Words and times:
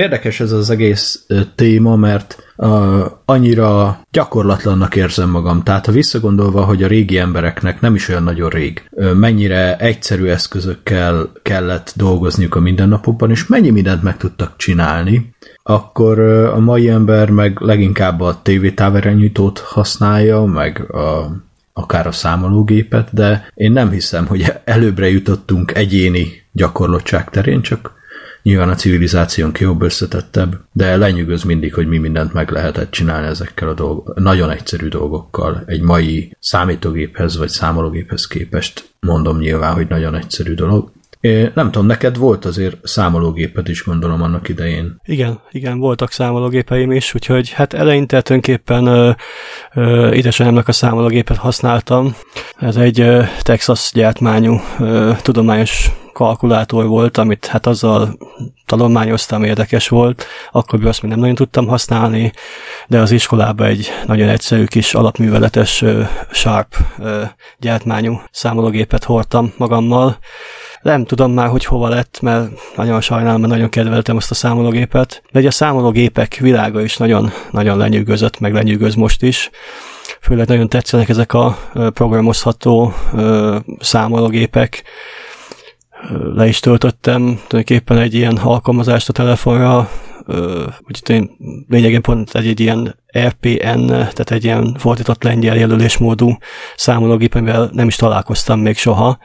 Érdekes 0.00 0.40
ez 0.40 0.52
az 0.52 0.70
egész 0.70 1.26
téma, 1.54 1.96
mert 1.96 2.52
uh, 2.56 3.04
annyira 3.24 4.00
gyakorlatlannak 4.10 4.96
érzem 4.96 5.30
magam. 5.30 5.62
Tehát 5.62 5.86
ha 5.86 5.92
visszagondolva, 5.92 6.64
hogy 6.64 6.82
a 6.82 6.86
régi 6.86 7.18
embereknek 7.18 7.80
nem 7.80 7.94
is 7.94 8.08
olyan 8.08 8.22
nagyon 8.22 8.48
rég, 8.48 8.88
mennyire 9.14 9.76
egyszerű 9.76 10.26
eszközökkel 10.26 11.32
kellett 11.42 11.92
dolgozniuk 11.96 12.54
a 12.54 12.60
mindennapokban, 12.60 13.30
és 13.30 13.46
mennyi 13.46 13.70
mindent 13.70 14.02
meg 14.02 14.16
tudtak 14.16 14.56
csinálni, 14.56 15.34
akkor 15.62 16.18
a 16.54 16.58
mai 16.58 16.88
ember 16.88 17.30
meg 17.30 17.60
leginkább 17.60 18.20
a 18.20 18.40
tévétáverenyújtót 18.42 19.58
használja, 19.58 20.44
meg 20.44 20.92
a 20.92 21.30
akár 21.72 22.06
a 22.06 22.12
számológépet, 22.12 23.08
de 23.12 23.46
én 23.54 23.72
nem 23.72 23.90
hiszem, 23.90 24.26
hogy 24.26 24.52
előbbre 24.64 25.10
jutottunk 25.10 25.74
egyéni 25.74 26.42
gyakorlottság 26.52 27.30
terén, 27.30 27.62
csak 27.62 27.98
Nyilván 28.42 28.68
a 28.68 28.74
civilizációnk 28.74 29.58
jobb, 29.58 29.82
összetettebb, 29.82 30.60
de 30.72 30.96
lenyűgöz 30.96 31.42
mindig, 31.42 31.74
hogy 31.74 31.86
mi 31.86 31.98
mindent 31.98 32.32
meg 32.32 32.50
lehetett 32.50 32.90
csinálni 32.90 33.26
ezekkel 33.26 33.68
a 33.68 33.74
dolgok, 33.74 34.20
nagyon 34.20 34.50
egyszerű 34.50 34.88
dolgokkal. 34.88 35.62
Egy 35.66 35.80
mai 35.80 36.36
számítógéphez 36.40 37.36
vagy 37.36 37.48
számológéphez 37.48 38.26
képest 38.26 38.94
mondom 39.00 39.38
nyilván, 39.38 39.74
hogy 39.74 39.86
nagyon 39.88 40.14
egyszerű 40.14 40.54
dolog. 40.54 40.90
É, 41.20 41.50
nem 41.54 41.70
tudom, 41.70 41.86
neked 41.86 42.16
volt 42.16 42.44
azért 42.44 42.76
számológéped 42.82 43.68
is, 43.68 43.84
gondolom, 43.84 44.22
annak 44.22 44.48
idején. 44.48 45.00
Igen, 45.04 45.40
igen, 45.50 45.78
voltak 45.78 46.12
számológépeim 46.12 46.92
is, 46.92 47.14
úgyhogy 47.14 47.50
hát 47.50 47.72
eleinte 47.72 48.20
tulajdonképpen 48.20 49.16
édesanyámnak 50.12 50.68
a 50.68 50.72
számológépet 50.72 51.36
használtam. 51.36 52.14
Ez 52.56 52.76
egy 52.76 53.00
ö, 53.00 53.22
Texas 53.42 53.90
gyártmányú 53.94 54.60
ö, 54.78 55.12
tudományos 55.22 55.90
kalkulátor 56.20 56.86
volt, 56.86 57.18
amit 57.18 57.46
hát 57.46 57.66
azzal 57.66 58.18
talományoztam, 58.66 59.44
érdekes 59.44 59.88
volt, 59.88 60.26
akkor 60.52 60.86
azt 60.86 61.02
még 61.02 61.10
nem 61.10 61.20
nagyon 61.20 61.34
tudtam 61.34 61.66
használni, 61.66 62.32
de 62.86 63.00
az 63.00 63.10
iskolában 63.10 63.66
egy 63.66 63.88
nagyon 64.06 64.28
egyszerű 64.28 64.64
kis 64.64 64.94
alapműveletes 64.94 65.84
Sharp 66.30 66.76
gyártmányú 67.58 68.20
számológépet 68.30 69.04
hordtam 69.04 69.52
magammal, 69.56 70.18
nem 70.82 71.04
tudom 71.04 71.32
már, 71.32 71.48
hogy 71.48 71.64
hova 71.64 71.88
lett, 71.88 72.20
mert 72.20 72.50
nagyon 72.76 73.00
sajnálom, 73.00 73.40
mert 73.40 73.52
nagyon 73.52 73.68
kedveltem 73.68 74.16
azt 74.16 74.30
a 74.30 74.34
számológépet. 74.34 75.22
De 75.32 75.38
egy 75.38 75.46
a 75.46 75.50
számológépek 75.50 76.34
világa 76.34 76.82
is 76.82 76.96
nagyon, 76.96 77.32
nagyon 77.50 77.78
lenyűgözött, 77.78 78.40
meg 78.40 78.52
lenyűgöz 78.52 78.94
most 78.94 79.22
is. 79.22 79.50
Főleg 80.20 80.46
nagyon 80.46 80.68
tetszenek 80.68 81.08
ezek 81.08 81.32
a 81.32 81.58
programozható 81.72 82.92
számológépek 83.78 84.82
le 86.34 86.46
is 86.46 86.60
töltöttem 86.60 87.22
tulajdonképpen 87.22 87.98
egy 87.98 88.14
ilyen 88.14 88.36
alkalmazást 88.36 89.08
a 89.08 89.12
telefonra, 89.12 89.90
úgyhogy 90.80 91.14
én 91.16 91.30
lényegében 91.68 92.00
pont 92.00 92.34
egy, 92.34 92.46
egy 92.46 92.60
ilyen 92.60 92.96
RPN, 93.18 93.86
tehát 93.86 94.30
egy 94.30 94.44
ilyen 94.44 94.76
fordított 94.78 95.22
lengyel 95.22 95.56
jelölésmódú 95.56 96.38
számológép, 96.76 97.34
amivel 97.34 97.70
nem 97.72 97.86
is 97.86 97.96
találkoztam 97.96 98.60
még 98.60 98.76
soha. 98.76 99.18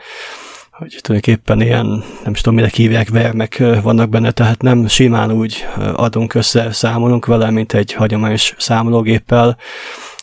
Hogy 0.72 0.98
tulajdonképpen 1.02 1.62
ilyen, 1.62 1.86
nem 2.24 2.34
is 2.34 2.42
tudom, 2.42 2.56
minek 2.56 2.74
hívják, 2.74 3.10
vermek 3.10 3.64
vannak 3.82 4.10
benne, 4.10 4.32
tehát 4.32 4.62
nem 4.62 4.88
simán 4.88 5.32
úgy 5.32 5.66
adunk 5.96 6.34
össze, 6.34 6.72
számolunk 6.72 7.26
vele, 7.26 7.50
mint 7.50 7.74
egy 7.74 7.94
hagyományos 7.94 8.54
számológéppel, 8.58 9.58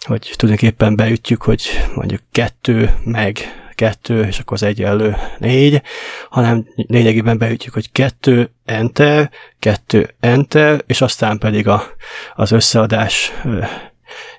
hogy 0.07 0.33
tulajdonképpen 0.37 0.97
beütjük, 0.97 1.43
hogy 1.43 1.63
mondjuk 1.95 2.21
kettő 2.31 2.95
meg 3.05 3.62
kettő, 3.75 4.27
és 4.27 4.39
akkor 4.39 4.57
az 4.57 4.63
egyenlő 4.63 5.17
négy, 5.39 5.83
hanem 6.31 6.67
lényegében 6.75 7.39
beütjük, 7.39 7.75
hogy 7.75 7.93
kettő 7.93 8.51
enter, 8.65 9.31
kettő 9.59 10.15
enter, 10.21 10.83
és 10.87 11.01
aztán 11.01 11.39
pedig 11.39 11.69
a, 11.69 11.83
az 12.35 12.53
összeadás 12.53 13.33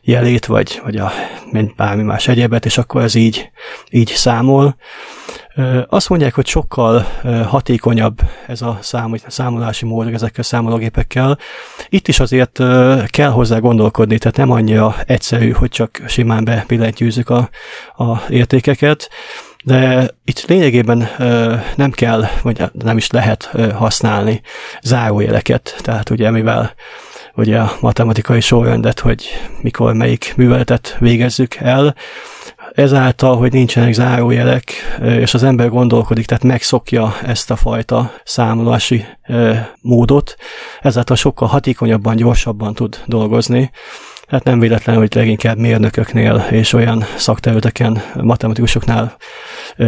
jelét, 0.02 0.46
vagy, 0.46 0.82
vagy 0.84 0.98
a, 0.98 1.12
mint 1.52 1.76
bármi 1.76 2.04
más 2.04 2.28
egyebet, 2.28 2.66
és 2.66 2.78
akkor 2.78 3.02
ez 3.02 3.16
így, 3.16 3.50
így 3.90 4.08
számol. 4.08 4.76
Azt 5.88 6.10
mondják, 6.10 6.34
hogy 6.34 6.48
sokkal 6.48 7.06
hatékonyabb 7.48 8.22
ez 8.48 8.62
a 8.62 8.78
szám, 8.82 9.16
számolási 9.28 9.86
mód 9.86 10.14
ezekkel 10.14 10.40
a 10.40 10.44
számológépekkel. 10.44 11.38
Itt 11.90 12.08
is 12.08 12.20
azért 12.20 12.62
kell 13.06 13.30
hozzá 13.30 13.58
gondolkodni, 13.58 14.18
tehát 14.18 14.38
nem 14.38 14.52
annyira 14.52 14.96
egyszerű, 15.06 15.52
hogy 15.52 15.70
csak 15.70 16.02
simán 16.08 16.44
bebillentyűzzük 16.44 17.30
a, 17.30 17.50
a 17.98 18.22
értékeket, 18.30 19.10
de 19.64 20.10
itt 20.26 20.46
lényegében 20.46 21.10
nem 21.76 21.92
kell, 21.92 22.26
vagy 22.42 22.64
nem 22.72 22.98
is 22.98 23.10
lehet 23.10 23.52
használni 23.76 24.42
zárójeleket, 24.82 25.76
tehát 25.82 26.10
ugye 26.10 26.30
mivel 26.30 26.74
ugye 27.36 27.60
a 27.60 27.78
matematikai 27.80 28.42
sorrendet, 28.42 29.00
hogy 29.00 29.26
mikor 29.62 29.94
melyik 29.94 30.34
műveletet 30.38 30.96
végezzük 31.00 31.56
el, 31.56 31.96
ezáltal, 32.76 33.38
hogy 33.38 33.52
nincsenek 33.52 33.94
zárójelek, 33.94 34.72
és 35.02 35.34
az 35.34 35.44
ember 35.44 35.70
gondolkodik, 35.70 36.26
tehát 36.26 36.44
megszokja 36.44 37.16
ezt 37.26 37.52
a 37.52 37.56
fajta 37.56 38.12
számolási 38.24 39.06
módot, 39.82 40.36
ezáltal 40.82 41.16
sokkal 41.16 41.48
hatékonyabban, 41.48 42.16
gyorsabban 42.16 42.74
tud 42.74 43.04
dolgozni. 43.06 43.72
Hát 44.28 44.44
nem 44.44 44.60
véletlen, 44.60 44.96
hogy 44.96 45.16
leginkább 45.16 45.58
mérnököknél 45.58 46.46
és 46.52 46.74
olyan 46.74 47.04
szakterületeken, 47.16 48.02
matematikusoknál 48.22 49.16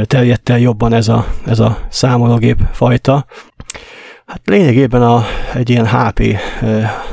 terjedt 0.04 0.50
el 0.50 0.60
jobban 0.60 0.94
ez 0.94 1.08
a, 1.08 1.28
ez 1.46 1.60
a 1.60 1.78
számológép 1.90 2.58
fajta. 2.72 3.26
Hát 4.26 4.42
lényegében 4.46 5.02
a, 5.02 5.26
egy 5.54 5.70
ilyen 5.70 5.88
HP, 5.88 6.38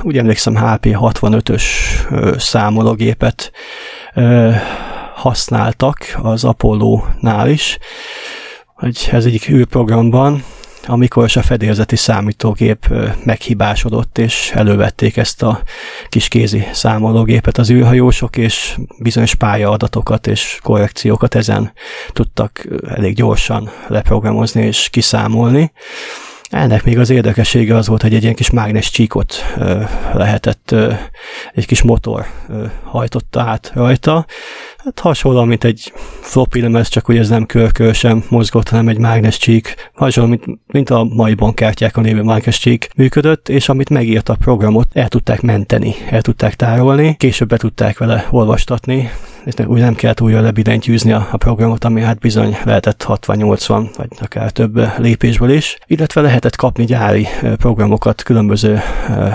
úgy 0.03 0.19
emlékszem 0.19 0.56
HP 0.56 0.87
65-ös 0.87 1.62
számológépet 2.38 3.53
használtak 5.22 6.19
az 6.22 6.44
Apollo-nál 6.44 7.49
is, 7.49 7.78
hogy 8.75 9.09
ez 9.12 9.25
egyik 9.25 9.49
űrprogramban, 9.49 10.44
amikor 10.87 11.31
a 11.34 11.43
fedélzeti 11.43 11.97
számítógép 11.97 12.94
meghibásodott, 13.25 14.19
és 14.19 14.50
elővették 14.55 15.16
ezt 15.16 15.43
a 15.43 15.62
kis 16.09 16.28
kézi 16.28 16.66
számológépet 16.72 17.59
az 17.59 17.71
űrhajósok, 17.71 18.37
és 18.37 18.77
bizonyos 18.99 19.34
pályaadatokat 19.34 20.27
és 20.27 20.59
korrekciókat 20.62 21.34
ezen 21.34 21.72
tudtak 22.12 22.69
elég 22.88 23.15
gyorsan 23.15 23.71
leprogramozni 23.87 24.62
és 24.62 24.88
kiszámolni. 24.91 25.72
Ennek 26.50 26.84
még 26.84 26.99
az 26.99 27.11
érdekessége 27.11 27.77
az 27.77 27.88
volt, 27.88 28.03
hogy 28.03 28.15
egy 28.15 28.22
ilyen 28.22 28.34
kis 28.34 28.50
mágnes 28.50 28.91
csíkot 28.91 29.55
lehetett, 30.12 30.75
egy 31.55 31.66
kis 31.66 31.82
motor 31.82 32.27
hajtotta 32.84 33.41
át 33.41 33.71
rajta. 33.75 34.27
Hát 34.84 34.98
hasonló, 35.00 35.44
mint 35.44 35.65
egy 35.65 35.93
floppy 36.20 36.60
lemez, 36.60 36.88
csak 36.88 37.04
hogy 37.04 37.16
ez 37.16 37.28
nem 37.28 37.47
körkörösen 37.47 38.22
mozgott, 38.28 38.69
hanem 38.69 38.88
egy 38.88 38.98
mágnes 38.98 39.38
csík. 39.38 39.91
Hasonló, 39.94 40.31
mint, 40.31 40.44
mint 40.66 40.91
a 40.91 41.04
mai 41.04 41.34
bankkártyákon 41.34 42.04
lévő 42.04 42.22
mágnes 42.22 42.59
csík 42.59 42.88
működött, 42.97 43.48
és 43.48 43.69
amit 43.69 43.88
megírt 43.88 44.28
a 44.28 44.34
programot, 44.34 44.88
el 44.93 45.09
tudták 45.09 45.41
menteni, 45.41 45.94
el 46.10 46.22
tudták 46.22 46.54
tárolni, 46.54 47.16
később 47.16 47.48
be 47.48 47.56
tudták 47.56 47.98
vele 47.98 48.26
olvastatni, 48.31 49.10
úgy 49.66 49.81
nem 49.81 49.94
kellett 49.94 50.20
újra 50.20 50.41
lebillentyűzni 50.41 51.12
a, 51.12 51.28
a 51.31 51.37
programot, 51.37 51.84
ami 51.84 52.00
hát 52.00 52.19
bizony 52.19 52.56
lehetett 52.64 53.04
60-80, 53.09 53.88
vagy 53.97 54.09
akár 54.20 54.50
több 54.50 54.99
lépésből 54.99 55.50
is, 55.50 55.78
illetve 55.87 56.20
lehetett 56.20 56.56
kapni 56.56 56.84
gyári 56.84 57.26
programokat 57.56 58.22
különböző 58.22 58.81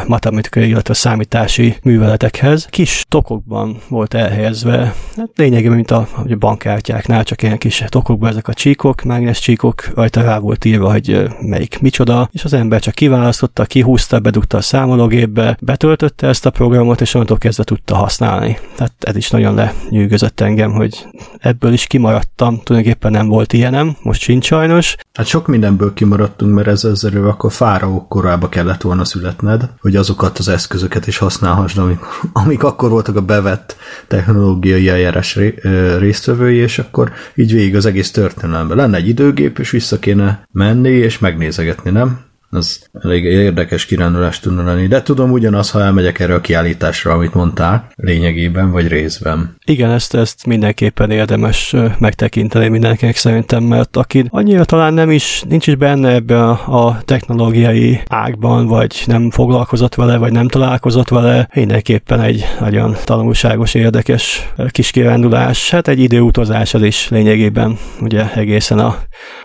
matematikai, 0.07 0.67
illetve 0.67 0.93
számítási 0.93 1.75
műveletekhez. 1.83 2.65
Kis 2.69 3.05
tokokban 3.09 3.77
volt 3.87 4.13
elhelyezve, 4.13 4.93
hát 5.15 5.29
lényegében, 5.37 5.75
mint 5.75 5.91
a, 5.91 6.07
a 6.15 6.35
bankkártyáknál, 6.39 7.23
csak 7.23 7.41
ilyen 7.41 7.57
kis 7.57 7.83
tokokban 7.87 8.29
ezek 8.29 8.47
a 8.47 8.53
csíkok, 8.53 9.01
mágnes 9.01 9.39
csíkok, 9.39 9.87
rajta 9.95 10.21
rá 10.21 10.39
volt 10.39 10.65
írva, 10.65 10.91
hogy 10.91 11.27
melyik 11.41 11.79
micsoda, 11.81 12.29
és 12.31 12.43
az 12.43 12.53
ember 12.53 12.81
csak 12.81 12.93
kiválasztotta, 12.93 13.65
kihúzta, 13.65 14.19
bedugta 14.19 14.57
a 14.57 14.61
számológépbe, 14.61 15.57
betöltötte 15.61 16.27
ezt 16.27 16.45
a 16.45 16.49
programot, 16.49 17.01
és 17.01 17.13
onnantól 17.13 17.37
kezdve 17.37 17.63
tudta 17.63 17.95
használni. 17.95 18.57
Tehát 18.75 18.93
ez 18.99 19.15
is 19.15 19.29
nagyon 19.29 19.53
le 19.53 19.73
lenyűgözött 19.89 20.39
engem, 20.39 20.71
hogy 20.71 21.07
ebből 21.39 21.73
is 21.73 21.87
kimaradtam, 21.87 22.61
tulajdonképpen 22.63 23.11
nem 23.11 23.27
volt 23.27 23.53
ilyenem, 23.53 23.95
most 24.01 24.21
sincs 24.21 24.45
sajnos. 24.45 24.95
Hát 25.13 25.25
sok 25.25 25.47
mindenből 25.47 25.93
kimaradtunk, 25.93 26.53
mert 26.53 26.67
ez 26.67 26.83
ezzel 26.83 27.27
akkor 27.27 27.51
fáraók 27.51 28.09
korába 28.09 28.49
kellett 28.49 28.81
volna 28.81 29.05
születned, 29.05 29.69
hogy 29.81 29.95
azokat 29.95 30.37
az 30.37 30.47
eszközöket 30.47 31.07
is 31.07 31.17
használhassd, 31.17 31.77
amik, 31.77 31.99
amik 32.33 32.63
akkor 32.63 32.89
voltak 32.89 33.15
a 33.15 33.21
bevett 33.21 33.75
technológiai 34.07 34.89
eljárás 34.89 35.26
résztvevői, 35.99 36.55
és 36.55 36.79
akkor 36.79 37.11
így 37.35 37.53
végig 37.53 37.75
az 37.75 37.85
egész 37.85 38.11
történelemben. 38.11 38.77
Lenne 38.77 38.97
egy 38.97 39.07
időgép, 39.07 39.59
és 39.59 39.69
vissza 39.69 39.99
kéne 39.99 40.47
menni, 40.51 40.89
és 40.89 41.19
megnézegetni, 41.19 41.91
nem? 41.91 42.26
Ez 42.51 42.79
elég 43.03 43.23
érdekes 43.23 43.85
kirándulást 43.85 44.41
tudna 44.41 44.63
lenni, 44.63 44.87
de 44.87 45.01
tudom 45.01 45.31
ugyanaz, 45.31 45.71
ha 45.71 45.81
elmegyek 45.81 46.19
erre 46.19 46.33
a 46.33 46.41
kiállításra, 46.41 47.11
amit 47.11 47.33
mondtál, 47.33 47.87
lényegében 47.95 48.71
vagy 48.71 48.87
részben. 48.87 49.55
Igen, 49.65 49.91
ezt, 49.91 50.15
ezt 50.15 50.45
mindenképpen 50.45 51.11
érdemes 51.11 51.75
megtekinteni 51.99 52.67
mindenkinek 52.67 53.15
szerintem, 53.15 53.63
mert 53.63 53.97
aki 53.97 54.25
annyira 54.29 54.65
talán 54.65 54.93
nem 54.93 55.11
is, 55.11 55.43
nincs 55.47 55.67
is 55.67 55.75
benne 55.75 56.09
ebbe 56.09 56.49
a, 56.49 57.01
technológiai 57.05 58.01
ágban, 58.07 58.67
vagy 58.67 59.03
nem 59.05 59.31
foglalkozott 59.31 59.95
vele, 59.95 60.17
vagy 60.17 60.31
nem 60.31 60.47
találkozott 60.47 61.09
vele, 61.09 61.49
mindenképpen 61.53 62.21
egy 62.21 62.45
nagyon 62.59 62.95
tanulságos, 63.03 63.73
érdekes 63.73 64.53
kis 64.69 64.91
kirándulás. 64.91 65.69
Hát 65.69 65.87
egy 65.87 65.99
időutazás 65.99 66.73
az 66.73 66.81
is 66.81 67.09
lényegében, 67.09 67.77
ugye 68.01 68.33
egészen 68.33 68.79
a, 68.79 68.97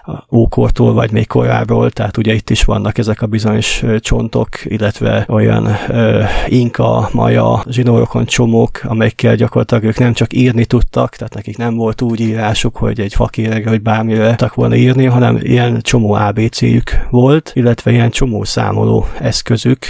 a 0.03 0.37
ókortól, 0.37 0.93
vagy 0.93 1.13
még 1.13 1.27
korábból, 1.27 1.91
tehát 1.91 2.17
ugye 2.17 2.33
itt 2.33 2.51
is 2.51 2.65
vannak 2.65 2.92
ezek 2.99 3.23
a 3.23 3.27
bizonyos 3.27 3.85
csontok, 3.99 4.49
illetve 4.65 5.25
olyan 5.29 5.67
uh, 5.89 6.25
inka, 6.47 7.09
maja, 7.13 7.65
zsinórokon 7.69 8.25
csomók, 8.25 8.81
amelyekkel 8.83 9.35
gyakorlatilag 9.35 9.85
ők 9.85 9.99
nem 9.99 10.13
csak 10.13 10.33
írni 10.33 10.65
tudtak, 10.65 11.17
tehát 11.17 11.35
nekik 11.35 11.57
nem 11.57 11.75
volt 11.75 12.03
úgy 12.03 12.21
írásuk, 12.21 12.77
hogy 12.77 13.01
egy 13.01 13.15
fakéregre, 13.15 13.71
vagy 13.71 13.83
bármire 13.83 14.29
tudtak 14.29 14.55
volna 14.55 14.75
írni, 14.75 15.05
hanem 15.05 15.39
ilyen 15.43 15.81
csomó 15.81 16.13
ABC-jük 16.13 17.07
volt, 17.11 17.51
illetve 17.55 17.91
ilyen 17.91 18.11
csomó 18.11 18.45
számoló 18.45 19.07
eszközük, 19.21 19.87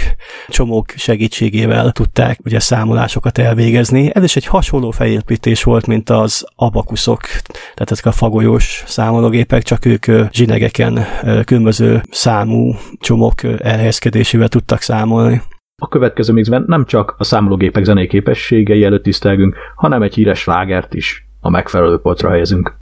csomók 0.47 0.93
segítségével 0.95 1.91
tudták 1.91 2.39
ugye 2.45 2.59
számolásokat 2.59 3.37
elvégezni. 3.37 4.11
Ez 4.13 4.23
is 4.23 4.35
egy 4.35 4.45
hasonló 4.45 4.91
felépítés 4.91 5.63
volt, 5.63 5.87
mint 5.87 6.09
az 6.09 6.45
abakuszok, 6.55 7.21
tehát 7.73 7.91
ezek 7.91 8.05
a 8.05 8.11
fagolyós 8.11 8.83
számológépek, 8.87 9.63
csak 9.63 9.85
ők 9.85 10.05
zsinegeken 10.31 11.05
különböző 11.45 12.01
számú 12.11 12.75
csomók 13.03 13.43
elhelyezkedésével 13.43 14.47
tudtak 14.47 14.81
számolni. 14.81 15.41
A 15.81 15.87
következő 15.87 16.33
mixben 16.33 16.63
nem 16.67 16.85
csak 16.85 17.15
a 17.17 17.23
számológépek 17.23 17.83
zenei 17.83 18.07
képességei 18.07 18.83
előtt 18.83 19.03
tisztelgünk, 19.03 19.55
hanem 19.75 20.01
egy 20.01 20.13
híres 20.13 20.45
lágert 20.45 20.93
is 20.93 21.27
a 21.39 21.49
megfelelő 21.49 21.97
polcra 21.97 22.29
helyezünk. 22.29 22.75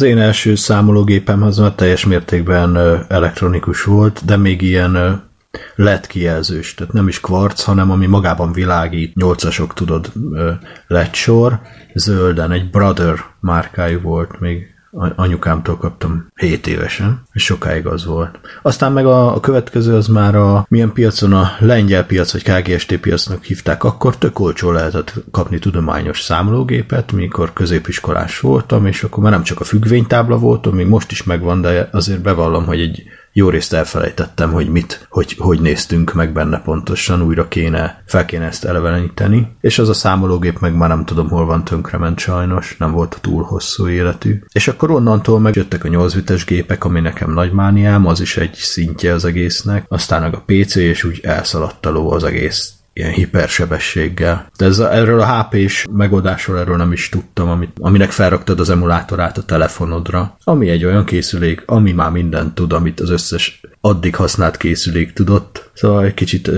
Az 0.00 0.06
én 0.06 0.18
első 0.18 0.54
számológépem 0.54 1.42
az 1.42 1.58
már 1.58 1.72
teljes 1.72 2.04
mértékben 2.04 2.76
elektronikus 3.08 3.84
volt, 3.84 4.24
de 4.24 4.36
még 4.36 4.62
ilyen 4.62 5.22
LED 5.74 6.06
kijelzős, 6.06 6.74
tehát 6.74 6.92
nem 6.92 7.08
is 7.08 7.20
kvarc, 7.20 7.62
hanem 7.62 7.90
ami 7.90 8.06
magában 8.06 8.52
világít, 8.52 9.14
nyolcasok 9.14 9.74
tudod, 9.74 10.12
LED 10.86 11.14
sor, 11.14 11.60
zölden, 11.94 12.52
egy 12.52 12.70
Brother 12.70 13.24
márkájú 13.40 14.00
volt, 14.00 14.40
még 14.40 14.66
anyukámtól 15.16 15.76
kaptam 15.76 16.26
7 16.34 16.66
évesen, 16.66 17.22
és 17.32 17.44
sokáig 17.44 17.86
az 17.86 18.04
volt. 18.04 18.40
Aztán 18.62 18.92
meg 18.92 19.06
a, 19.06 19.34
a 19.34 19.40
következő 19.40 19.94
az 19.94 20.06
már 20.06 20.34
a 20.34 20.66
milyen 20.68 20.92
piacon, 20.92 21.32
a 21.32 21.50
lengyel 21.58 22.06
piac, 22.06 22.32
vagy 22.32 22.42
KGST 22.42 22.96
piacnak 22.96 23.44
hívták, 23.44 23.84
akkor 23.84 24.16
tök 24.16 24.38
olcsó 24.38 24.70
lehetett 24.70 25.14
kapni 25.30 25.58
tudományos 25.58 26.20
számológépet, 26.20 27.12
mikor 27.12 27.52
középiskolás 27.52 28.40
voltam, 28.40 28.86
és 28.86 29.02
akkor 29.02 29.22
már 29.22 29.32
nem 29.32 29.42
csak 29.42 29.60
a 29.60 29.64
függvénytábla 29.64 30.38
volt, 30.38 30.66
ami 30.66 30.84
most 30.84 31.10
is 31.10 31.22
megvan, 31.22 31.60
de 31.60 31.88
azért 31.92 32.22
bevallom, 32.22 32.66
hogy 32.66 32.80
egy 32.80 33.02
jó 33.32 33.48
részt 33.48 33.72
elfelejtettem, 33.72 34.52
hogy 34.52 34.68
mit, 34.68 35.06
hogy, 35.10 35.36
hogy 35.38 35.60
néztünk 35.60 36.12
meg 36.12 36.32
benne 36.32 36.60
pontosan, 36.60 37.22
újra 37.22 37.48
kéne, 37.48 38.02
fel 38.06 38.24
kéne 38.24 38.44
ezt 38.44 38.64
eleveníteni, 38.64 39.56
és 39.60 39.78
az 39.78 39.88
a 39.88 39.94
számológép 39.94 40.58
meg 40.58 40.74
már 40.74 40.88
nem 40.88 41.04
tudom, 41.04 41.28
hol 41.28 41.44
van 41.44 41.64
tönkrement 41.64 42.18
sajnos, 42.18 42.76
nem 42.78 42.92
volt 42.92 43.18
túl 43.20 43.42
hosszú 43.42 43.88
életű. 43.88 44.42
És 44.52 44.68
akkor 44.68 44.90
onnantól 44.90 45.40
megjöttek 45.40 45.84
a 45.84 45.88
8 45.88 46.14
bites 46.14 46.44
gépek, 46.44 46.84
ami 46.84 47.00
nekem 47.00 47.32
nagy 47.32 47.52
mániám, 47.52 48.06
az 48.06 48.20
is 48.20 48.36
egy 48.36 48.54
szintje 48.54 49.12
az 49.12 49.24
egésznek, 49.24 49.84
aztán 49.88 50.20
meg 50.22 50.34
a 50.34 50.42
PC, 50.46 50.74
és 50.76 51.04
úgy 51.04 51.20
elszaladt 51.22 51.86
a 51.86 51.90
ló 51.90 52.12
az 52.12 52.24
egész 52.24 52.79
ilyen 53.00 53.12
hipersebességgel. 53.12 54.50
De 54.56 54.64
ez 54.64 54.78
a, 54.78 54.94
erről 54.94 55.20
a 55.20 55.40
HP-s 55.40 55.86
megoldásról 55.90 56.58
erről 56.58 56.76
nem 56.76 56.92
is 56.92 57.08
tudtam, 57.08 57.48
amit, 57.48 57.70
aminek 57.80 58.10
felraktad 58.10 58.60
az 58.60 58.70
emulátorát 58.70 59.38
a 59.38 59.42
telefonodra, 59.42 60.36
ami 60.44 60.68
egy 60.68 60.84
olyan 60.84 61.04
készülék, 61.04 61.62
ami 61.66 61.92
már 61.92 62.10
mindent 62.10 62.54
tud, 62.54 62.72
amit 62.72 63.00
az 63.00 63.10
összes 63.10 63.60
addig 63.80 64.14
használt 64.14 64.56
készülék 64.56 65.12
tudott. 65.12 65.70
Szóval 65.74 66.04
egy 66.04 66.14
kicsit 66.14 66.50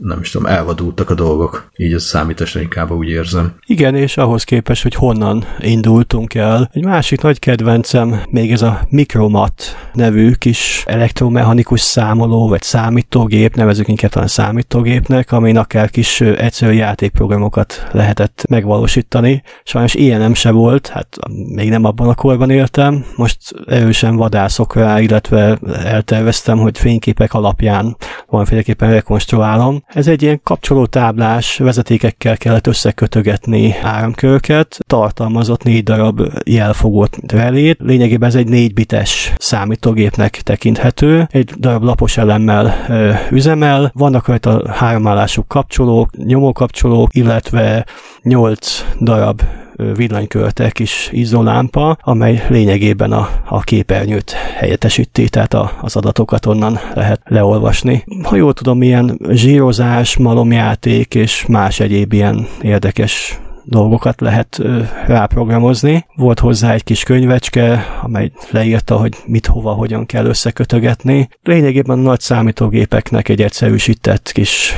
nem 0.00 0.20
is 0.20 0.30
tudom, 0.30 0.46
elvadultak 0.46 1.10
a 1.10 1.14
dolgok. 1.14 1.70
Így 1.76 1.92
a 1.92 1.98
számításra 1.98 2.60
inkább 2.60 2.90
úgy 2.90 3.08
érzem. 3.08 3.54
Igen, 3.66 3.94
és 3.94 4.16
ahhoz 4.16 4.44
képest, 4.44 4.82
hogy 4.82 4.94
honnan 4.94 5.44
indultunk 5.58 6.34
el. 6.34 6.70
Egy 6.72 6.84
másik 6.84 7.20
nagy 7.20 7.38
kedvencem 7.38 8.20
még 8.30 8.52
ez 8.52 8.62
a 8.62 8.80
Micromat 8.88 9.76
nevű 9.92 10.32
kis 10.32 10.84
elektromechanikus 10.86 11.80
számoló, 11.80 12.48
vagy 12.48 12.62
számítógép, 12.62 13.54
nevezük 13.54 13.88
inkább 13.88 14.10
talán 14.10 14.28
számítógépnek, 14.28 15.32
amin 15.32 15.56
akár 15.56 15.90
kis 15.90 16.20
egyszerű 16.20 16.72
játékprogramokat 16.72 17.86
lehetett 17.92 18.44
megvalósítani. 18.48 19.42
Sajnos 19.64 19.94
ilyen 19.94 20.20
nem 20.20 20.34
se 20.34 20.50
volt, 20.50 20.86
hát 20.86 21.16
még 21.54 21.68
nem 21.68 21.84
abban 21.84 22.08
a 22.08 22.14
korban 22.14 22.50
éltem. 22.50 23.04
Most 23.16 23.38
erősen 23.66 24.16
vadászok 24.16 24.74
rá, 24.74 25.00
illetve 25.00 25.58
elterveztem, 25.84 26.58
hogy 26.58 26.78
fényképek 26.78 27.34
alapján 27.34 27.96
valamiféleképpen 28.26 28.90
rekonstruálom. 28.90 29.83
Ez 29.86 30.06
egy 30.06 30.22
ilyen 30.22 30.40
kapcsolótáblás, 30.42 31.58
vezetékekkel 31.58 32.36
kellett 32.36 32.66
összekötögetni 32.66 33.74
áramköröket, 33.82 34.78
tartalmazott 34.86 35.62
négy 35.62 35.82
darab 35.82 36.20
jelfogót 36.44 37.18
relét. 37.26 37.78
Lényegében 37.80 38.28
ez 38.28 38.34
egy 38.34 38.48
négy 38.48 38.74
bites 38.74 39.32
számítógépnek 39.38 40.30
tekinthető, 40.30 41.28
egy 41.30 41.52
darab 41.58 41.82
lapos 41.82 42.16
elemmel 42.16 42.84
ö, 42.88 43.12
üzemel, 43.30 43.90
vannak 43.94 44.26
rajta 44.26 44.72
háromállású 44.72 45.44
kapcsolók, 45.46 46.16
nyomókapcsolók, 46.16 47.14
illetve 47.14 47.86
nyolc 48.22 48.84
darab 49.00 49.42
villanykörte 49.76 50.70
kis 50.70 51.08
izzólámpa, 51.12 51.96
amely 52.00 52.44
lényegében 52.48 53.12
a, 53.12 53.28
a 53.44 53.60
képernyőt 53.60 54.30
helyettesíti, 54.30 55.28
tehát 55.28 55.54
a, 55.54 55.72
az 55.80 55.96
adatokat 55.96 56.46
onnan 56.46 56.78
lehet 56.94 57.20
leolvasni. 57.24 58.04
Ha 58.22 58.36
jól 58.36 58.52
tudom, 58.52 58.82
ilyen 58.82 59.18
zsírozás, 59.30 60.16
malomjáték 60.16 61.14
és 61.14 61.46
más 61.46 61.80
egyéb 61.80 62.12
ilyen 62.12 62.46
érdekes 62.60 63.38
dolgokat 63.64 64.20
lehet 64.20 64.62
ráprogramozni. 65.06 66.06
Volt 66.16 66.38
hozzá 66.38 66.72
egy 66.72 66.84
kis 66.84 67.02
könyvecske, 67.02 67.86
amely 68.02 68.32
leírta, 68.50 68.96
hogy 68.96 69.16
mit, 69.26 69.46
hova, 69.46 69.72
hogyan 69.72 70.06
kell 70.06 70.26
összekötögetni. 70.26 71.28
Lényegében 71.42 71.98
nagy 71.98 72.20
számítógépeknek 72.20 73.28
egy 73.28 73.42
egyszerűsített 73.42 74.32
kis 74.32 74.74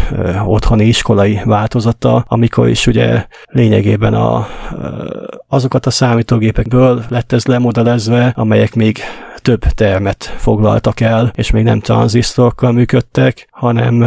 otthoni 0.47 0.85
iskolai 0.85 1.41
változata, 1.45 2.25
amikor 2.29 2.69
is 2.69 2.87
ugye 2.87 3.27
lényegében 3.45 4.15
a, 4.15 4.47
azokat 5.49 5.87
a 5.87 5.91
számítógépekből 5.91 7.05
lett 7.09 7.33
ez 7.33 7.47
lemodellezve, 7.47 8.33
amelyek 8.37 8.75
még 8.75 8.99
több 9.47 9.65
termet 9.65 10.35
foglaltak 10.37 11.01
el, 11.01 11.33
és 11.35 11.51
még 11.51 11.65
nem 11.65 11.81
tranzisztorokkal 11.81 12.73
működtek, 12.73 13.49
hanem 13.51 14.05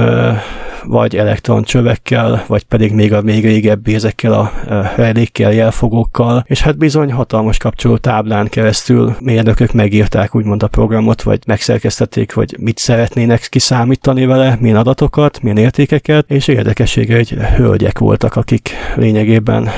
vagy 0.83 1.15
elektroncsövekkel, 1.15 2.43
vagy 2.47 2.63
pedig 2.63 2.93
még 2.93 3.13
a 3.13 3.21
még 3.21 3.43
régebbi 3.43 3.95
ezekkel 3.95 4.33
a 4.33 4.51
relékkel, 4.95 5.53
jelfogókkal, 5.53 6.43
és 6.47 6.61
hát 6.61 6.77
bizony 6.77 7.11
hatalmas 7.11 7.57
kapcsoló 7.57 7.97
táblán 7.97 8.47
keresztül 8.47 9.15
mérnökök 9.19 9.73
megírták 9.73 10.35
úgymond 10.35 10.63
a 10.63 10.67
programot, 10.67 11.21
vagy 11.21 11.39
megszerkesztették, 11.47 12.33
hogy 12.33 12.55
mit 12.59 12.77
szeretnének 12.77 13.47
kiszámítani 13.49 14.25
vele, 14.25 14.57
milyen 14.59 14.77
adatokat, 14.77 15.41
milyen 15.41 15.57
értékeket, 15.57 16.31
és 16.31 16.47
érdekessége, 16.47 17.15
hogy 17.15 17.29
hölgyek 17.29 17.99
voltak, 17.99 18.35
akik 18.35 18.69
lényegében 18.95 19.69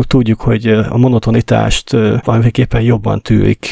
tudjuk, 0.00 0.40
hogy 0.40 0.66
a 0.66 0.96
monotonitást 0.96 1.90
valamiképpen 2.24 2.80
jobban 2.80 3.20
tűrik, 3.20 3.68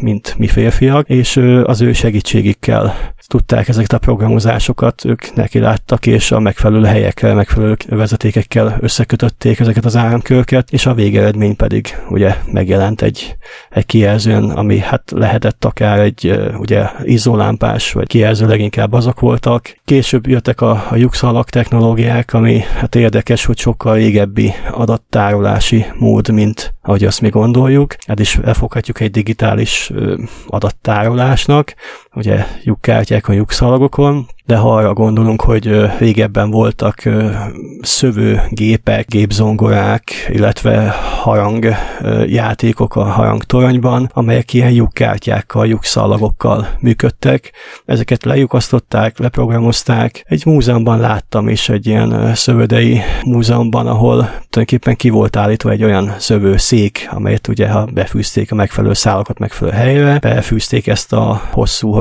mint 0.00 0.34
mi 0.38 0.46
férfiak, 0.46 1.08
és 1.08 1.36
az 1.64 1.80
ő 1.80 1.92
segítségükkel 1.92 3.14
tudták 3.26 3.68
ezeket 3.68 3.92
a 3.92 3.98
programozásokat, 3.98 5.04
ők 5.04 5.34
neki 5.34 5.58
láttak, 5.58 6.06
és 6.06 6.32
a 6.32 6.40
megfelelő 6.40 6.84
helyekkel, 6.84 7.34
megfelelő 7.34 7.76
vezetékekkel 7.88 8.76
összekötötték 8.80 9.60
ezeket 9.60 9.84
az 9.84 9.96
áramkörket, 9.96 10.72
és 10.72 10.86
a 10.86 10.94
végeredmény 10.94 11.56
pedig 11.56 11.96
ugye 12.08 12.34
megjelent 12.52 13.02
egy, 13.02 13.36
egy 13.70 13.86
kijelzőn, 13.86 14.50
ami 14.50 14.78
hát 14.78 15.10
lehetett 15.14 15.64
akár 15.64 15.98
egy 15.98 16.50
ugye 16.58 16.86
izolámpás, 17.02 17.92
vagy 17.92 18.06
kijelző 18.06 18.46
leginkább 18.46 18.92
azok 18.92 19.20
voltak. 19.20 19.76
Később 19.84 20.26
jöttek 20.26 20.60
a, 20.60 20.86
a 20.90 20.96
lyuxalak 20.96 21.50
technológiák, 21.50 22.32
ami 22.32 22.60
hát 22.78 22.94
érdekes, 22.94 23.44
hogy 23.44 23.58
sokkal 23.58 23.94
régebbi 23.94 24.52
adattárolási 24.70 25.86
mód, 25.98 26.30
mint 26.30 26.74
ahogy 26.82 27.04
azt 27.04 27.20
mi 27.20 27.28
gondoljuk. 27.28 27.96
Ez 28.06 28.20
is 28.20 28.36
elfoghatjuk 28.36 29.00
egy 29.00 29.10
digitális 29.10 29.75
adattárolásnak, 30.46 31.74
ugye 32.16 32.46
lyukkártyák 32.62 33.28
a 33.28 33.32
lyukszalagokon, 33.32 34.26
de 34.46 34.56
ha 34.56 34.74
arra 34.74 34.92
gondolunk, 34.92 35.42
hogy 35.42 35.98
régebben 35.98 36.50
voltak 36.50 37.02
szövőgépek, 37.80 39.06
gépzongorák, 39.08 40.10
illetve 40.28 40.94
harangjátékok 41.22 42.96
a 42.96 43.04
harangtoronyban, 43.04 44.10
amelyek 44.12 44.52
ilyen 44.52 44.70
lyukkártyákkal, 44.70 45.66
lyukszalagokkal 45.66 46.68
működtek. 46.80 47.52
Ezeket 47.84 48.24
lejukasztották, 48.24 49.18
leprogramozták. 49.18 50.24
Egy 50.26 50.46
múzeumban 50.46 51.00
láttam 51.00 51.48
is 51.48 51.68
egy 51.68 51.86
ilyen 51.86 52.34
szövődei 52.34 53.00
múzeumban, 53.24 53.86
ahol 53.86 54.16
tulajdonképpen 54.16 54.96
ki 54.96 55.08
volt 55.08 55.36
állítva 55.36 55.70
egy 55.70 55.84
olyan 55.84 56.14
szövőszék, 56.18 57.08
amelyet 57.10 57.48
ugye 57.48 57.68
ha 57.68 57.84
befűzték 57.84 58.52
a 58.52 58.54
megfelelő 58.54 58.92
szálakat 58.92 59.38
megfelelő 59.38 59.76
helyre, 59.76 60.18
befűzték 60.18 60.86
ezt 60.86 61.12
a 61.12 61.42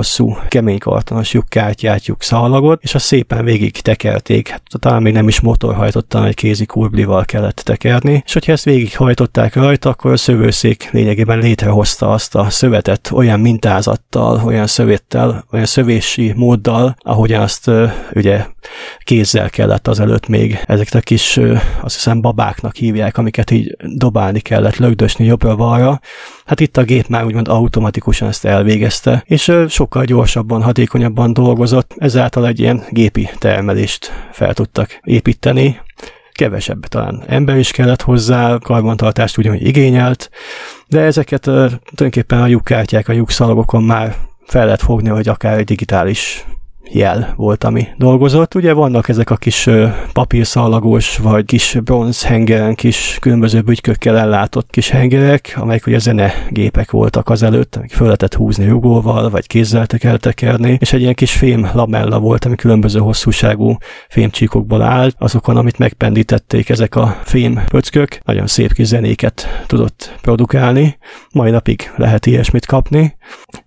hosszú-hosszú 0.05 0.47
kemény 0.47 0.77
kartonos 0.77 1.33
lyukkártyát, 1.33 2.05
lyukszalagot, 2.05 2.51
szalagot, 2.51 2.83
és 2.83 2.95
azt 2.95 3.05
szépen 3.05 3.45
végig 3.45 3.81
tekerték. 3.81 4.47
Hát, 4.47 4.62
talán 4.79 5.01
még 5.01 5.13
nem 5.13 5.27
is 5.27 5.39
motorhajtottan, 5.39 6.25
egy 6.25 6.33
kézi 6.33 6.65
kurblival 6.65 7.25
kellett 7.25 7.55
tekerni, 7.55 8.24
és 8.25 8.33
hogyha 8.33 8.51
ezt 8.51 8.63
végighajtották 8.63 9.55
rajta, 9.55 9.89
akkor 9.89 10.12
a 10.12 10.17
szövőszék 10.17 10.89
lényegében 10.91 11.39
létrehozta 11.39 12.12
azt 12.12 12.35
a 12.35 12.50
szövetet 12.50 13.09
olyan 13.13 13.39
mintázattal, 13.39 14.41
olyan 14.45 14.67
szövettel, 14.67 15.45
olyan 15.51 15.65
szövési 15.65 16.33
móddal, 16.35 16.95
ahogyan 17.00 17.41
azt 17.41 17.71
ugye 18.13 18.45
kézzel 19.00 19.50
kellett 19.50 19.88
azelőtt 19.88 20.27
még 20.27 20.59
ezeket 20.65 20.93
a 20.93 21.00
kis, 21.00 21.39
azt 21.81 21.95
hiszem 21.95 22.21
babáknak 22.21 22.75
hívják, 22.75 23.17
amiket 23.17 23.51
így 23.51 23.75
dobálni 23.95 24.39
kellett, 24.39 24.77
lögdösni 24.77 25.25
jobbra-balra. 25.25 26.00
Hát 26.45 26.59
itt 26.59 26.77
a 26.77 26.83
gép 26.83 27.07
már 27.07 27.25
úgymond 27.25 27.47
automatikusan 27.47 28.27
ezt 28.27 28.45
elvégezte, 28.45 29.23
és 29.27 29.51
sokkal 29.67 30.03
gyorsabban, 30.03 30.63
hatékonyabban 30.63 31.33
dolgozott, 31.33 31.93
ezáltal 31.97 32.47
egy 32.47 32.59
ilyen 32.59 32.83
gépi 32.89 33.29
termelést 33.37 34.11
fel 34.31 34.53
tudtak 34.53 34.99
építeni, 35.03 35.79
kevesebb 36.31 36.85
talán 36.85 37.23
ember 37.27 37.57
is 37.57 37.71
kellett 37.71 38.01
hozzá, 38.01 38.57
karbantartást 38.57 39.37
ugyanúgy 39.37 39.67
igényelt, 39.67 40.29
de 40.87 40.99
ezeket 40.99 41.41
tulajdonképpen 41.41 42.41
a 42.41 42.47
lyukkártyák, 42.47 43.07
a 43.07 43.13
lyukszalagokon 43.13 43.83
már 43.83 44.15
fel 44.45 44.65
lehet 44.65 44.81
fogni, 44.81 45.09
hogy 45.09 45.27
akár 45.27 45.57
egy 45.57 45.65
digitális 45.65 46.45
jel 46.91 47.33
volt, 47.37 47.63
ami 47.63 47.87
dolgozott. 47.97 48.55
Ugye 48.55 48.73
vannak 48.73 49.09
ezek 49.09 49.29
a 49.29 49.35
kis 49.35 49.69
papírszalagos, 50.13 51.17
vagy 51.17 51.45
kis 51.45 51.77
bronzhengeren, 51.83 52.75
kis 52.75 53.17
különböző 53.21 53.61
bütykökkel 53.61 54.17
ellátott 54.17 54.69
kis 54.69 54.89
hengerek, 54.89 55.53
amelyek 55.57 55.87
ugye 55.87 55.99
zenegépek 55.99 56.91
voltak 56.91 57.29
azelőtt, 57.29 57.75
amik 57.75 57.91
föl 57.91 58.05
lehetett 58.05 58.33
húzni 58.33 58.67
rugóval, 58.67 59.29
vagy 59.29 59.47
kézzel 59.47 59.85
kell 59.87 60.17
tekerni, 60.17 60.77
és 60.79 60.93
egy 60.93 61.01
ilyen 61.01 61.13
kis 61.13 61.31
fém 61.31 61.69
lamella 61.73 62.19
volt, 62.19 62.45
ami 62.45 62.55
különböző 62.55 62.99
hosszúságú 62.99 63.77
fémcsíkokból 64.09 64.81
állt, 64.81 65.15
azokon, 65.19 65.57
amit 65.57 65.77
megpendítették 65.77 66.69
ezek 66.69 66.95
a 66.95 67.19
fém 67.23 67.61
pöckök, 67.67 68.19
nagyon 68.23 68.47
szép 68.47 68.73
kis 68.73 68.87
zenéket 68.87 69.63
tudott 69.67 70.15
produkálni, 70.21 70.97
mai 71.33 71.51
napig 71.51 71.91
lehet 71.95 72.25
ilyesmit 72.25 72.65
kapni. 72.65 73.17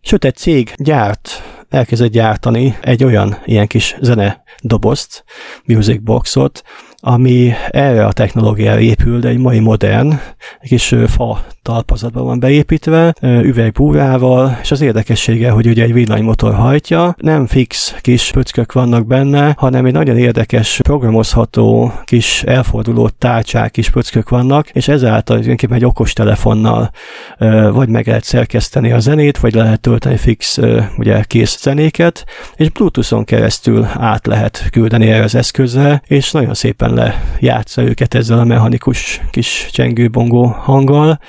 Sőt, 0.00 0.25
egy 0.25 0.37
cég 0.37 0.72
gyárt 0.76 1.42
elkezdett 1.70 2.10
gyártani 2.10 2.76
egy 2.80 3.04
olyan 3.04 3.38
ilyen 3.44 3.66
kis 3.66 3.96
zene 4.00 4.42
dobozt, 4.62 5.25
music 5.64 6.02
boxot, 6.02 6.62
ami 7.00 7.52
erre 7.71 8.07
a 8.07 8.12
technológiára 8.12 8.81
épül, 8.81 9.19
de 9.19 9.28
egy 9.28 9.38
mai 9.38 9.59
modern, 9.59 10.21
egy 10.61 10.69
kis 10.69 10.95
fa 11.07 11.45
talpazatban 11.62 12.25
van 12.25 12.40
beépítve, 12.40 13.14
üvegbúrával, 13.23 14.59
és 14.62 14.71
az 14.71 14.81
érdekessége, 14.81 15.50
hogy 15.50 15.67
ugye 15.67 15.83
egy 15.83 15.93
villanymotor 15.93 16.55
hajtja, 16.55 17.14
nem 17.17 17.47
fix 17.47 17.95
kis 18.00 18.31
pöckök 18.31 18.73
vannak 18.73 19.07
benne, 19.07 19.55
hanem 19.59 19.85
egy 19.85 19.93
nagyon 19.93 20.17
érdekes 20.19 20.81
programozható 20.83 21.93
kis 22.05 22.43
elforduló 22.43 23.09
tárcsák 23.09 23.71
kis 23.71 23.90
pöckök 23.90 24.28
vannak, 24.28 24.69
és 24.71 24.88
ezáltal 24.88 25.23
tulajdonképpen 25.23 25.76
egy 25.76 25.85
okos 25.85 26.12
telefonnal 26.12 26.90
vagy 27.73 27.88
meg 27.88 28.07
lehet 28.07 28.25
szerkeszteni 28.25 28.93
a 28.93 28.99
zenét, 28.99 29.38
vagy 29.38 29.55
lehet 29.55 29.81
tölteni 29.81 30.17
fix 30.17 30.59
ugye 30.99 31.23
kész 31.23 31.61
zenéket, 31.61 32.25
és 32.57 32.71
Bluetooth-on 32.71 33.25
keresztül 33.25 33.87
át 33.95 34.26
lehet 34.26 34.69
küldeni 34.71 35.11
erre 35.11 35.25
az 35.25 35.35
eszközre, 35.35 36.02
és 36.07 36.31
nagyon 36.31 36.55
szépen 36.55 36.88
szépen 36.88 37.12
lejátsza 37.40 37.83
őket 37.83 38.14
ezzel 38.14 38.38
a 38.38 38.45
mechanikus 38.45 39.21
kis 39.30 39.68
csengőbongó 39.73 40.47
hanggal. 40.47 41.21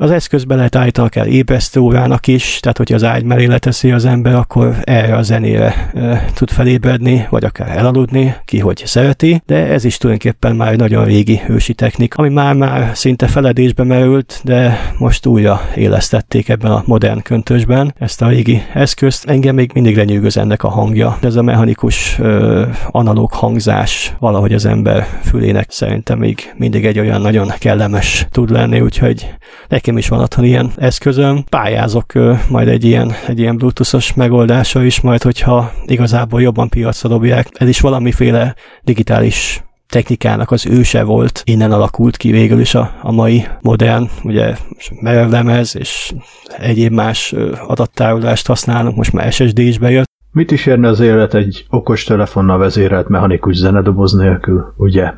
Az 0.00 0.10
eszközbe 0.10 0.54
lehet 0.54 0.76
állítani 0.76 1.06
akár 1.06 1.26
ébresztő 1.26 1.80
órának 1.80 2.26
is, 2.26 2.60
tehát 2.60 2.76
hogyha 2.76 2.94
az 2.94 3.04
ágy 3.04 3.24
mellé 3.24 3.44
leteszi 3.44 3.90
az 3.90 4.04
ember, 4.04 4.34
akkor 4.34 4.76
erre 4.84 5.16
a 5.16 5.22
zenére 5.22 5.90
e, 5.94 6.24
tud 6.34 6.50
felébredni, 6.50 7.26
vagy 7.30 7.44
akár 7.44 7.76
elaludni, 7.76 8.34
ki 8.44 8.58
hogy 8.58 8.82
szereti, 8.84 9.42
de 9.46 9.66
ez 9.66 9.84
is 9.84 9.96
tulajdonképpen 9.96 10.56
már 10.56 10.72
egy 10.72 10.78
nagyon 10.78 11.04
régi 11.04 11.40
ősi 11.48 11.74
technik, 11.74 12.14
ami 12.14 12.28
már-már 12.28 12.90
szinte 12.96 13.26
feledésbe 13.26 13.84
merült, 13.84 14.40
de 14.44 14.78
most 14.98 15.26
újra 15.26 15.60
élesztették 15.74 16.48
ebben 16.48 16.70
a 16.70 16.82
modern 16.86 17.22
köntösben 17.22 17.94
ezt 17.98 18.22
a 18.22 18.28
régi 18.28 18.62
eszközt. 18.74 19.24
Engem 19.24 19.54
még 19.54 19.70
mindig 19.74 19.96
lenyűgöz 19.96 20.36
ennek 20.36 20.62
a 20.62 20.68
hangja. 20.68 21.18
Ez 21.22 21.36
a 21.36 21.42
mechanikus 21.42 22.18
ö, 22.18 22.64
analóg 22.90 23.32
hangzás 23.32 24.14
valahogy 24.18 24.52
az 24.52 24.66
ember 24.66 25.06
fülének 25.22 25.70
szerintem 25.70 26.18
még 26.18 26.54
mindig 26.56 26.86
egy 26.86 26.98
olyan 26.98 27.20
nagyon 27.20 27.52
kellemes 27.58 28.26
tud 28.30 28.50
lenni, 28.50 28.80
úgyhogy 28.80 29.34
neki 29.68 29.86
nekem 29.88 30.02
is 30.02 30.08
van 30.08 30.20
otthon 30.20 30.44
ilyen 30.44 30.70
eszközöm. 30.76 31.44
Pályázok 31.48 32.12
majd 32.48 32.68
egy 32.68 32.84
ilyen, 32.84 33.12
egy 33.26 33.38
ilyen 33.38 33.56
bluetoothos 33.56 34.14
megoldása 34.14 34.84
is, 34.84 35.00
majd 35.00 35.22
hogyha 35.22 35.72
igazából 35.86 36.42
jobban 36.42 36.68
piacra 36.68 37.08
dobják. 37.08 37.48
Ez 37.52 37.68
is 37.68 37.80
valamiféle 37.80 38.54
digitális 38.82 39.62
technikának 39.86 40.50
az 40.50 40.66
őse 40.66 41.02
volt, 41.02 41.42
innen 41.44 41.72
alakult 41.72 42.16
ki 42.16 42.30
végül 42.30 42.60
is 42.60 42.74
a, 42.74 42.92
a 43.02 43.12
mai 43.12 43.46
modern, 43.60 44.08
ugye 44.22 44.56
merevlemez 45.00 45.76
és 45.76 46.12
egyéb 46.58 46.92
más 46.92 47.34
adattárolást 47.66 48.46
használunk, 48.46 48.96
most 48.96 49.12
már 49.12 49.32
SSD 49.32 49.58
is 49.58 49.78
bejött. 49.78 50.06
Mit 50.32 50.50
is 50.50 50.66
érne 50.66 50.88
az 50.88 51.00
élet 51.00 51.34
egy 51.34 51.66
okos 51.70 52.04
telefonnal 52.04 52.58
vezérelt 52.58 53.08
mechanikus 53.08 53.56
zenedoboz 53.56 54.12
nélkül, 54.12 54.74
ugye? 54.76 55.12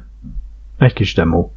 Egy 0.79 0.93
kis 0.93 1.15
demo. 1.15 1.51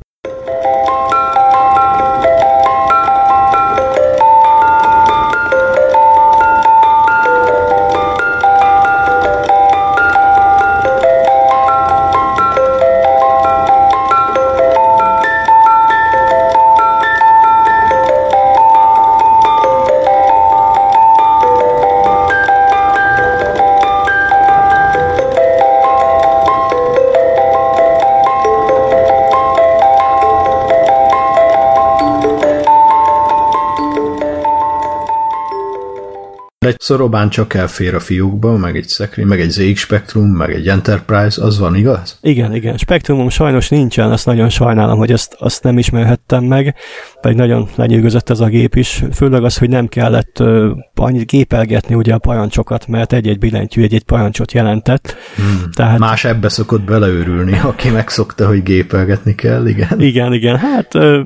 Szorobán 36.83 37.29
csak 37.29 37.53
elfér 37.53 37.95
a 37.95 37.99
fiúkba, 37.99 38.57
meg 38.57 38.75
egy 38.75 38.87
szekrény, 38.87 39.25
meg 39.25 39.39
egy 39.39 39.49
ZX 39.49 39.79
Spectrum, 39.79 40.29
meg 40.29 40.53
egy 40.53 40.67
Enterprise, 40.67 41.43
az 41.43 41.59
van, 41.59 41.75
igaz? 41.75 42.17
Igen, 42.21 42.55
igen. 42.55 42.77
Spektrumom 42.77 43.29
sajnos 43.29 43.69
nincsen, 43.69 44.11
azt 44.11 44.25
nagyon 44.25 44.49
sajnálom, 44.49 44.97
hogy 44.97 45.11
ezt, 45.11 45.35
azt 45.39 45.63
nem 45.63 45.77
ismerhettem 45.77 46.43
meg, 46.43 46.75
pedig 47.21 47.37
nagyon 47.37 47.69
lenyűgözött 47.75 48.29
ez 48.29 48.39
a 48.39 48.45
gép 48.45 48.75
is. 48.75 49.03
Főleg 49.13 49.43
az, 49.43 49.57
hogy 49.57 49.69
nem 49.69 49.87
kellett 49.87 50.39
uh, 50.39 50.69
annyit 50.95 51.27
gépelgetni 51.27 51.95
ugye 51.95 52.13
a 52.13 52.17
parancsokat, 52.17 52.87
mert 52.87 53.13
egy-egy 53.13 53.39
billentyű 53.39 53.81
egy-egy 53.81 54.03
parancsot 54.03 54.51
jelentett. 54.51 55.15
Hmm. 55.35 55.71
Tehát... 55.75 55.99
Más 55.99 56.25
ebbe 56.25 56.49
szokott 56.49 56.81
beleőrülni, 56.81 57.59
aki 57.63 57.89
megszokta, 57.89 58.47
hogy 58.47 58.63
gépelgetni 58.63 59.35
kell, 59.35 59.67
igen. 59.67 60.01
Igen, 60.01 60.33
igen. 60.33 60.57
Hát 60.57 60.93
uh, 60.93 61.19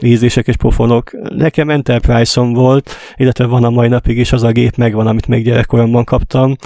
ízések 0.00 0.46
és 0.46 0.56
pofonok. 0.56 1.10
Nekem 1.28 1.70
Enterprise-om 1.70 2.52
volt, 2.52 2.90
illetve 3.16 3.46
van 3.46 3.64
a 3.64 3.70
mai 3.70 3.88
napig 3.88 4.18
is 4.18 4.32
az 4.32 4.42
a 4.42 4.50
gép 4.50 4.76
megvan, 4.76 5.06
amit 5.06 5.26
még 5.26 5.44
gyerekkoromban 5.44 6.04
kaptam. 6.04 6.56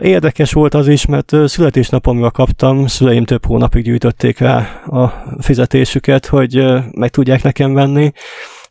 Érdekes 0.00 0.52
volt 0.52 0.74
az 0.74 0.88
is, 0.88 1.06
mert 1.06 1.32
születésnapomra 1.44 2.30
kaptam, 2.30 2.86
szüleim 2.86 3.24
több 3.24 3.46
hónapig 3.46 3.84
gyűjtötték 3.84 4.38
rá 4.38 4.82
a 4.86 5.24
fizetésüket, 5.38 6.26
hogy 6.26 6.64
meg 6.90 7.10
tudják 7.10 7.42
nekem 7.42 7.74
venni, 7.74 8.12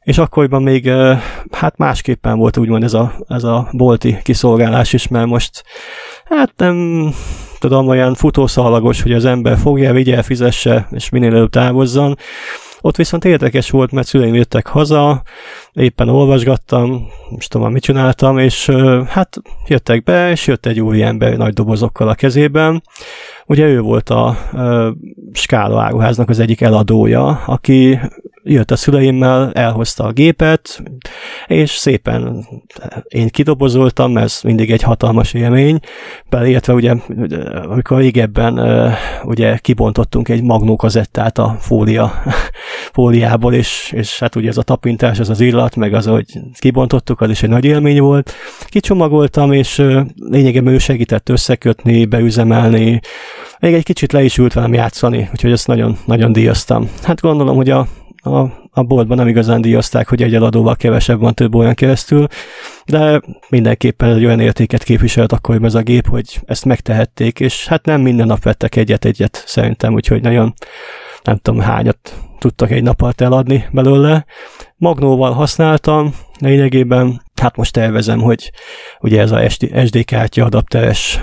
és 0.01 0.17
akkoriban 0.17 0.63
még 0.63 0.91
hát 1.51 1.77
másképpen 1.77 2.37
volt 2.37 2.57
úgymond 2.57 2.83
ez 2.83 2.93
a, 2.93 3.13
ez 3.27 3.43
a 3.43 3.67
bolti 3.71 4.17
kiszolgálás 4.23 4.93
is, 4.93 5.07
mert 5.07 5.27
most 5.27 5.63
hát 6.25 6.53
nem 6.57 7.09
tudom, 7.59 7.87
olyan 7.87 8.15
futószalagos, 8.15 9.01
hogy 9.01 9.13
az 9.13 9.25
ember 9.25 9.57
fogja, 9.57 9.93
vigye, 9.93 10.21
fizesse, 10.21 10.87
és 10.91 11.09
minél 11.09 11.33
előbb 11.33 11.49
távozzon. 11.49 12.17
Ott 12.81 12.95
viszont 12.95 13.25
érdekes 13.25 13.69
volt, 13.69 13.91
mert 13.91 14.07
szüleim 14.07 14.33
jöttek 14.33 14.67
haza, 14.67 15.21
éppen 15.79 16.09
olvasgattam, 16.09 17.07
most 17.29 17.49
tudom, 17.49 17.71
mit 17.71 17.83
csináltam, 17.83 18.37
és 18.37 18.69
hát 19.07 19.37
jöttek 19.67 20.03
be, 20.03 20.31
és 20.31 20.47
jött 20.47 20.65
egy 20.65 20.79
új 20.79 21.03
ember 21.03 21.37
nagy 21.37 21.53
dobozokkal 21.53 22.07
a 22.09 22.15
kezében. 22.15 22.83
Ugye 23.45 23.65
ő 23.65 23.81
volt 23.81 24.09
a, 24.09 24.27
a 24.27 24.95
Skála 25.33 25.81
áruháznak 25.81 26.29
az 26.29 26.39
egyik 26.39 26.61
eladója, 26.61 27.27
aki 27.45 27.99
jött 28.43 28.71
a 28.71 28.75
szüleimmel, 28.75 29.51
elhozta 29.51 30.03
a 30.03 30.11
gépet, 30.11 30.83
és 31.47 31.69
szépen 31.69 32.47
én 33.07 33.27
kidobozoltam, 33.27 34.17
ez 34.17 34.39
mindig 34.43 34.71
egy 34.71 34.81
hatalmas 34.81 35.33
élmény, 35.33 35.79
illetve 36.31 36.73
ugye, 36.73 36.95
amikor 37.63 37.97
régebben 37.97 38.59
ugye 39.23 39.57
kibontottunk 39.57 40.29
egy 40.29 40.43
magnókazettát 40.43 41.37
a 41.37 41.55
fólia, 41.59 42.11
fóliából, 42.91 43.53
és, 43.53 43.91
és 43.95 44.19
hát 44.19 44.35
ugye 44.35 44.49
ez 44.49 44.57
a 44.57 44.61
tapintás, 44.61 45.19
ez 45.19 45.29
az 45.29 45.41
illat, 45.41 45.68
meg 45.75 45.93
az, 45.93 46.05
hogy 46.05 46.25
kibontottuk, 46.59 47.21
az 47.21 47.29
is 47.29 47.43
egy 47.43 47.49
nagy 47.49 47.65
élmény 47.65 47.99
volt. 47.99 48.33
Kicsomagoltam, 48.65 49.51
és 49.51 49.83
lényegében 50.15 50.73
ő 50.73 50.77
segített 50.77 51.29
összekötni, 51.29 52.05
beüzemelni, 52.05 52.99
még 53.59 53.73
egy 53.73 53.83
kicsit 53.83 54.11
le 54.11 54.23
is 54.23 54.37
ült 54.37 54.53
velem 54.53 54.73
játszani, 54.73 55.29
úgyhogy 55.31 55.51
ezt 55.51 55.67
nagyon, 55.67 55.97
nagyon 56.05 56.31
díjaztam. 56.31 56.89
Hát 57.03 57.21
gondolom, 57.21 57.55
hogy 57.55 57.69
a 57.69 57.87
a, 58.21 58.39
a 58.71 58.83
boltban 58.83 59.17
nem 59.17 59.27
igazán 59.27 59.61
díjazták, 59.61 60.07
hogy 60.07 60.23
egy 60.23 60.35
eladóval 60.35 60.75
kevesebb 60.75 61.19
van 61.19 61.33
több 61.33 61.55
olyan 61.55 61.73
keresztül, 61.73 62.27
de 62.85 63.21
mindenképpen 63.49 64.15
egy 64.15 64.25
olyan 64.25 64.39
értéket 64.39 64.83
képviselt 64.83 65.31
akkor 65.31 65.63
ez 65.63 65.75
a 65.75 65.81
gép, 65.81 66.07
hogy 66.07 66.41
ezt 66.45 66.65
megtehették, 66.65 67.39
és 67.39 67.67
hát 67.67 67.85
nem 67.85 68.01
minden 68.01 68.27
nap 68.27 68.43
vettek 68.43 68.75
egyet-egyet 68.75 69.43
szerintem, 69.45 69.93
úgyhogy 69.93 70.21
nagyon 70.21 70.53
nem 71.23 71.37
tudom 71.37 71.59
hányat 71.59 72.13
tudtak 72.39 72.71
egy 72.71 72.83
nap 72.83 73.01
alatt 73.01 73.21
eladni 73.21 73.65
belőle. 73.71 74.25
Magnóval 74.75 75.31
használtam, 75.31 76.13
lényegében 76.39 77.21
hát 77.41 77.55
most 77.55 77.73
tervezem, 77.73 78.19
hogy 78.19 78.51
ugye 78.99 79.21
ez 79.21 79.31
a 79.31 79.49
SD, 79.49 80.05
kártya 80.05 80.45
adapteres 80.45 81.19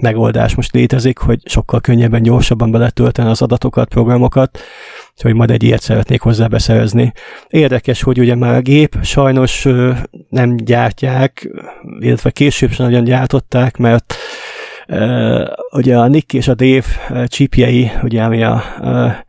megoldás 0.00 0.54
most 0.54 0.72
létezik, 0.72 1.18
hogy 1.18 1.40
sokkal 1.44 1.80
könnyebben, 1.80 2.22
gyorsabban 2.22 2.70
beletölteni 2.70 3.28
az 3.28 3.42
adatokat, 3.42 3.88
programokat, 3.88 4.58
hogy 5.22 5.34
majd 5.34 5.50
egy 5.50 5.62
ilyet 5.62 5.80
szeretnék 5.80 6.20
hozzá 6.20 6.46
beszerezni. 6.46 7.12
Érdekes, 7.48 8.02
hogy 8.02 8.18
ugye 8.18 8.34
már 8.34 8.54
a 8.54 8.60
gép 8.60 8.96
sajnos 9.02 9.64
ö, 9.64 9.92
nem 10.28 10.56
gyártják, 10.56 11.48
illetve 11.98 12.30
később 12.30 12.70
sem 12.70 12.86
nagyon 12.86 13.04
gyártották, 13.04 13.76
mert 13.76 14.14
ugye 15.70 15.98
a 15.98 16.06
Nick 16.06 16.32
és 16.32 16.48
a 16.48 16.54
Dave 16.54 17.26
csípjei, 17.26 17.90
ugye 18.02 18.22
ami 18.22 18.42
a, 18.42 18.62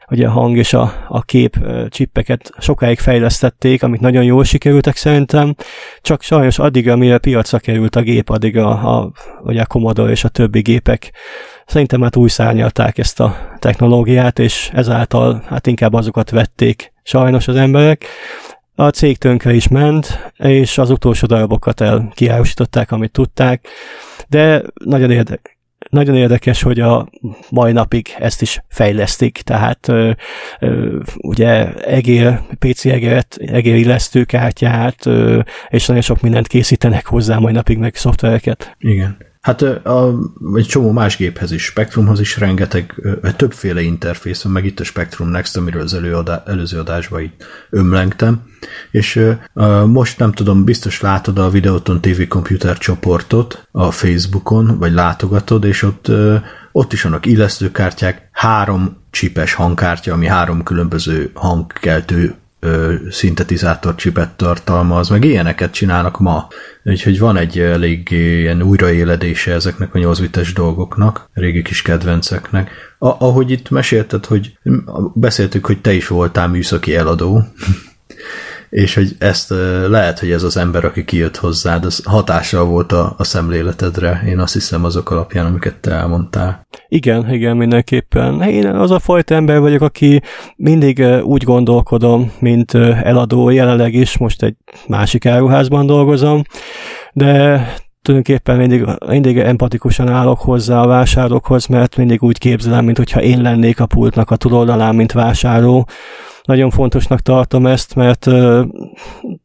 ugye 0.09 0.27
a 0.27 0.31
hang 0.31 0.57
és 0.57 0.73
a, 0.73 0.93
a 1.07 1.21
kép 1.21 1.57
csippeket 1.89 2.51
sokáig 2.57 2.99
fejlesztették, 2.99 3.83
amit 3.83 4.01
nagyon 4.01 4.23
jól 4.23 4.43
sikerültek 4.43 4.95
szerintem, 4.95 5.55
csak 6.01 6.21
sajnos 6.21 6.59
addig, 6.59 6.89
amire 6.89 7.17
piacra 7.17 7.59
került 7.59 7.95
a 7.95 8.01
gép, 8.01 8.29
addig 8.29 8.57
a, 8.57 8.97
a, 8.97 9.11
ugye 9.41 9.61
a 9.61 9.65
Commodore 9.65 10.11
és 10.11 10.23
a 10.23 10.29
többi 10.29 10.61
gépek 10.61 11.11
szerintem 11.65 12.01
hát 12.01 12.15
új 12.15 12.29
szárnyalták 12.29 12.97
ezt 12.97 13.19
a 13.19 13.35
technológiát, 13.59 14.39
és 14.39 14.69
ezáltal 14.73 15.43
hát 15.45 15.67
inkább 15.67 15.93
azokat 15.93 16.29
vették 16.29 16.93
sajnos 17.03 17.47
az 17.47 17.55
emberek. 17.55 18.05
A 18.75 18.89
cég 18.89 19.17
tönkre 19.17 19.53
is 19.53 19.67
ment, 19.67 20.31
és 20.37 20.77
az 20.77 20.89
utolsó 20.89 21.27
darabokat 21.27 21.81
el 21.81 22.11
kiárusították, 22.13 22.91
amit 22.91 23.11
tudták, 23.11 23.67
de 24.27 24.63
nagyon 24.83 25.11
érdekes 25.11 25.56
nagyon 25.89 26.15
érdekes, 26.15 26.61
hogy 26.61 26.79
a 26.79 27.09
mai 27.49 27.71
napig 27.71 28.07
ezt 28.17 28.41
is 28.41 28.61
fejlesztik, 28.67 29.37
tehát 29.37 29.87
ö, 29.87 30.11
ö, 30.59 30.99
ugye 31.17 31.73
egér, 31.73 32.39
PC 32.59 32.85
egéret, 32.85 33.37
egér 33.39 33.75
illesztőkártyát, 33.75 35.05
ö, 35.05 35.39
és 35.67 35.85
nagyon 35.85 36.03
sok 36.03 36.21
mindent 36.21 36.47
készítenek 36.47 37.05
hozzá 37.05 37.37
mai 37.37 37.51
napig, 37.51 37.77
meg 37.77 37.95
szoftvereket. 37.95 38.75
Igen. 38.79 39.26
Hát 39.41 39.61
a, 39.61 40.19
egy 40.55 40.65
csomó 40.65 40.91
más 40.91 41.17
géphez 41.17 41.51
is, 41.51 41.63
Spectrumhoz 41.63 42.19
is 42.19 42.37
rengeteg, 42.37 43.01
többféle 43.35 43.81
interfész 43.81 44.41
van, 44.41 44.53
meg 44.53 44.65
itt 44.65 44.79
a 44.79 44.83
Spectrum 44.83 45.29
Next, 45.29 45.57
amiről 45.57 45.81
az 45.81 45.93
előadá, 45.93 46.43
előző 46.45 46.79
adásban 46.79 47.21
itt 47.21 47.45
ömlengtem, 47.69 48.41
és 48.91 49.15
uh, 49.53 49.85
most 49.85 50.19
nem 50.19 50.31
tudom, 50.31 50.63
biztos 50.63 51.01
látod 51.01 51.37
a 51.37 51.49
Videoton 51.49 52.01
TV 52.01 52.21
Computer 52.27 52.77
csoportot 52.77 53.67
a 53.71 53.91
Facebookon, 53.91 54.77
vagy 54.77 54.91
látogatod, 54.91 55.63
és 55.63 55.83
ott, 55.83 56.07
uh, 56.07 56.41
ott 56.71 56.93
is 56.93 57.01
vannak 57.01 57.25
illesztőkártyák, 57.25 58.29
három 58.31 58.97
csipes 59.09 59.53
hangkártya, 59.53 60.13
ami 60.13 60.27
három 60.27 60.63
különböző 60.63 61.31
hangkeltő 61.33 62.35
szintetizátor 63.09 63.95
csipet 63.95 64.29
tartalmaz, 64.29 65.09
meg 65.09 65.23
ilyeneket 65.23 65.71
csinálnak 65.71 66.19
ma. 66.19 66.47
Úgyhogy 66.83 67.19
van 67.19 67.37
egy 67.37 67.59
elég 67.59 68.11
ilyen 68.11 68.61
újraéledése 68.61 69.53
ezeknek 69.53 69.95
a 69.95 69.97
8 69.97 70.19
bites 70.19 70.53
dolgoknak, 70.53 71.29
régi 71.33 71.61
kis 71.61 71.81
kedvenceknek. 71.81 72.71
A- 72.97 73.25
ahogy 73.25 73.51
itt 73.51 73.69
mesélted, 73.69 74.25
hogy 74.25 74.57
beszéltük, 75.13 75.65
hogy 75.65 75.81
te 75.81 75.93
is 75.93 76.07
voltál 76.07 76.47
műszaki 76.47 76.95
eladó, 76.95 77.43
és 78.69 78.95
hogy 78.95 79.15
ezt 79.19 79.53
lehet, 79.87 80.19
hogy 80.19 80.31
ez 80.31 80.43
az 80.43 80.57
ember, 80.57 80.85
aki 80.85 81.05
kijött 81.05 81.37
hozzád, 81.37 81.85
az 81.85 82.01
hatással 82.05 82.65
volt 82.65 82.91
a, 82.91 83.13
a 83.17 83.23
szemléletedre, 83.23 84.23
én 84.27 84.39
azt 84.39 84.53
hiszem 84.53 84.83
azok 84.83 85.11
alapján, 85.11 85.45
amiket 85.45 85.75
te 85.75 85.91
elmondtál. 85.91 86.67
Igen, 86.87 87.33
igen, 87.33 87.57
mindenképpen. 87.57 88.41
Én 88.41 88.65
az 88.65 88.91
a 88.91 88.99
fajta 88.99 89.35
ember 89.35 89.59
vagyok, 89.59 89.81
aki 89.81 90.21
mindig 90.55 90.99
úgy 91.21 91.43
gondolkodom, 91.43 92.31
mint 92.39 92.73
eladó, 93.03 93.49
jelenleg 93.49 93.93
is, 93.93 94.17
most 94.17 94.43
egy 94.43 94.55
másik 94.87 95.25
áruházban 95.25 95.85
dolgozom, 95.85 96.41
de 97.13 97.65
tulajdonképpen 98.01 98.57
mindig, 98.57 98.85
mindig 99.07 99.37
empatikusan 99.37 100.07
állok 100.09 100.39
hozzá 100.39 100.81
a 100.81 100.87
vásárokhoz, 100.87 101.65
mert 101.65 101.97
mindig 101.97 102.23
úgy 102.23 102.37
képzelem, 102.37 102.85
mint 102.85 102.97
hogyha 102.97 103.21
én 103.21 103.41
lennék 103.41 103.79
a 103.79 103.85
pultnak 103.85 104.31
a 104.31 104.35
túloldalán, 104.35 104.95
mint 104.95 105.11
vásárló, 105.11 105.87
nagyon 106.47 106.69
fontosnak 106.69 107.19
tartom 107.19 107.65
ezt, 107.65 107.95
mert 107.95 108.25
uh, 108.25 108.33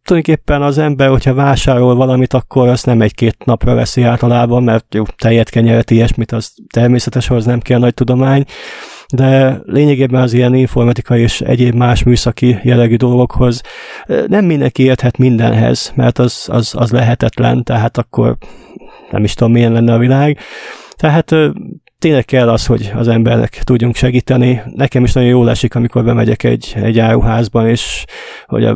tulajdonképpen 0.05 0.62
az 0.62 0.79
ember, 0.79 1.09
hogyha 1.09 1.35
vásárol 1.35 1.95
valamit, 1.95 2.33
akkor 2.33 2.69
azt 2.69 2.87
nem 2.87 3.01
egy-két 3.01 3.45
napra 3.45 3.75
veszi 3.75 4.03
általában, 4.03 4.62
mert 4.62 4.95
jó, 4.95 5.05
tejet, 5.17 5.51
kenyeret, 5.51 5.91
ilyesmit, 5.91 6.33
az 6.33 6.55
természetes, 6.73 7.31
az 7.31 7.45
nem 7.45 7.61
kell 7.61 7.79
nagy 7.79 7.95
tudomány, 7.95 8.45
de 9.15 9.61
lényegében 9.65 10.23
az 10.23 10.33
ilyen 10.33 10.55
informatikai 10.55 11.21
és 11.21 11.41
egyéb 11.41 11.75
más 11.75 12.03
műszaki 12.03 12.59
jellegű 12.62 12.97
dolgokhoz 12.97 13.61
nem 14.27 14.45
mindenki 14.45 14.83
érthet 14.83 15.19
mindenhez, 15.19 15.93
mert 15.95 16.19
az, 16.19 16.49
az, 16.51 16.75
az 16.77 16.91
lehetetlen, 16.91 17.65
tehát 17.65 17.99
akkor 17.99 18.37
nem 19.11 19.25
is 19.25 19.35
tudom, 19.35 19.53
milyen 19.53 19.73
lenne 19.73 19.93
a 19.93 19.99
világ. 19.99 20.38
Tehát 20.97 21.35
tényleg 22.03 22.25
kell 22.25 22.49
az, 22.49 22.67
hogy 22.67 22.93
az 22.95 23.09
embernek 23.09 23.51
tudjunk 23.51 23.97
segíteni. 23.97 24.62
Nekem 24.75 25.05
is 25.05 25.12
nagyon 25.12 25.29
jól 25.29 25.51
esik, 25.51 25.75
amikor 25.75 26.05
bemegyek 26.05 26.45
egy, 26.45 26.73
egy 26.77 26.99
áruházban, 26.99 27.69
és 27.69 28.05
hogy 28.47 28.69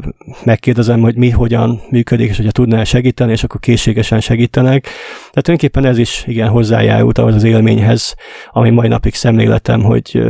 megkérdezem, 0.45 1.01
hogy 1.01 1.17
mi 1.17 1.31
hogyan 1.31 1.81
működik, 1.91 2.29
és 2.29 2.37
hogyha 2.37 2.53
tudná 2.53 2.85
segíteni, 2.85 3.33
és 3.33 3.45
akkor 3.45 3.61
készségesen 3.61 4.21
segítenek. 4.21 4.83
Tehát 4.83 5.31
tulajdonképpen 5.31 5.85
ez 5.85 5.99
is 5.99 6.25
igen 6.27 6.49
hozzájárult 6.49 7.19
ahhoz 7.19 7.35
az 7.35 7.45
élményhez, 7.45 8.15
ami 8.51 8.71
mai 8.71 8.89
napig 8.89 9.15
szemléletem, 9.15 9.83
hogy 9.83 10.23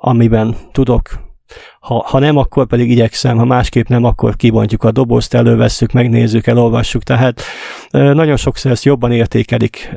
amiben 0.00 0.56
tudok 0.72 1.29
ha, 1.80 2.04
ha 2.06 2.18
nem, 2.18 2.36
akkor 2.36 2.66
pedig 2.66 2.90
igyekszem, 2.90 3.36
ha 3.36 3.44
másképp 3.44 3.86
nem, 3.86 4.04
akkor 4.04 4.36
kibontjuk 4.36 4.84
a 4.84 4.90
dobozt, 4.90 5.34
elővesszük, 5.34 5.92
megnézzük, 5.92 6.46
elolvassuk, 6.46 7.02
tehát 7.02 7.42
nagyon 7.90 8.36
sokszor 8.36 8.70
ezt 8.70 8.84
jobban 8.84 9.12
értékelik 9.12 9.94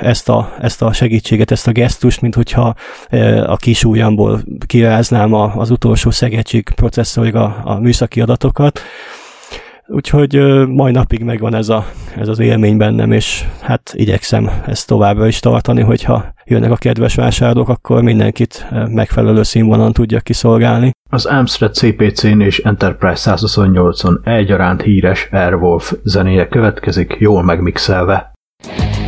ezt 0.00 0.28
a, 0.28 0.54
ezt 0.60 0.82
a 0.82 0.92
segítséget, 0.92 1.50
ezt 1.50 1.66
a 1.66 1.72
gesztust, 1.72 2.20
mint 2.20 2.34
hogyha 2.34 2.74
a 3.46 3.56
kis 3.56 3.84
ujjamból 3.84 4.40
kiráznám 4.66 5.34
az 5.34 5.70
utolsó 5.70 6.10
szegetség 6.10 6.68
processzorig 6.74 7.34
a, 7.34 7.60
a 7.64 7.78
műszaki 7.78 8.20
adatokat, 8.20 8.80
Úgyhogy 9.92 10.34
mai 10.68 10.92
napig 10.92 11.24
megvan 11.24 11.54
ez, 11.54 11.68
a, 11.68 11.84
ez 12.16 12.28
az 12.28 12.38
élmény 12.38 12.76
bennem, 12.76 13.12
és 13.12 13.44
hát 13.60 13.92
igyekszem 13.94 14.50
ezt 14.66 14.86
továbbra 14.86 15.26
is 15.26 15.40
tartani, 15.40 15.80
hogyha 15.80 16.32
jönnek 16.44 16.70
a 16.70 16.76
kedves 16.76 17.14
vásárlók, 17.14 17.68
akkor 17.68 18.02
mindenkit 18.02 18.66
megfelelő 18.88 19.42
színvonalon 19.42 19.92
tudja 19.92 20.20
kiszolgálni. 20.20 20.90
Az 21.10 21.26
Amstrad 21.26 21.74
CPC-n 21.74 22.40
és 22.40 22.58
Enterprise 22.58 23.34
128-on 23.36 24.26
egyaránt 24.26 24.82
híres 24.82 25.28
Airwolf 25.32 25.92
zenéje 26.02 26.48
következik, 26.48 27.16
jól 27.18 27.42
megmixelve. 27.42 28.32
Ez 28.68 28.99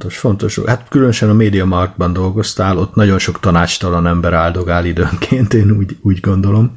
fontos, 0.00 0.18
fontos. 0.18 0.58
Hát 0.66 0.86
különösen 0.88 1.30
a 1.30 1.32
Media 1.32 1.64
Marktban 1.64 2.12
dolgoztál, 2.12 2.78
ott 2.78 2.94
nagyon 2.94 3.18
sok 3.18 3.40
tanácstalan 3.40 4.06
ember 4.06 4.32
áldogál 4.32 4.84
időnként, 4.84 5.54
én 5.54 5.70
úgy, 5.70 5.96
úgy 6.02 6.20
gondolom. 6.20 6.74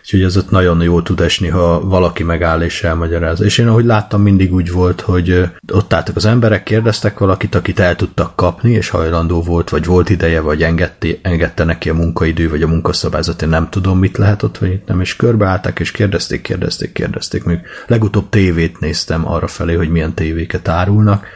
Úgyhogy 0.00 0.22
ez 0.22 0.36
ott 0.36 0.50
nagyon 0.50 0.82
jó 0.82 1.00
tud 1.02 1.20
esni, 1.20 1.48
ha 1.48 1.80
valaki 1.80 2.22
megáll 2.22 2.62
és 2.62 2.82
elmagyarázza. 2.82 3.44
És 3.44 3.58
én 3.58 3.68
ahogy 3.68 3.84
láttam, 3.84 4.22
mindig 4.22 4.52
úgy 4.54 4.70
volt, 4.70 5.00
hogy 5.00 5.50
ott 5.72 5.92
álltak 5.92 6.16
az 6.16 6.24
emberek, 6.24 6.62
kérdeztek 6.62 7.18
valakit, 7.18 7.54
akit 7.54 7.80
el 7.80 7.96
tudtak 7.96 8.36
kapni, 8.36 8.70
és 8.70 8.88
hajlandó 8.88 9.42
volt, 9.42 9.70
vagy 9.70 9.84
volt 9.84 10.10
ideje, 10.10 10.40
vagy 10.40 10.62
engedte, 10.62 11.08
engedte 11.22 11.64
neki 11.64 11.88
a 11.88 11.94
munkaidő, 11.94 12.48
vagy 12.48 12.62
a 12.62 12.68
munkaszabályzat, 12.68 13.42
én 13.42 13.48
nem 13.48 13.68
tudom, 13.68 13.98
mit 13.98 14.16
lehet 14.16 14.42
ott, 14.42 14.58
vagy 14.58 14.72
itt 14.72 14.86
nem, 14.86 15.00
és 15.00 15.16
körbeálltak, 15.16 15.80
és 15.80 15.90
kérdezték, 15.90 16.42
kérdezték, 16.42 16.92
kérdezték. 16.92 17.44
Még 17.44 17.58
legutóbb 17.86 18.28
tévét 18.28 18.80
néztem 18.80 19.28
arra 19.28 19.46
felé, 19.46 19.74
hogy 19.74 19.90
milyen 19.90 20.14
tévéket 20.14 20.68
árulnak, 20.68 21.26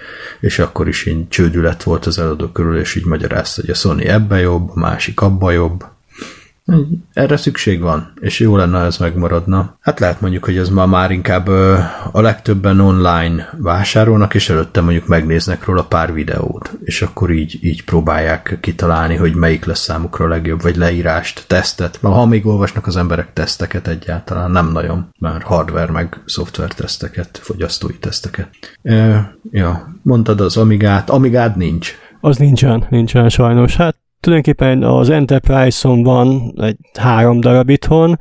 és 0.40 0.58
akkor 0.58 0.88
is 0.88 1.06
így 1.06 1.28
csődület 1.28 1.82
volt 1.82 2.06
az 2.06 2.18
eladó 2.18 2.48
körül, 2.48 2.78
és 2.78 2.94
így 2.94 3.04
magyarázta, 3.04 3.60
hogy 3.60 3.70
a 3.70 3.74
Sony 3.74 4.06
ebbe 4.06 4.40
jobb, 4.40 4.70
a 4.74 4.78
másik 4.78 5.20
abba 5.20 5.50
jobb, 5.50 5.84
erre 7.12 7.36
szükség 7.36 7.80
van, 7.80 8.12
és 8.20 8.40
jó 8.40 8.56
lenne, 8.56 8.80
ez 8.80 8.98
megmaradna. 8.98 9.76
Hát 9.80 10.00
lehet 10.00 10.20
mondjuk, 10.20 10.44
hogy 10.44 10.56
ez 10.56 10.68
ma 10.68 10.86
már 10.86 11.10
inkább 11.10 11.48
a 12.12 12.20
legtöbben 12.20 12.80
online 12.80 13.48
vásárolnak, 13.58 14.34
és 14.34 14.48
előtte 14.48 14.80
mondjuk 14.80 15.06
megnéznek 15.06 15.64
róla 15.64 15.84
pár 15.84 16.12
videót, 16.12 16.78
és 16.84 17.02
akkor 17.02 17.30
így, 17.30 17.58
így 17.60 17.84
próbálják 17.84 18.58
kitalálni, 18.60 19.16
hogy 19.16 19.34
melyik 19.34 19.64
lesz 19.64 19.80
számukra 19.80 20.24
a 20.24 20.28
legjobb, 20.28 20.62
vagy 20.62 20.76
leírást, 20.76 21.44
tesztet. 21.46 21.98
Mert 22.02 22.14
ha 22.14 22.26
még 22.26 22.46
olvasnak 22.46 22.86
az 22.86 22.96
emberek 22.96 23.32
teszteket 23.32 23.88
egyáltalán, 23.88 24.50
nem 24.50 24.72
nagyon, 24.72 25.08
már 25.18 25.42
hardware 25.42 25.92
meg 25.92 26.22
szoftver 26.24 26.72
teszteket, 26.72 27.38
fogyasztói 27.42 27.98
teszteket. 27.98 28.48
E, 28.82 29.30
ja, 29.50 29.98
mondtad 30.02 30.40
az 30.40 30.56
Amigát, 30.56 31.10
Amigád 31.10 31.56
nincs. 31.56 31.92
Az 32.20 32.36
nincsen, 32.36 32.86
nincsen 32.90 33.28
sajnos. 33.28 33.76
Hát 33.76 34.02
tulajdonképpen 34.24 34.82
az 34.82 35.10
Enterprise-on 35.10 36.02
van 36.02 36.54
egy 36.56 36.76
három 36.94 37.40
darab 37.40 37.68
itthon, 37.68 38.18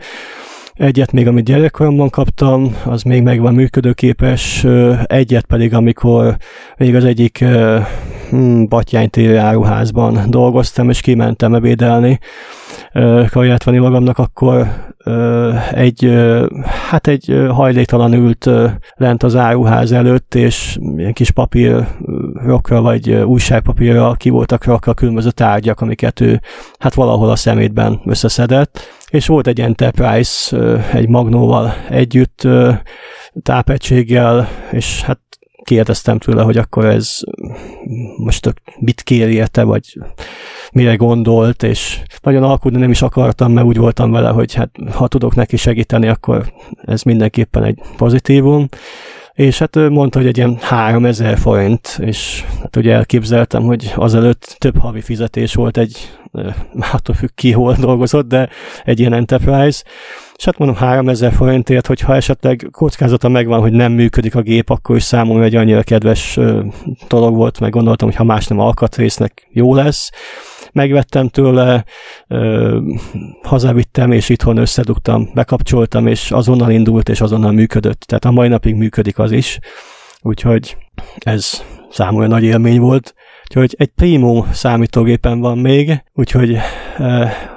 egyet 0.74 1.12
még, 1.12 1.28
amit 1.28 1.46
gyerekkoromban 1.46 2.10
kaptam, 2.10 2.76
az 2.86 3.02
még 3.02 3.24
megvan 3.24 3.54
működőképes, 3.54 4.66
egyet 5.04 5.46
pedig, 5.46 5.74
amikor 5.74 6.38
még 6.78 6.96
az 6.96 7.06
egyik 7.06 7.44
hmm, 8.30 8.68
batyánytéri 8.68 9.36
áruházban 9.36 10.20
dolgoztam, 10.28 10.90
és 10.90 11.02
kimentem 11.02 11.54
ebédelni, 11.54 12.20
kaját 13.30 13.64
venni 13.64 13.78
magamnak, 13.78 14.18
akkor 14.18 14.68
egy, 15.72 16.14
hát 16.90 17.08
egy 17.08 17.46
hajléktalan 17.50 18.14
ült 18.14 18.50
lent 18.96 19.24
az 19.24 19.36
áruház 19.36 19.92
előtt, 19.92 20.36
és 20.36 20.78
ilyen 20.98 21.14
kis 21.14 21.32
papírokra, 21.32 22.82
vagy 22.82 23.12
újságpapírra 23.12 24.14
ki 24.14 24.30
voltak 24.30 24.64
rakva 24.64 24.94
különböző 24.94 25.32
tárgyak, 25.32 25.82
amiket 25.82 26.20
ő 26.20 26.42
hát 26.80 26.94
valahol 26.94 27.30
a 27.30 27.36
szemétben 27.36 28.02
összeszedett, 28.06 28.80
és 29.10 29.28
volt 29.28 29.48
egy 29.48 29.62
Enterprise 29.62 30.58
egy 30.94 31.08
magnóval 31.08 31.74
együtt, 31.90 32.48
tápegységgel, 33.44 34.48
és 34.72 35.02
hát 35.02 35.20
kérdeztem 35.64 36.18
tőle, 36.18 36.42
hogy 36.42 36.58
akkor 36.58 36.86
ez 36.86 37.20
most 38.18 38.54
mit 38.80 39.02
kér 39.02 39.28
érte, 39.28 39.64
vagy 39.64 39.98
mire 40.74 40.96
gondolt, 40.96 41.64
és 41.64 42.02
nagyon 42.22 42.44
alkudni 42.44 42.80
nem 42.80 42.92
is 42.92 43.02
akartam, 43.02 43.52
mert 43.52 43.68
úgy 43.68 43.78
voltam 43.78 44.12
vele, 44.12 44.30
hogy 44.30 44.54
hát 44.54 44.70
ha 44.92 45.08
tudok 45.08 45.36
neki 45.36 45.58
segíteni, 45.58 46.08
akkor 46.08 46.54
ez 46.86 47.02
mindenképpen 47.02 47.64
egy 47.64 47.80
pozitívum. 47.98 48.68
És 49.34 49.60
hát 49.60 49.76
mondta, 49.76 50.18
hogy 50.18 50.28
egy 50.28 50.38
ilyen 50.38 50.58
3000 50.62 51.38
forint, 51.38 51.98
és 52.02 52.44
hát 52.62 52.76
ugye 52.76 52.94
elképzeltem, 52.94 53.64
hogy 53.64 53.94
azelőtt 53.96 54.56
több 54.58 54.78
havi 54.78 55.02
fizetés 55.02 55.54
volt 55.54 55.78
egy, 55.78 56.12
attól 56.94 57.16
függ 57.16 57.30
ki 57.36 57.52
hol 57.52 57.76
dolgozott, 57.80 58.28
de 58.28 58.50
egy 58.84 59.00
ilyen 59.00 59.14
enterprise, 59.14 59.84
és 60.36 60.46
hát 60.46 60.58
mondom 60.58 60.78
3000 60.78 61.34
forintért, 61.34 61.88
hogyha 61.88 62.16
esetleg 62.16 62.68
kockázata 62.72 63.30
megvan, 63.30 63.60
hogy 63.60 63.72
nem 63.72 63.92
működik 63.92 64.36
a 64.36 64.42
gép, 64.42 64.70
akkor 64.70 64.96
is 64.96 65.04
számomra 65.04 65.44
egy 65.44 65.56
annyira 65.56 65.84
kedves 65.84 66.40
dolog 67.08 67.36
volt, 67.36 67.60
meg 67.60 67.72
gondoltam, 67.72 68.08
hogy 68.08 68.18
ha 68.18 68.24
más 68.24 68.48
nem 68.48 68.60
alkatrésznek 68.60 69.48
jó 69.52 69.76
lesz, 69.76 70.12
megvettem 70.74 71.28
tőle, 71.28 71.86
ö, 72.28 72.80
hazavittem, 73.44 74.12
és 74.12 74.30
itthon 74.30 74.58
összedugtam, 74.58 75.30
bekapcsoltam, 75.34 76.08
és 76.08 76.32
azonnal 76.32 76.72
indult, 76.72 77.10
és 77.10 77.22
azonnal 77.22 77.52
működött. 77.52 78.00
Tehát 78.00 78.26
a 78.26 78.32
mai 78.32 78.48
napig 78.48 78.76
működik 78.76 79.20
az 79.20 79.32
is. 79.32 79.60
Úgyhogy 80.22 80.78
ez 81.18 81.64
számomra 81.90 82.28
nagy 82.28 82.44
élmény 82.44 82.80
volt. 82.80 83.14
Úgyhogy 83.44 83.76
egy 83.78 83.92
Primo 83.96 84.46
számítógépen 84.52 85.40
van 85.40 85.58
még, 85.58 86.04
úgyhogy 86.14 86.58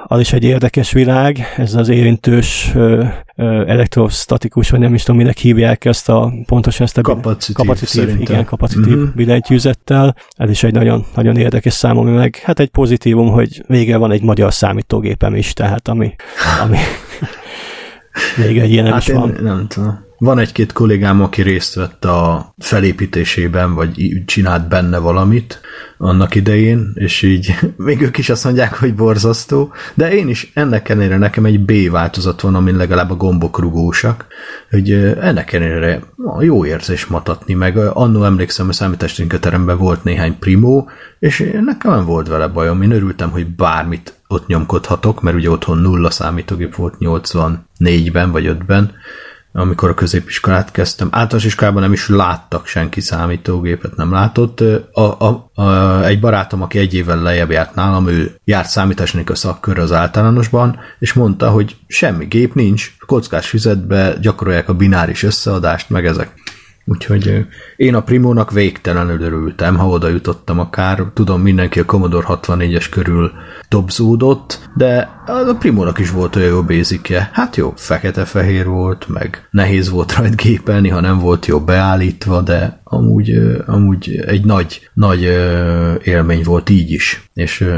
az 0.08 0.20
is 0.20 0.32
egy 0.32 0.44
érdekes 0.44 0.92
világ, 0.92 1.54
ez 1.56 1.74
az 1.74 1.88
érintős 1.88 2.72
elektrostatikus, 3.66 4.70
vagy 4.70 4.80
nem 4.80 4.94
is 4.94 5.02
tudom, 5.02 5.20
minek 5.20 5.36
hívják 5.36 5.84
ezt 5.84 6.08
a 6.08 6.32
pontosan 6.46 6.86
ezt 6.86 6.98
a 6.98 7.00
kapacitív, 7.00 7.56
kapacitív 7.56 8.20
igen, 8.20 8.44
kapacitív 8.44 8.92
uh-huh. 8.92 9.14
billentyűzettel. 9.14 10.16
Ez 10.36 10.50
is 10.50 10.62
egy 10.62 10.72
nagyon, 10.72 11.04
nagyon 11.14 11.36
érdekes 11.36 11.72
számomra, 11.72 12.12
meg 12.12 12.36
hát 12.36 12.60
egy 12.60 12.68
pozitívum, 12.68 13.28
hogy 13.28 13.64
végre 13.66 13.96
van 13.96 14.10
egy 14.10 14.22
magyar 14.22 14.52
számítógépem 14.52 15.34
is, 15.34 15.52
tehát 15.52 15.88
ami, 15.88 16.14
ami 16.62 16.78
még 18.46 18.58
egy 18.58 18.70
ilyen 18.70 18.92
hát 18.92 19.00
is 19.00 19.08
van. 19.08 19.36
Nem 19.42 19.66
tudom. 19.68 20.05
Van 20.18 20.38
egy-két 20.38 20.72
kollégám, 20.72 21.22
aki 21.22 21.42
részt 21.42 21.74
vett 21.74 22.04
a 22.04 22.54
felépítésében, 22.58 23.74
vagy 23.74 24.22
csinált 24.26 24.68
benne 24.68 24.98
valamit 24.98 25.60
annak 25.98 26.34
idején, 26.34 26.92
és 26.94 27.22
így 27.22 27.54
még 27.76 28.00
ők 28.00 28.18
is 28.18 28.30
azt 28.30 28.44
mondják, 28.44 28.78
hogy 28.78 28.94
borzasztó, 28.94 29.72
de 29.94 30.14
én 30.14 30.28
is 30.28 30.50
ennek 30.54 30.88
ellenére 30.88 31.18
nekem 31.18 31.44
egy 31.44 31.60
B 31.60 31.90
változat 31.90 32.40
van, 32.40 32.54
amin 32.54 32.76
legalább 32.76 33.10
a 33.10 33.16
gombok 33.16 33.58
rugósak, 33.58 34.26
hogy 34.70 34.92
ennek 35.20 35.52
ellenére 35.52 36.02
jó 36.40 36.64
érzés 36.64 37.06
matatni, 37.06 37.54
meg. 37.54 37.76
Annó 37.76 38.24
emlékszem, 38.24 38.68
a 38.68 38.72
számítástérköteremben 38.72 39.78
volt 39.78 40.04
néhány 40.04 40.38
primó, 40.38 40.90
és 41.18 41.50
nekem 41.64 41.92
nem 41.92 42.04
volt 42.04 42.28
vele 42.28 42.46
bajom, 42.46 42.82
én 42.82 42.90
örültem, 42.90 43.30
hogy 43.30 43.46
bármit 43.46 44.14
ott 44.28 44.46
nyomkodhatok, 44.46 45.22
mert 45.22 45.36
ugye 45.36 45.50
otthon 45.50 45.78
nulla 45.78 46.10
számítógép 46.10 46.74
volt 46.74 46.94
84-ben 47.00 48.30
vagy 48.30 48.46
5-ben, 48.46 48.92
amikor 49.56 49.88
a 49.88 49.94
középiskolát 49.94 50.70
kezdtem. 50.70 51.08
Általános 51.10 51.44
iskolában 51.44 51.82
nem 51.82 51.92
is 51.92 52.08
láttak 52.08 52.66
senki 52.66 53.00
számítógépet, 53.00 53.96
nem 53.96 54.12
látott. 54.12 54.60
A, 54.92 55.00
a, 55.00 55.50
a, 55.54 56.04
egy 56.04 56.20
barátom, 56.20 56.62
aki 56.62 56.78
egy 56.78 56.94
évvel 56.94 57.22
lejjebb 57.22 57.50
járt 57.50 57.74
nálam, 57.74 58.08
ő 58.08 58.40
járt 58.44 58.68
számításnak 58.68 59.30
a 59.30 59.34
szakkör 59.34 59.78
az 59.78 59.92
általánosban, 59.92 60.78
és 60.98 61.12
mondta, 61.12 61.50
hogy 61.50 61.76
semmi 61.86 62.24
gép 62.24 62.54
nincs, 62.54 62.92
kockás 63.06 63.48
füzetbe 63.48 64.14
gyakorolják 64.20 64.68
a 64.68 64.74
bináris 64.74 65.22
összeadást, 65.22 65.90
meg 65.90 66.06
ezek. 66.06 66.32
Úgyhogy 66.88 67.46
én 67.76 67.94
a 67.94 68.02
Primónak 68.02 68.50
végtelenül 68.52 69.20
örültem, 69.20 69.76
ha 69.76 69.88
oda 69.88 70.08
jutottam 70.08 70.58
akár. 70.58 71.04
Tudom, 71.14 71.40
mindenki 71.40 71.80
a 71.80 71.84
Commodore 71.84 72.26
64-es 72.28 72.86
körül 72.90 73.32
dobzódott, 73.68 74.68
de 74.76 75.10
a 75.26 75.56
Primónak 75.58 75.98
is 75.98 76.10
volt 76.10 76.36
olyan 76.36 76.48
jó 76.48 76.62
bézikje. 76.62 77.30
Hát 77.32 77.56
jó, 77.56 77.72
fekete-fehér 77.76 78.66
volt, 78.66 79.08
meg 79.08 79.48
nehéz 79.50 79.90
volt 79.90 80.16
rajt 80.16 80.36
gépelni, 80.36 80.88
ha 80.88 81.00
nem 81.00 81.18
volt 81.18 81.46
jó 81.46 81.60
beállítva, 81.60 82.40
de 82.40 82.80
amúgy, 82.84 83.30
amúgy 83.66 84.24
egy 84.26 84.44
nagy, 84.44 84.90
nagy 84.94 85.22
élmény 86.02 86.42
volt 86.44 86.70
így 86.70 86.90
is. 86.90 87.30
És 87.34 87.68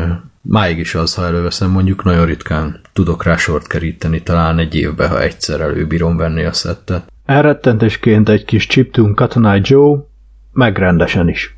máig 0.42 0.78
is 0.78 0.94
az, 0.94 1.14
ha 1.14 1.24
előveszem, 1.24 1.70
mondjuk 1.70 2.04
nagyon 2.04 2.26
ritkán 2.26 2.80
tudok 2.92 3.24
rá 3.24 3.36
sort 3.36 3.66
keríteni, 3.66 4.22
talán 4.22 4.58
egy 4.58 4.74
évbe, 4.74 5.08
ha 5.08 5.22
egyszer 5.22 5.60
előbírom 5.60 6.16
venni 6.16 6.44
a 6.44 6.52
szettet. 6.52 7.12
Elrettentésként 7.28 8.28
egy 8.28 8.44
kis 8.44 8.66
chiptune 8.66 9.14
Katonai 9.14 9.60
Joe, 9.62 9.98
meg 10.52 10.78
rendesen 10.78 11.28
is. 11.28 11.57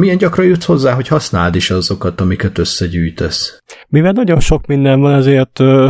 Milyen 0.00 0.16
gyakran 0.16 0.46
jutsz 0.46 0.64
hozzá, 0.64 0.92
hogy 0.94 1.08
használd 1.08 1.54
is 1.54 1.70
azokat, 1.70 2.20
amiket 2.20 2.58
összegyűjtesz? 2.58 3.58
Mivel 3.88 4.12
nagyon 4.12 4.40
sok 4.40 4.66
minden 4.66 5.00
van, 5.00 5.14
ezért 5.14 5.60
ö, 5.60 5.88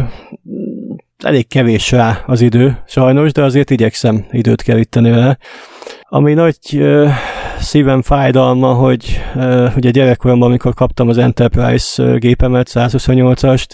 elég 1.19 1.49
kevés 1.49 1.91
rá 1.91 2.23
az 2.27 2.41
idő, 2.41 2.79
sajnos, 2.87 3.33
de 3.33 3.43
azért 3.43 3.71
igyekszem 3.71 4.27
időt 4.31 4.63
keríteni 4.63 5.11
vele. 5.11 5.39
Ami 6.03 6.35
nagy 6.35 6.59
ö, 6.73 7.09
szívem 7.59 8.03
fájdalma, 8.03 8.73
hogy 8.75 9.21
ö, 9.35 9.69
ugye 9.77 9.91
gyerekkoromban, 9.91 10.49
amikor 10.49 10.75
kaptam 10.75 11.09
az 11.09 11.19
Enterprise 11.19 12.17
gépemet, 12.19 12.71
128-ast, 12.75 13.67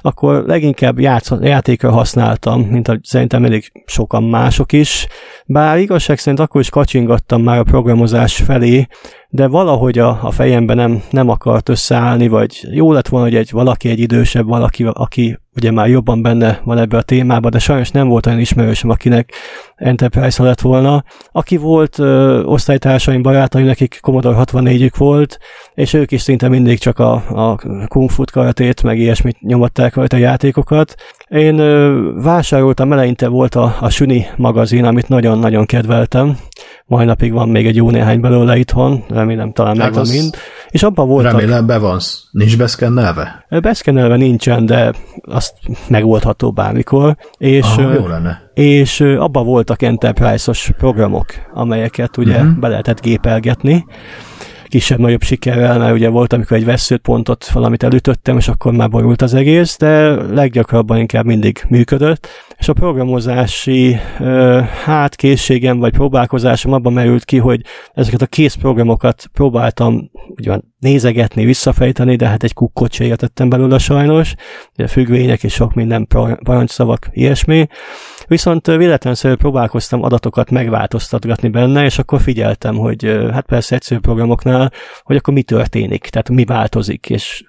akkor 0.00 0.44
leginkább 0.46 0.98
játsz, 0.98 1.32
játékra 1.40 1.90
használtam, 1.90 2.60
mint 2.60 2.88
a, 2.88 2.98
szerintem 3.02 3.44
elég 3.44 3.72
sokan 3.86 4.24
mások 4.24 4.72
is, 4.72 5.06
bár 5.46 5.78
igazság 5.78 6.18
szerint 6.18 6.40
akkor 6.40 6.60
is 6.60 6.70
kacsingattam 6.70 7.42
már 7.42 7.58
a 7.58 7.62
programozás 7.62 8.36
felé, 8.36 8.86
de 9.34 9.46
valahogy 9.46 9.98
a, 9.98 10.18
a 10.22 10.30
fejemben 10.30 10.76
nem, 10.76 11.02
nem 11.10 11.28
akart 11.28 11.68
összeállni, 11.68 12.28
vagy 12.28 12.66
jó 12.70 12.92
lett 12.92 13.08
volna, 13.08 13.26
hogy 13.26 13.36
egy 13.36 13.50
valaki 13.50 13.88
egy 13.88 13.98
idősebb 13.98 14.46
valaki, 14.46 14.84
aki 14.92 15.38
ugye 15.56 15.70
már 15.70 15.88
jobban 15.88 16.22
benne 16.22 16.60
van 16.64 16.78
ebbe 16.78 16.96
a 16.96 17.02
témába, 17.02 17.48
de 17.48 17.58
sajnos 17.58 17.90
nem 17.90 18.08
volt 18.08 18.26
olyan 18.26 18.38
ismerősöm, 18.38 18.90
akinek 18.90 19.32
Enterprise 19.76 20.42
lett 20.42 20.60
volna. 20.60 21.04
Aki 21.32 21.56
volt 21.56 21.98
ö, 21.98 22.42
osztálytársaim, 22.42 23.22
barátaim, 23.22 23.66
nekik 23.66 23.98
Commodore 24.00 24.36
64-ük 24.38 24.96
volt, 24.96 25.38
és 25.74 25.92
ők 25.92 26.12
is 26.12 26.22
szinte 26.22 26.48
mindig 26.48 26.78
csak 26.78 26.98
a, 26.98 27.12
a 27.28 27.58
Kung 27.86 28.10
Fu 28.10 28.22
karatét, 28.32 28.82
meg 28.82 28.98
ilyesmit 28.98 29.40
nyomatták 29.40 29.94
rajta 29.94 30.16
a 30.16 30.20
játékokat. 30.20 30.94
Én 31.28 31.56
vásároltam, 32.22 32.92
eleinte 32.92 33.28
volt 33.28 33.54
a, 33.54 33.76
a 33.80 33.90
Suni 33.90 34.26
magazin, 34.36 34.84
amit 34.84 35.08
nagyon-nagyon 35.08 35.66
kedveltem. 35.66 36.36
Mai 36.86 37.04
napig 37.04 37.32
van 37.32 37.48
még 37.48 37.66
egy 37.66 37.76
jó 37.76 37.90
néhány 37.90 38.20
belőle 38.20 38.56
itthon, 38.56 39.04
remélem 39.08 39.52
talán 39.52 39.76
hát 39.76 39.84
megvan 39.84 40.08
mind. 40.08 40.34
És 40.68 40.82
abban 40.82 41.08
voltak... 41.08 41.32
Remélem 41.32 41.66
be 41.66 41.78
van, 41.78 41.98
nincs 42.30 42.58
beszkennelve? 42.58 43.46
Beszkennelve 43.48 44.16
nincsen, 44.16 44.66
de 44.66 44.92
azt 45.22 45.52
megoldható 45.88 46.52
bármikor. 46.52 47.16
És, 47.38 47.66
ah, 47.76 47.94
jó 47.94 48.06
lenne. 48.06 48.50
És 48.54 49.00
abban 49.00 49.44
voltak 49.44 49.82
Enterprise-os 49.82 50.70
programok, 50.78 51.26
amelyeket 51.52 52.16
ugye 52.16 52.36
uh-huh. 52.36 52.58
be 52.58 52.68
lehetett 52.68 53.00
gépelgetni 53.00 53.84
kisebb-nagyobb 54.74 55.22
sikerrel, 55.22 55.78
mert 55.78 55.94
ugye 55.94 56.08
volt, 56.08 56.32
amikor 56.32 56.56
egy 56.56 56.64
veszőt 56.64 57.00
pontot 57.00 57.48
valamit 57.48 57.82
elütöttem, 57.82 58.36
és 58.36 58.48
akkor 58.48 58.72
már 58.72 58.88
borult 58.88 59.22
az 59.22 59.34
egész, 59.34 59.76
de 59.76 60.08
leggyakrabban 60.32 60.98
inkább 60.98 61.24
mindig 61.24 61.64
működött, 61.68 62.28
és 62.58 62.68
a 62.68 62.72
programozási 62.72 63.96
hát 64.84 65.16
készségem 65.16 65.78
vagy 65.78 65.92
próbálkozásom 65.92 66.72
abban 66.72 66.92
merült 66.92 67.24
ki, 67.24 67.38
hogy 67.38 67.60
ezeket 67.92 68.22
a 68.22 68.26
kész 68.26 68.54
programokat 68.54 69.24
próbáltam 69.32 70.10
ugyan 70.28 70.74
nézegetni, 70.78 71.44
visszafejteni, 71.44 72.16
de 72.16 72.28
hát 72.28 72.42
egy 72.42 72.54
kukkot 72.54 72.92
se 72.92 73.04
értettem 73.04 73.48
belőle 73.48 73.78
sajnos, 73.78 74.34
ugye 74.76 74.86
függvények 74.86 75.42
és 75.42 75.52
sok 75.52 75.74
minden 75.74 76.06
parancsszavak, 76.42 77.08
ilyesmi. 77.12 77.66
Viszont 78.26 78.66
véletlenszerűen 78.66 79.38
próbálkoztam 79.38 80.02
adatokat 80.02 80.50
megváltoztatgatni 80.50 81.48
benne, 81.48 81.84
és 81.84 81.98
akkor 81.98 82.20
figyeltem, 82.20 82.76
hogy 82.76 83.28
hát 83.32 83.46
persze 83.46 83.74
egyszerű 83.74 84.00
programoknál, 84.00 84.72
hogy 85.02 85.16
akkor 85.16 85.34
mi 85.34 85.42
történik, 85.42 86.08
tehát 86.08 86.28
mi 86.28 86.44
változik, 86.44 87.10
és 87.10 87.44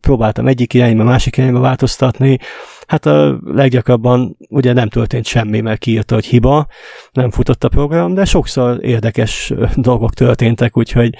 próbáltam 0.00 0.46
egyik 0.46 0.74
irányba, 0.74 1.04
másik 1.04 1.36
irányba 1.36 1.60
változtatni, 1.60 2.38
hát 2.86 3.06
a 3.06 3.38
leggyakrabban 3.44 4.36
ugye 4.48 4.72
nem 4.72 4.88
történt 4.88 5.26
semmi, 5.26 5.60
mert 5.60 5.78
kiírta, 5.78 6.14
hogy 6.14 6.24
hiba, 6.24 6.66
nem 7.12 7.30
futott 7.30 7.64
a 7.64 7.68
program, 7.68 8.14
de 8.14 8.24
sokszor 8.24 8.84
érdekes 8.84 9.52
dolgok 9.74 10.14
történtek, 10.14 10.76
úgyhogy 10.76 11.14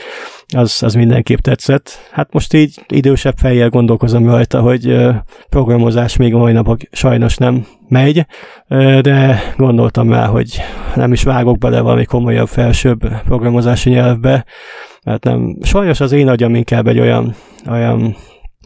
az, 0.56 0.82
az 0.82 0.94
mindenképp 0.94 1.38
tetszett. 1.38 2.10
Hát 2.10 2.32
most 2.32 2.54
így 2.54 2.80
idősebb 2.88 3.36
fejjel 3.36 3.68
gondolkozom 3.68 4.26
rajta, 4.26 4.60
hogy 4.60 4.96
programozás 5.48 6.16
még 6.16 6.34
a 6.34 6.38
mai 6.38 6.52
napok 6.52 6.80
sajnos 6.90 7.36
nem 7.36 7.66
megy, 7.88 8.26
de 9.00 9.42
gondoltam 9.56 10.10
rá, 10.10 10.26
hogy 10.26 10.60
nem 10.94 11.12
is 11.12 11.22
vágok 11.22 11.58
bele 11.58 11.80
valami 11.80 12.04
komolyabb, 12.04 12.48
felsőbb 12.48 13.22
programozási 13.24 13.90
nyelvbe, 13.90 14.44
mert 15.04 15.24
nem, 15.24 15.56
sajnos 15.62 16.00
az 16.00 16.12
én 16.12 16.28
agyam 16.28 16.54
inkább 16.54 16.86
egy 16.86 16.98
olyan, 16.98 17.34
olyan 17.70 18.16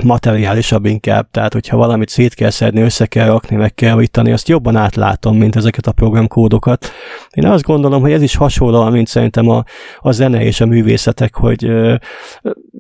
materiálisabb 0.05 0.85
inkább, 0.85 1.31
tehát 1.31 1.53
hogyha 1.53 1.77
valamit 1.77 2.09
szét 2.09 2.35
kell 2.35 2.51
szedni, 2.51 2.81
össze 2.81 3.07
kell 3.07 3.27
rakni, 3.27 3.57
meg 3.57 3.75
kell 3.75 3.97
vitani, 3.97 4.33
azt 4.33 4.49
jobban 4.49 4.77
átlátom, 4.77 5.37
mint 5.37 5.57
ezeket 5.57 5.87
a 5.87 5.93
programkódokat. 5.93 6.91
Én 7.31 7.47
azt 7.47 7.65
gondolom, 7.65 8.01
hogy 8.01 8.13
ez 8.13 8.23
is 8.23 8.37
hasonló, 8.37 8.91
mint 8.91 9.09
szerintem 9.09 9.49
a, 9.49 9.65
a 10.01 10.13
zene 10.13 10.45
és 10.45 10.61
a 10.61 10.67
művészetek, 10.67 11.35
hogy 11.35 11.71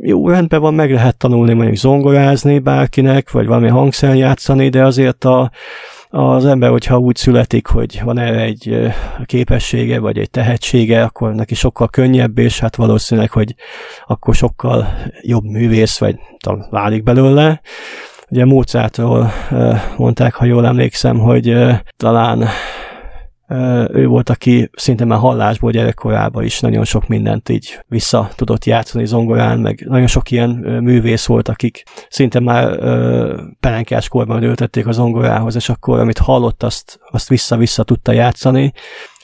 jó, 0.00 0.28
rendben 0.28 0.60
van, 0.60 0.74
meg 0.74 0.92
lehet 0.92 1.16
tanulni 1.16 1.52
mondjuk 1.52 1.76
zongorázni 1.76 2.58
bárkinek, 2.58 3.30
vagy 3.30 3.46
valami 3.46 3.68
hangszer 3.68 4.14
játszani, 4.14 4.68
de 4.68 4.84
azért 4.84 5.24
a, 5.24 5.50
az 6.10 6.46
ember, 6.46 6.70
hogyha 6.70 6.98
úgy 6.98 7.16
születik, 7.16 7.66
hogy 7.66 8.00
van 8.04 8.18
erre 8.18 8.40
egy 8.40 8.92
képessége, 9.24 9.98
vagy 9.98 10.18
egy 10.18 10.30
tehetsége, 10.30 11.02
akkor 11.02 11.34
neki 11.34 11.54
sokkal 11.54 11.88
könnyebb, 11.88 12.38
és 12.38 12.58
hát 12.58 12.76
valószínűleg, 12.76 13.30
hogy 13.30 13.54
akkor 14.06 14.34
sokkal 14.34 14.88
jobb 15.22 15.44
művész, 15.44 15.98
vagy 15.98 16.16
talán 16.38 16.66
válik 16.70 17.02
belőle. 17.02 17.60
Ugye 18.30 18.44
Mozartról 18.44 19.32
mondták, 19.96 20.34
ha 20.34 20.44
jól 20.44 20.66
emlékszem, 20.66 21.18
hogy 21.18 21.56
talán 21.96 22.48
ő 23.92 24.06
volt, 24.06 24.30
aki 24.30 24.70
szinte 24.72 25.04
már 25.04 25.18
hallásból 25.18 25.70
gyerekkorában 25.70 26.44
is 26.44 26.60
nagyon 26.60 26.84
sok 26.84 27.08
mindent 27.08 27.48
így 27.48 27.78
vissza 27.88 28.30
tudott 28.34 28.64
játszani 28.64 29.06
zongorán, 29.06 29.58
meg 29.58 29.84
nagyon 29.88 30.06
sok 30.06 30.30
ilyen 30.30 30.50
művész 30.82 31.26
volt, 31.26 31.48
akik 31.48 31.82
szinte 32.08 32.40
már 32.40 32.78
pelenkás 33.60 34.08
korban 34.08 34.42
ültették 34.42 34.86
a 34.86 34.92
zongorához, 34.92 35.54
és 35.54 35.68
akkor 35.68 35.98
amit 35.98 36.18
hallott, 36.18 36.62
azt, 36.62 36.98
azt 37.10 37.28
vissza-vissza 37.28 37.82
tudta 37.82 38.12
játszani. 38.12 38.72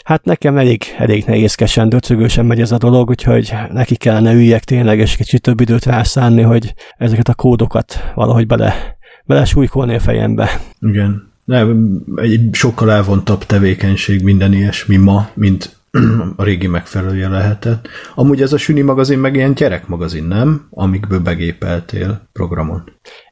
Hát 0.04 0.24
nekem 0.24 0.56
elég, 0.56 0.82
elég 0.98 1.24
nehézkesen, 1.26 1.88
döcögősen 1.88 2.46
megy 2.46 2.60
ez 2.60 2.72
a 2.72 2.78
dolog, 2.78 3.08
úgyhogy 3.08 3.54
neki 3.72 3.96
kellene 3.96 4.32
üljek 4.32 4.64
tényleg, 4.64 4.98
és 4.98 5.16
kicsit 5.16 5.42
több 5.42 5.60
időt 5.60 5.84
rászánni, 5.84 6.42
hogy 6.42 6.74
ezeket 6.96 7.28
a 7.28 7.34
kódokat 7.34 8.12
valahogy 8.14 8.46
bele, 8.46 8.96
bele 9.24 9.44
súlykolni 9.44 9.94
a 9.94 10.00
fejembe. 10.00 10.50
Igen, 10.80 11.31
nem, 11.44 11.98
egy 12.16 12.48
sokkal 12.52 12.92
elvontabb 12.92 13.44
tevékenység 13.44 14.22
minden 14.22 14.52
ilyesmi 14.52 14.96
ma, 14.96 15.28
mint 15.34 15.76
a 16.36 16.44
régi 16.44 16.66
megfelelője 16.66 17.28
lehetett. 17.28 17.88
Amúgy 18.14 18.42
ez 18.42 18.52
a 18.52 18.58
Süni 18.58 18.80
magazin 18.80 19.18
meg 19.18 19.34
ilyen 19.34 19.54
gyerekmagazin, 19.54 20.24
nem? 20.24 20.66
Amikből 20.70 21.20
begépeltél 21.20 22.28
programon. 22.32 22.84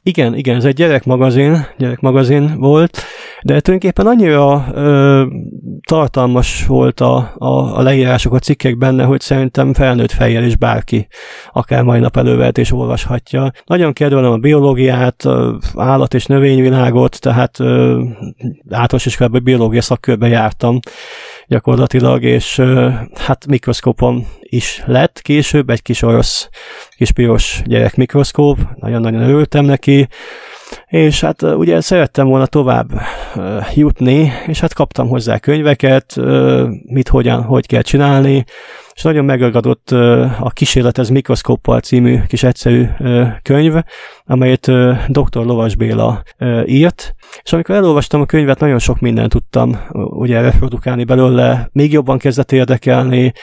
Igen, 0.03 0.35
igen, 0.35 0.55
ez 0.55 0.65
egy 0.65 0.75
gyerekmagazin, 0.75 1.67
gyerekmagazin 1.77 2.55
volt, 2.57 2.97
de 3.43 3.59
tulajdonképpen 3.59 4.07
annyira 4.07 4.65
ö, 4.73 5.25
tartalmas 5.87 6.65
volt 6.65 6.99
a, 6.99 7.33
a, 7.37 7.77
a 7.77 7.81
leírások, 7.81 8.33
a 8.33 8.39
cikkek 8.39 8.77
benne, 8.77 9.03
hogy 9.03 9.21
szerintem 9.21 9.73
felnőtt 9.73 10.11
fejjel 10.11 10.43
is 10.43 10.55
bárki, 10.55 11.07
akár 11.51 11.83
mai 11.83 11.99
nap 11.99 12.17
elővelt 12.17 12.57
és 12.57 12.71
olvashatja. 12.71 13.51
Nagyon 13.65 13.93
kedvelem 13.93 14.31
a 14.31 14.37
biológiát, 14.37 15.23
állat- 15.75 16.13
és 16.13 16.25
növényvilágot, 16.25 17.19
tehát 17.19 17.59
ö, 17.59 18.01
általános 18.69 19.05
iskolában 19.05 19.43
biológia 19.43 19.81
szakkörbe 19.81 20.27
jártam 20.27 20.79
gyakorlatilag, 21.47 22.23
és 22.23 22.57
ö, 22.57 22.89
hát 23.15 23.47
mikroszkópom 23.47 24.27
is 24.41 24.83
lett 24.85 25.21
később, 25.21 25.69
egy 25.69 25.81
kis 25.81 26.01
orosz, 26.01 26.49
kis 26.97 27.11
piros 27.11 27.61
gyerek 27.65 27.95
mikroszkóp, 27.95 28.57
nagyon-nagyon 28.75 29.21
örültem 29.21 29.65
neki, 29.65 30.07
és 30.91 31.21
hát 31.21 31.41
ugye 31.41 31.81
szerettem 31.81 32.27
volna 32.27 32.45
tovább 32.45 32.87
jutni, 33.73 34.31
és 34.47 34.59
hát 34.59 34.73
kaptam 34.73 35.07
hozzá 35.07 35.37
könyveket, 35.37 36.15
mit, 36.85 37.07
hogyan, 37.07 37.41
hogy 37.43 37.65
kell 37.67 37.81
csinálni, 37.81 38.45
és 38.93 39.01
nagyon 39.01 39.25
megragadott 39.25 39.91
a 40.39 40.51
Kísérletez 40.53 41.09
mikroszkóppal 41.09 41.79
című 41.79 42.19
kis 42.27 42.43
egyszerű 42.43 42.85
könyv, 43.41 43.73
amelyet 44.25 44.71
dr. 45.07 45.45
Lovas 45.45 45.75
Béla 45.75 46.23
írt, 46.65 47.15
és 47.43 47.53
amikor 47.53 47.75
elolvastam 47.75 48.21
a 48.21 48.25
könyvet, 48.25 48.59
nagyon 48.59 48.79
sok 48.79 48.99
mindent 48.99 49.29
tudtam 49.29 49.79
ugye 49.93 50.41
reprodukálni 50.41 51.03
belőle, 51.03 51.69
még 51.71 51.91
jobban 51.91 52.17
kezdett 52.17 52.51
érdekelni, 52.51 53.33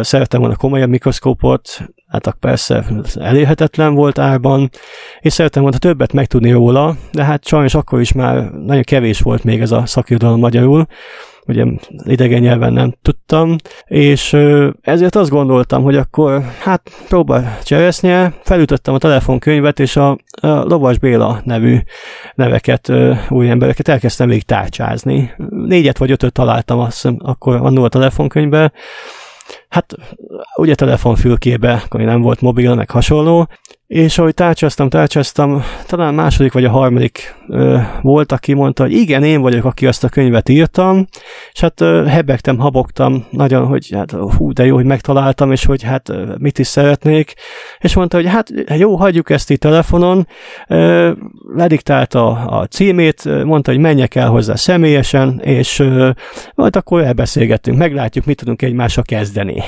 szerettem 0.00 0.40
volna 0.40 0.56
komolyabb 0.56 0.88
mikroszkópot, 0.88 1.80
hát 2.06 2.36
persze 2.40 2.84
elérhetetlen 3.14 3.94
volt 3.94 4.18
árban, 4.18 4.70
és 5.20 5.32
szerettem 5.32 5.62
volna 5.62 5.78
többet 5.78 6.12
megtudni 6.12 6.50
róla, 6.50 6.96
de 7.12 7.24
hát 7.24 7.46
sajnos 7.46 7.74
akkor 7.74 8.00
is 8.00 8.12
már 8.12 8.50
nagyon 8.50 8.82
kevés 8.82 9.20
volt 9.20 9.44
még 9.44 9.60
ez 9.60 9.72
a 9.72 9.86
szakirodalom 9.86 10.38
magyarul, 10.38 10.86
ugye 11.48 11.64
idegen 12.04 12.40
nyelven 12.40 12.72
nem 12.72 12.94
tudtam, 13.02 13.56
és 13.86 14.32
ezért 14.80 15.14
azt 15.14 15.30
gondoltam, 15.30 15.82
hogy 15.82 15.96
akkor 15.96 16.42
hát 16.60 16.90
próbál 17.08 17.58
cseresznye, 17.62 18.32
felütöttem 18.42 18.94
a 18.94 18.98
telefonkönyvet, 18.98 19.80
és 19.80 19.96
a, 19.96 20.10
a 20.40 20.46
Lovas 20.46 20.98
Béla 20.98 21.40
nevű 21.44 21.78
neveket, 22.34 22.92
új 23.28 23.50
embereket 23.50 23.88
elkezdtem 23.88 24.28
végig 24.28 24.44
tárcsázni. 24.44 25.34
Négyet 25.48 25.98
vagy 25.98 26.10
ötöt 26.10 26.32
találtam 26.32 26.78
azt 26.78 26.92
hiszem, 26.92 27.16
akkor 27.18 27.56
annól 27.56 27.84
a 27.84 27.88
telefonkönyvben, 27.88 28.72
hát 29.68 29.94
ugye 30.56 30.74
telefonfülkébe, 30.74 31.82
akkor 31.84 32.00
nem 32.00 32.20
volt 32.20 32.40
mobil, 32.40 32.74
meg 32.74 32.90
hasonló, 32.90 33.48
és 33.86 34.18
ahogy 34.18 34.34
tárcsáztam, 34.34 34.88
tárcsáztam, 34.88 35.62
talán 35.86 36.14
második 36.14 36.52
vagy 36.52 36.64
a 36.64 36.70
harmadik 36.70 37.34
ö, 37.48 37.78
volt, 38.02 38.32
aki 38.32 38.52
mondta, 38.52 38.82
hogy 38.82 38.92
igen, 38.92 39.22
én 39.24 39.40
vagyok, 39.40 39.64
aki 39.64 39.86
azt 39.86 40.04
a 40.04 40.08
könyvet 40.08 40.48
írtam, 40.48 41.06
és 41.52 41.60
hát 41.60 41.80
ö, 41.80 42.04
hebegtem, 42.06 42.58
habogtam 42.58 43.26
nagyon, 43.30 43.66
hogy 43.66 43.90
hát 43.90 44.10
hú, 44.10 44.52
de 44.52 44.64
jó, 44.64 44.74
hogy 44.74 44.84
megtaláltam, 44.84 45.52
és 45.52 45.64
hogy 45.64 45.82
hát 45.82 46.12
mit 46.38 46.58
is 46.58 46.66
szeretnék, 46.66 47.34
és 47.78 47.94
mondta, 47.94 48.16
hogy 48.16 48.26
hát 48.26 48.48
jó, 48.76 48.96
hagyjuk 48.96 49.30
ezt 49.30 49.50
itt 49.50 49.60
telefonon, 49.60 50.26
ö, 50.68 51.12
lediktálta 51.54 52.26
a, 52.26 52.60
a 52.60 52.66
címét, 52.66 53.44
mondta, 53.44 53.70
hogy 53.70 53.80
menjek 53.80 54.14
el 54.14 54.28
hozzá 54.28 54.54
személyesen, 54.54 55.40
és 55.40 55.78
ö, 55.78 56.10
majd 56.54 56.76
akkor 56.76 57.02
elbeszélgettünk, 57.02 57.78
meglátjuk, 57.78 58.24
mit 58.24 58.36
tudunk 58.36 58.62
egymással 58.62 59.04
kezdeni. 59.04 59.62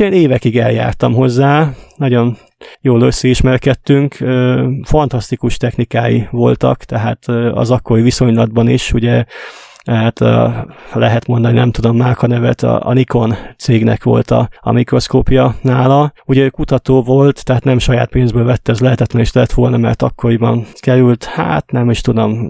Én 0.00 0.12
évekig 0.12 0.58
eljártam 0.58 1.14
hozzá, 1.14 1.70
nagyon 1.96 2.36
jól 2.80 3.00
összeismerkedtünk, 3.00 4.16
fantasztikus 4.82 5.56
technikái 5.56 6.28
voltak, 6.30 6.84
tehát 6.84 7.28
az 7.54 7.70
akkori 7.70 8.02
viszonylatban 8.02 8.68
is, 8.68 8.92
ugye 8.92 9.24
hát 9.84 10.18
lehet 10.92 11.26
mondani, 11.26 11.54
nem 11.54 11.70
tudom 11.70 11.96
márka 11.96 12.26
nevet, 12.26 12.62
a, 12.62 12.88
a 12.88 12.92
Nikon 12.92 13.34
cégnek 13.56 14.04
volt 14.04 14.30
a, 14.30 14.48
a 14.60 14.72
mikroszkópja 14.72 15.54
nála. 15.60 16.12
Ugye 16.26 16.42
ő 16.42 16.48
kutató 16.48 17.02
volt, 17.02 17.44
tehát 17.44 17.64
nem 17.64 17.78
saját 17.78 18.10
pénzből 18.10 18.44
vette, 18.44 18.72
ez 18.72 18.80
lehetetlen 18.80 19.22
is 19.22 19.32
lett 19.32 19.52
volna, 19.52 19.76
mert 19.76 20.02
akkoriban 20.02 20.66
került, 20.80 21.24
hát 21.24 21.70
nem 21.70 21.90
is 21.90 22.00
tudom, 22.00 22.48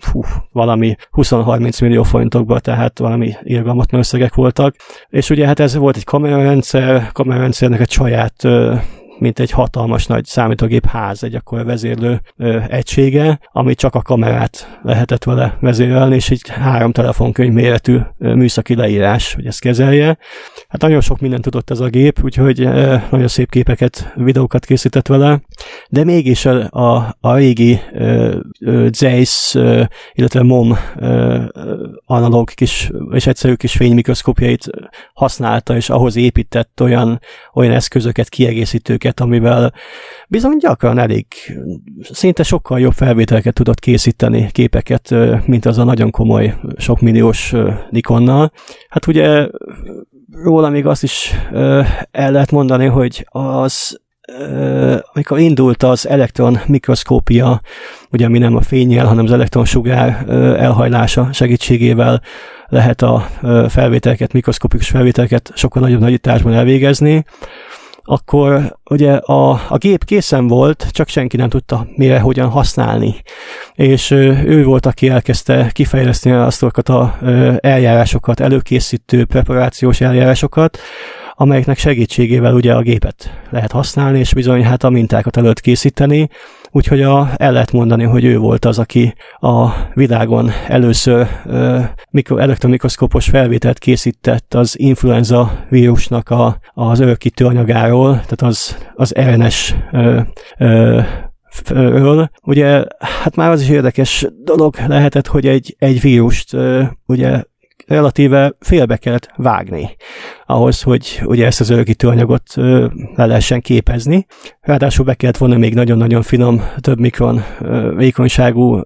fú, 0.00 0.20
valami 0.52 0.96
20-30 1.12 1.82
millió 1.82 2.02
forintokba, 2.02 2.58
tehát 2.58 2.98
valami 2.98 3.32
irgalmatlan 3.42 4.00
összegek 4.00 4.34
voltak. 4.34 4.76
És 5.08 5.30
ugye 5.30 5.46
hát 5.46 5.60
ez 5.60 5.76
volt 5.76 5.96
egy 5.96 6.04
kamerarendszer, 6.04 7.08
kamerarendszernek 7.12 7.80
egy 7.80 7.90
saját 7.90 8.46
mint 9.18 9.38
egy 9.38 9.50
hatalmas 9.50 10.06
nagy 10.06 10.24
számítógép 10.24 10.86
ház, 10.86 11.24
egy 11.24 11.34
akkor 11.34 11.64
vezérlő 11.64 12.20
ö, 12.36 12.60
egysége, 12.68 13.38
ami 13.52 13.74
csak 13.74 13.94
a 13.94 14.02
kamerát 14.02 14.78
lehetett 14.82 15.24
vele 15.24 15.56
vezérelni, 15.60 16.14
és 16.14 16.30
egy 16.30 16.48
három 16.48 16.92
telefonkönyv 16.92 17.52
méretű 17.52 17.98
ö, 18.18 18.34
műszaki 18.34 18.74
leírás, 18.74 19.34
hogy 19.34 19.46
ezt 19.46 19.60
kezelje. 19.60 20.18
Hát 20.68 20.80
nagyon 20.80 21.00
sok 21.00 21.20
mindent 21.20 21.42
tudott 21.42 21.70
ez 21.70 21.80
a 21.80 21.88
gép, 21.88 22.20
úgyhogy 22.22 22.60
ö, 22.60 22.96
nagyon 23.10 23.28
szép 23.28 23.50
képeket, 23.50 24.12
videókat 24.14 24.64
készített 24.64 25.06
vele, 25.06 25.40
de 25.88 26.04
mégis 26.04 26.46
a, 26.46 26.68
a, 26.70 27.16
a 27.20 27.34
régi 27.34 27.80
ö, 27.92 28.38
ö, 28.60 28.88
Zeiss, 28.92 29.54
ö, 29.54 29.82
illetve 30.12 30.42
MOM 30.42 30.76
ö, 30.96 31.42
analóg 32.06 32.48
kis, 32.48 32.90
és 33.10 33.26
egyszerű 33.26 33.54
kis 33.54 33.72
fénymikroszkópjait 33.72 34.70
használta, 35.14 35.76
és 35.76 35.90
ahhoz 35.90 36.16
épített 36.16 36.80
olyan, 36.80 37.20
olyan 37.54 37.72
eszközöket, 37.72 38.28
kiegészítőket, 38.28 39.03
gépeket, 39.04 39.20
amivel 39.20 39.72
bizony 40.28 40.56
gyakran 40.58 40.98
elég, 40.98 41.26
szinte 42.02 42.42
sokkal 42.42 42.80
jobb 42.80 42.92
felvételeket 42.92 43.54
tudott 43.54 43.78
készíteni, 43.78 44.48
képeket, 44.52 45.14
mint 45.46 45.66
az 45.66 45.78
a 45.78 45.84
nagyon 45.84 46.10
komoly, 46.10 46.54
sokmilliós 46.76 47.54
Nikonnal. 47.90 48.52
Hát 48.88 49.06
ugye 49.06 49.48
róla 50.44 50.68
még 50.68 50.86
azt 50.86 51.02
is 51.02 51.32
el 52.10 52.32
lehet 52.32 52.50
mondani, 52.50 52.86
hogy 52.86 53.26
az 53.30 54.02
amikor 55.12 55.38
indult 55.38 55.82
az 55.82 56.08
elektron 56.08 56.58
mikroszkópia, 56.66 57.60
ugye 58.10 58.26
ami 58.26 58.38
nem 58.38 58.56
a 58.56 58.60
fényjel, 58.60 59.06
hanem 59.06 59.24
az 59.24 59.32
elektronsugár 59.32 60.24
elhajlása 60.58 61.28
segítségével 61.32 62.20
lehet 62.68 63.02
a 63.02 63.28
felvételeket, 63.68 64.32
mikroszkopikus 64.32 64.88
felvételeket 64.88 65.52
sokkal 65.54 65.82
nagyobb 65.82 66.00
nagyításban 66.00 66.52
elvégezni, 66.52 67.24
akkor 68.04 68.76
ugye 68.90 69.12
a, 69.12 69.50
a 69.68 69.76
gép 69.76 70.04
készen 70.04 70.46
volt, 70.46 70.86
csak 70.90 71.08
senki 71.08 71.36
nem 71.36 71.48
tudta 71.48 71.86
mire, 71.96 72.20
hogyan 72.20 72.48
használni. 72.48 73.14
És 73.74 74.10
ő 74.10 74.64
volt, 74.64 74.86
aki 74.86 75.08
elkezdte 75.08 75.70
kifejleszteni 75.72 76.34
azokat 76.36 76.88
a 76.88 77.18
eljárásokat, 77.60 78.40
előkészítő 78.40 79.24
preparációs 79.24 80.00
eljárásokat, 80.00 80.78
amelyeknek 81.34 81.78
segítségével 81.78 82.54
ugye 82.54 82.74
a 82.74 82.82
gépet 82.82 83.30
lehet 83.50 83.72
használni, 83.72 84.18
és 84.18 84.34
bizony 84.34 84.64
hát 84.64 84.84
a 84.84 84.90
mintákat 84.90 85.36
előtt 85.36 85.60
készíteni, 85.60 86.28
úgyhogy 86.74 87.02
a, 87.02 87.28
el 87.36 87.52
lehet 87.52 87.72
mondani, 87.72 88.04
hogy 88.04 88.24
ő 88.24 88.38
volt 88.38 88.64
az, 88.64 88.78
aki 88.78 89.14
a 89.38 89.68
világon 89.94 90.50
először 90.68 91.26
ö, 91.46 91.80
mikro, 92.10 92.36
elektromikroszkópos 92.36 93.28
felvételt 93.28 93.78
készített 93.78 94.54
az 94.54 94.78
influenza 94.78 95.64
vírusnak 95.68 96.30
a, 96.30 96.58
az 96.72 97.00
örökítő 97.00 97.46
anyagáról, 97.46 98.12
tehát 98.12 98.42
az, 98.42 98.76
az 98.94 99.12
RNS 99.12 99.74
ö, 99.92 100.20
ö, 100.58 101.00
ről. 101.68 102.30
Ugye, 102.42 102.84
hát 102.98 103.36
már 103.36 103.50
az 103.50 103.60
is 103.60 103.68
érdekes 103.68 104.26
dolog 104.42 104.76
lehetett, 104.86 105.26
hogy 105.26 105.46
egy, 105.46 105.76
egy 105.78 106.00
vírust 106.00 106.56
ugye 107.06 107.42
relatíve 107.86 108.54
félbe 108.60 108.96
kellett 108.96 109.30
vágni 109.36 109.96
ahhoz, 110.46 110.82
hogy 110.82 111.20
ugye 111.24 111.46
ezt 111.46 111.60
az 111.60 111.70
örökítőanyagot 111.70 112.42
le 113.14 113.26
lehessen 113.26 113.60
képezni. 113.60 114.26
Ráadásul 114.60 115.04
be 115.04 115.14
kellett 115.14 115.36
volna 115.36 115.56
még 115.56 115.74
nagyon-nagyon 115.74 116.22
finom, 116.22 116.62
több 116.80 116.98
mikron 116.98 117.44
vékonyságú 117.96 118.82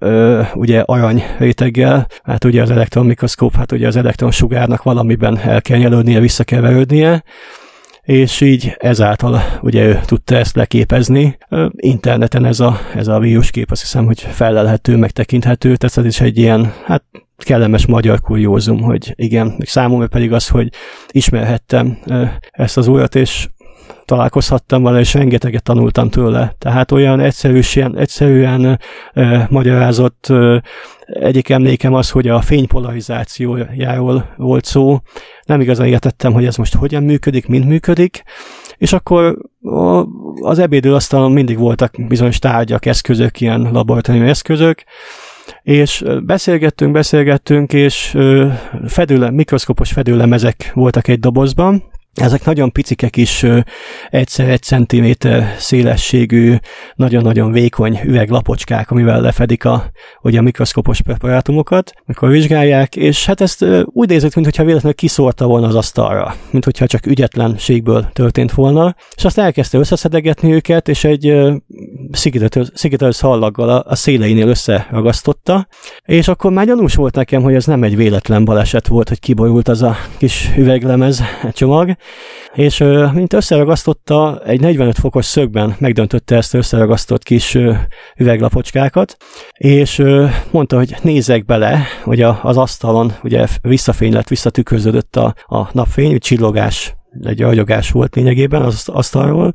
ugye 0.55 0.81
arany 0.81 1.23
réteggel, 1.39 2.07
hát 2.23 2.45
ugye 2.45 2.63
az 2.63 2.71
elektronmikroszkóp, 2.71 3.57
hát 3.57 3.73
ugye 3.73 3.87
az 3.87 3.97
elektronsugárnak 3.97 4.83
valamiben 4.83 5.39
el 5.39 5.63
kell 5.63 5.79
nyelődnie, 5.79 6.21
vissza 6.21 6.45
kell 6.45 6.61
verődnie, 6.61 7.25
és 8.03 8.41
így 8.41 8.75
ezáltal 8.79 9.43
ugye 9.61 9.85
ő 9.85 10.01
tudta 10.07 10.37
ezt 10.37 10.57
leképezni. 10.57 11.39
Interneten 11.71 12.45
ez 12.45 12.61
a, 12.61 12.79
ez 12.95 13.09
a 13.09 13.19
víruskép 13.19 13.71
azt 13.71 13.81
hiszem, 13.81 14.05
hogy 14.05 14.21
felelhető, 14.21 14.97
megtekinthető, 14.97 15.77
tehát 15.77 15.97
ez 15.97 16.05
is 16.05 16.21
egy 16.21 16.39
ilyen, 16.39 16.73
hát 16.85 17.05
kellemes 17.45 17.87
magyar 17.87 18.21
kuriózum, 18.21 18.81
hogy 18.81 19.13
igen, 19.17 19.47
még 19.47 19.69
számomra 19.69 20.07
pedig 20.07 20.33
az, 20.33 20.49
hogy 20.49 20.69
ismerhettem 21.11 21.99
ezt 22.51 22.77
az 22.77 22.87
urat, 22.87 23.15
és 23.15 23.49
találkozhattam 24.05 24.83
vele, 24.83 24.99
és 24.99 25.15
rengeteget 25.15 25.63
tanultam 25.63 26.11
tőle. 26.11 26.55
Tehát 26.59 26.93
olyan 26.93 27.21
egyszerűen, 27.21 27.99
egyszerűen 27.99 28.79
e, 29.13 29.47
magyarázott 29.51 30.27
e, 30.29 30.63
egyik 31.07 31.49
emlékem 31.49 31.95
az, 31.95 32.11
hogy 32.11 32.29
a 32.29 32.41
fénypolarizációjáról 32.41 34.35
volt 34.37 34.65
szó. 34.65 34.99
Nem 35.45 35.61
igazán 35.61 35.87
értettem, 35.87 36.33
hogy 36.33 36.45
ez 36.45 36.57
most 36.57 36.75
hogyan 36.75 37.03
működik, 37.03 37.47
mint 37.47 37.65
működik, 37.65 38.23
és 38.77 38.93
akkor 38.93 39.39
az 40.41 40.59
ebédőasztalon 40.59 41.33
mindig 41.33 41.59
voltak 41.59 41.95
bizonyos 42.09 42.39
tárgyak, 42.39 42.87
eszközök, 42.87 43.41
ilyen 43.41 43.69
laboratóriumi 43.73 44.29
eszközök, 44.29 44.85
és 45.63 46.05
beszélgettünk, 46.25 46.93
beszélgettünk, 46.93 47.73
és 47.73 48.17
fedőle, 48.87 49.31
mikroszkopos 49.31 49.93
fedőlemezek 49.93 50.71
voltak 50.75 51.09
egy 51.09 51.21
dobozban, 51.21 51.83
ezek 52.19 52.45
nagyon 52.45 52.73
picikek 52.73 53.17
is, 53.17 53.47
egyszer 54.11 54.49
egy 54.49 54.63
centiméter 54.63 55.55
szélességű, 55.59 56.57
nagyon-nagyon 56.95 57.53
vékony 57.53 58.01
üveglapocskák, 58.05 58.91
amivel 58.91 59.21
lefedik 59.21 59.65
a, 59.65 59.91
ugye 60.23 60.39
a 60.39 60.43
mikroszkopos 60.43 61.01
preparátumokat, 61.01 61.93
amikor 62.07 62.29
vizsgálják, 62.29 62.97
és 62.97 63.27
hát 63.27 63.41
ezt 63.41 63.65
úgy 63.85 64.09
nézett, 64.09 64.35
mintha 64.35 64.65
véletlenül 64.65 64.97
kiszórta 64.97 65.47
volna 65.47 65.67
az 65.67 65.75
asztalra, 65.75 66.35
mintha 66.51 66.87
csak 66.87 67.07
ügyetlenségből 67.07 68.09
történt 68.13 68.53
volna, 68.53 68.95
és 69.17 69.25
azt 69.25 69.39
elkezdte 69.39 69.79
összeszedegetni 69.79 70.53
őket, 70.53 70.89
és 70.89 71.05
egy 71.05 71.37
szigetelő 72.75 73.11
szallaggal 73.11 73.69
a, 73.69 73.85
a 73.87 73.95
széleinél 73.95 74.49
összeragasztotta, 74.49 75.67
és 76.05 76.29
akkor 76.29 76.53
már 76.53 76.67
gyanús 76.67 76.95
volt 76.95 77.15
nekem, 77.15 77.43
hogy 77.43 77.55
ez 77.55 77.65
nem 77.65 77.83
egy 77.83 77.97
véletlen 77.97 78.45
baleset 78.45 78.87
volt, 78.87 79.09
hogy 79.09 79.21
kiborult 79.21 79.69
az 79.69 79.83
a 79.83 79.97
kis 80.17 80.51
üveglemez 80.57 81.23
csomag, 81.53 81.97
és 82.55 82.85
mint 83.13 83.33
összeragasztotta, 83.33 84.43
egy 84.45 84.61
45 84.61 84.99
fokos 84.99 85.25
szögben 85.25 85.77
megdöntötte 85.79 86.37
ezt 86.37 86.55
összeragasztott 86.55 87.23
kis 87.23 87.59
üveglapocskákat, 88.17 89.17
és 89.53 90.03
mondta, 90.51 90.77
hogy 90.77 90.97
nézek 91.03 91.45
bele, 91.45 91.87
hogy 92.03 92.23
az 92.23 92.57
asztalon 92.57 93.13
ugye 93.23 93.47
visszafény 93.63 94.13
lett, 94.13 94.29
visszatükröződött 94.29 95.17
a, 95.17 95.35
a 95.47 95.69
napfény, 95.73 96.19
csillogás 96.19 96.97
egy 97.23 97.43
agyagás 97.43 97.91
volt 97.91 98.15
lényegében 98.15 98.63
az 98.63 98.89
asztalról, 98.89 99.53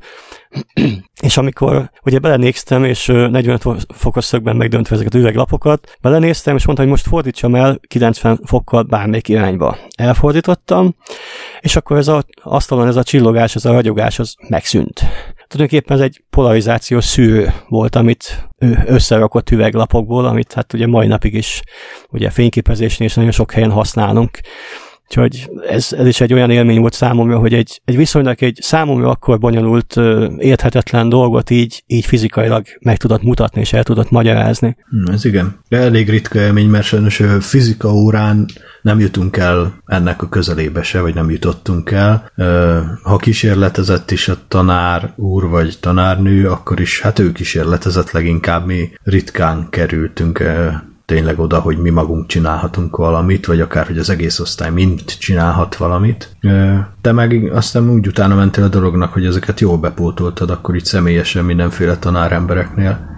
és 1.22 1.36
amikor 1.36 1.90
ugye 2.04 2.18
belenéztem, 2.18 2.84
és 2.84 3.06
45 3.06 3.86
fokos 3.94 4.24
szögben 4.24 4.56
megdöntve 4.56 4.94
ezeket 4.94 5.14
az 5.14 5.20
üveglapokat, 5.20 5.96
belenéztem, 6.00 6.56
és 6.56 6.64
mondta, 6.64 6.82
hogy 6.82 6.92
most 6.92 7.06
fordítsam 7.06 7.54
el 7.54 7.80
90 7.86 8.40
fokkal 8.44 8.82
bármelyik 8.82 9.28
irányba. 9.28 9.78
Elfordítottam, 9.96 10.94
és 11.60 11.76
akkor 11.76 11.96
ez 11.96 12.08
a 12.08 12.24
asztalon 12.42 12.86
ez 12.86 12.96
a 12.96 13.02
csillogás, 13.02 13.54
ez 13.54 13.64
a 13.64 13.72
ragyogás, 13.72 14.18
az 14.18 14.34
megszűnt. 14.48 15.02
Tulajdonképpen 15.46 15.96
ez 15.96 16.02
egy 16.02 16.22
polarizációs 16.30 17.04
szűrő 17.04 17.52
volt, 17.68 17.96
amit 17.96 18.48
összerakott 18.84 19.50
üveglapokból, 19.50 20.24
amit 20.24 20.52
hát 20.52 20.72
ugye 20.72 20.86
mai 20.86 21.06
napig 21.06 21.34
is 21.34 21.62
ugye 22.08 22.30
fényképezésnél 22.30 23.08
is 23.08 23.14
nagyon 23.14 23.30
sok 23.30 23.52
helyen 23.52 23.70
használunk, 23.70 24.38
Úgyhogy 25.08 25.50
ez, 25.68 25.92
ez 25.92 26.06
is 26.06 26.20
egy 26.20 26.32
olyan 26.32 26.50
élmény 26.50 26.80
volt 26.80 26.92
számomra, 26.92 27.38
hogy 27.38 27.54
egy, 27.54 27.80
egy 27.84 27.96
viszonylag 27.96 28.42
egy 28.42 28.58
számomra 28.62 29.10
akkor 29.10 29.38
bonyolult, 29.38 29.96
érthetetlen 30.38 31.08
dolgot 31.08 31.50
így, 31.50 31.82
így 31.86 32.04
fizikailag 32.04 32.66
meg 32.80 32.96
tudott 32.96 33.22
mutatni 33.22 33.60
és 33.60 33.72
el 33.72 33.82
tudott 33.82 34.10
magyarázni. 34.10 34.76
Hmm, 34.88 35.14
ez 35.14 35.24
igen. 35.24 35.58
De 35.68 35.76
elég 35.76 36.10
ritka 36.10 36.38
élmény, 36.38 36.68
mert 36.68 36.84
sajnos 36.84 37.22
fizika 37.40 37.92
órán 37.92 38.46
nem 38.82 39.00
jutunk 39.00 39.36
el 39.36 39.82
ennek 39.86 40.22
a 40.22 40.28
közelébe 40.28 40.82
se, 40.82 41.00
vagy 41.00 41.14
nem 41.14 41.30
jutottunk 41.30 41.90
el. 41.90 42.30
Ha 43.02 43.16
kísérletezett 43.16 44.10
is 44.10 44.28
a 44.28 44.36
tanár 44.48 45.12
úr 45.16 45.48
vagy 45.48 45.76
tanárnő, 45.80 46.48
akkor 46.48 46.80
is 46.80 47.00
hát 47.00 47.18
ő 47.18 47.32
kísérletezett 47.32 48.10
leginkább, 48.10 48.66
mi 48.66 48.90
ritkán 49.02 49.66
kerültünk 49.70 50.42
tényleg 51.06 51.38
oda, 51.38 51.60
hogy 51.60 51.78
mi 51.78 51.90
magunk 51.90 52.26
csinálhatunk 52.26 52.96
valamit, 52.96 53.46
vagy 53.46 53.60
akár, 53.60 53.86
hogy 53.86 53.98
az 53.98 54.10
egész 54.10 54.40
osztály 54.40 54.70
mind 54.70 55.04
csinálhat 55.04 55.76
valamit. 55.76 56.36
Te 57.00 57.12
meg 57.12 57.50
aztán 57.52 57.90
úgy 57.90 58.06
utána 58.06 58.34
mentél 58.34 58.64
a 58.64 58.68
dolognak, 58.68 59.12
hogy 59.12 59.26
ezeket 59.26 59.60
jól 59.60 59.78
bepótoltad, 59.78 60.50
akkor 60.50 60.76
itt 60.76 60.84
személyesen 60.84 61.44
mindenféle 61.44 61.96
tanárembereknél. 61.96 63.13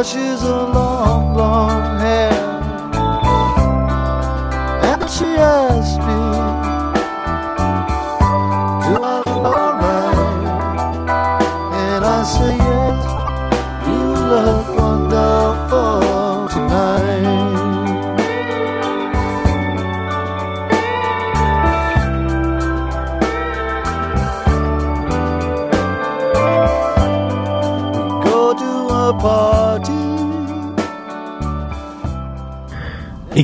brushes 0.00 0.40
her 0.40 0.64
long, 0.72 1.34
long 1.34 2.00
hair. 2.00 2.32
And 4.88 5.10
she 5.10 5.26
asked, 5.26 5.69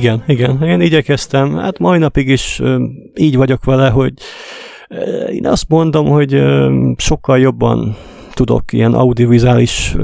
Igen, 0.07 0.23
igen, 0.27 0.63
én 0.63 0.81
igyekeztem, 0.81 1.55
hát 1.55 1.79
mai 1.79 1.97
napig 1.97 2.27
is 2.27 2.61
így 3.15 3.35
vagyok 3.35 3.63
vele, 3.63 3.89
hogy 3.89 4.13
én 5.31 5.47
azt 5.47 5.69
mondom, 5.69 6.07
hogy 6.07 6.43
sokkal 6.97 7.39
jobban 7.39 7.95
tudok 8.33 8.73
ilyen 8.73 8.93
audiovizuális 8.93 9.95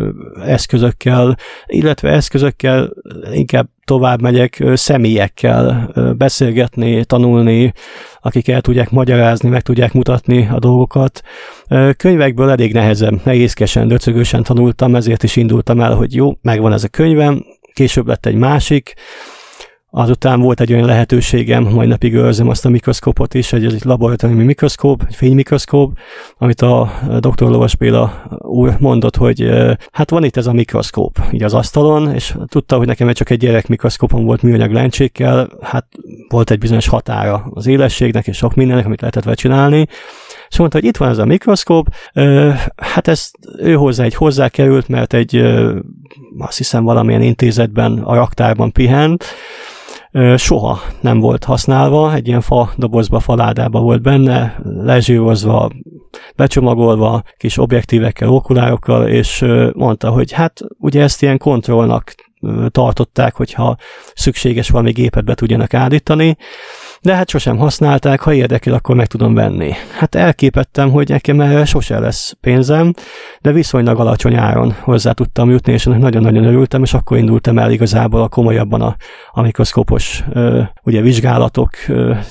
eszközökkel, 0.45 1.37
illetve 1.65 2.09
eszközökkel 2.09 2.93
inkább 3.31 3.67
tovább 3.85 4.21
megyek 4.21 4.63
személyekkel 4.73 5.91
beszélgetni, 6.17 7.05
tanulni, 7.05 7.73
akik 8.21 8.47
el 8.47 8.61
tudják 8.61 8.91
magyarázni, 8.91 9.49
meg 9.49 9.61
tudják 9.61 9.93
mutatni 9.93 10.49
a 10.51 10.59
dolgokat. 10.59 11.21
Könyvekből 11.97 12.49
elég 12.49 12.73
nehezen, 12.73 13.21
nehézkesen, 13.23 13.87
döcögősen 13.87 14.43
tanultam, 14.43 14.95
ezért 14.95 15.23
is 15.23 15.35
indultam 15.35 15.79
el, 15.79 15.95
hogy 15.95 16.15
jó, 16.15 16.33
megvan 16.41 16.73
ez 16.73 16.83
a 16.83 16.87
könyvem, 16.87 17.45
később 17.73 18.07
lett 18.07 18.25
egy 18.25 18.35
másik, 18.35 18.93
Azután 19.95 20.41
volt 20.41 20.59
egy 20.59 20.73
olyan 20.73 20.85
lehetőségem, 20.85 21.63
majd 21.63 21.89
napig 21.89 22.13
őrzöm 22.13 22.49
azt 22.49 22.65
a 22.65 22.69
mikroszkópot 22.69 23.33
is, 23.33 23.53
egy, 23.53 23.65
egy 23.65 23.83
laboratóriumi 23.83 24.43
mikroszkóp, 24.43 25.03
egy 25.07 25.15
fénymikroszkóp, 25.15 25.97
amit 26.37 26.61
a 26.61 26.91
dr. 27.19 27.47
Lovas 27.47 27.75
Béla 27.75 28.23
úr 28.37 28.75
mondott, 28.79 29.15
hogy 29.15 29.49
hát 29.91 30.09
van 30.09 30.23
itt 30.23 30.37
ez 30.37 30.47
a 30.47 30.53
mikroszkóp 30.53 31.19
így 31.31 31.43
az 31.43 31.53
asztalon, 31.53 32.13
és 32.13 32.35
tudta, 32.47 32.77
hogy 32.77 32.87
nekem 32.87 33.13
csak 33.13 33.29
egy 33.29 33.39
gyerek 33.39 33.67
mikroszkópom 33.67 34.25
volt 34.25 34.41
műanyag 34.41 34.71
lencsékkel, 34.71 35.49
hát 35.61 35.85
volt 36.29 36.51
egy 36.51 36.59
bizonyos 36.59 36.87
határa 36.87 37.51
az 37.53 37.67
élességnek 37.67 38.27
és 38.27 38.37
sok 38.37 38.55
mindennek, 38.55 38.85
amit 38.85 38.99
lehetett 38.99 39.23
vele 39.23 39.35
csinálni, 39.35 39.87
és 40.49 40.57
mondta, 40.57 40.77
hogy 40.77 40.87
itt 40.87 40.97
van 40.97 41.09
ez 41.09 41.17
a 41.17 41.25
mikroszkóp, 41.25 41.87
hát 42.75 43.07
ez 43.07 43.31
ő 43.57 43.73
hozzá 43.73 44.03
egy 44.03 44.15
hozzá 44.15 44.47
került, 44.47 44.87
mert 44.87 45.13
egy 45.13 45.43
azt 46.37 46.57
hiszem 46.57 46.83
valamilyen 46.83 47.21
intézetben 47.21 47.97
a 47.97 48.15
raktárban 48.15 48.71
pihent, 48.71 49.25
soha 50.35 50.79
nem 51.01 51.19
volt 51.19 51.43
használva, 51.43 52.13
egy 52.13 52.27
ilyen 52.27 52.41
fa 52.41 52.73
dobozba, 52.75 53.19
faládába 53.19 53.79
volt 53.79 54.01
benne, 54.01 54.59
lezsírozva, 54.63 55.69
becsomagolva, 56.35 57.23
kis 57.37 57.57
objektívekkel, 57.57 58.29
okulárokkal, 58.29 59.07
és 59.07 59.45
mondta, 59.73 60.09
hogy 60.09 60.31
hát 60.31 60.61
ugye 60.79 61.01
ezt 61.01 61.21
ilyen 61.21 61.37
kontrollnak 61.37 62.15
tartották, 62.67 63.35
hogyha 63.35 63.77
szükséges 64.13 64.69
valami 64.69 64.91
gépet 64.91 65.25
be 65.25 65.35
tudjanak 65.35 65.73
állítani, 65.73 66.37
de 67.03 67.15
hát 67.15 67.29
sosem 67.29 67.57
használták, 67.57 68.19
ha 68.19 68.33
érdekel, 68.33 68.73
akkor 68.73 68.95
meg 68.95 69.07
tudom 69.07 69.33
venni. 69.33 69.71
Hát 69.97 70.15
elképettem, 70.15 70.91
hogy 70.91 71.09
nekem 71.09 71.41
erre 71.41 71.65
sose 71.65 71.99
lesz 71.99 72.35
pénzem, 72.41 72.93
de 73.41 73.51
viszonylag 73.51 73.99
alacsony 73.99 74.35
áron 74.35 74.75
hozzá 74.79 75.11
tudtam 75.11 75.49
jutni, 75.49 75.73
és 75.73 75.83
nagyon-nagyon 75.83 76.45
örültem, 76.45 76.83
és 76.83 76.93
akkor 76.93 77.17
indultam 77.17 77.59
el 77.59 77.71
igazából 77.71 78.21
a 78.21 78.27
komolyabban 78.27 78.81
a, 78.81 78.95
a 79.31 79.41
mikroszkópos 79.41 80.23
ugye, 80.83 81.01
vizsgálatok 81.01 81.69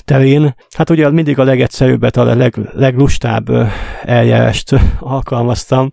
terén. 0.05 0.55
Hát 0.75 0.89
ugye 0.89 1.09
mindig 1.09 1.39
a 1.39 1.43
legegyszerűbbet, 1.43 2.17
a 2.17 2.35
leg, 2.35 2.55
leglustább 2.73 3.49
eljárást 4.03 4.75
alkalmaztam, 4.99 5.89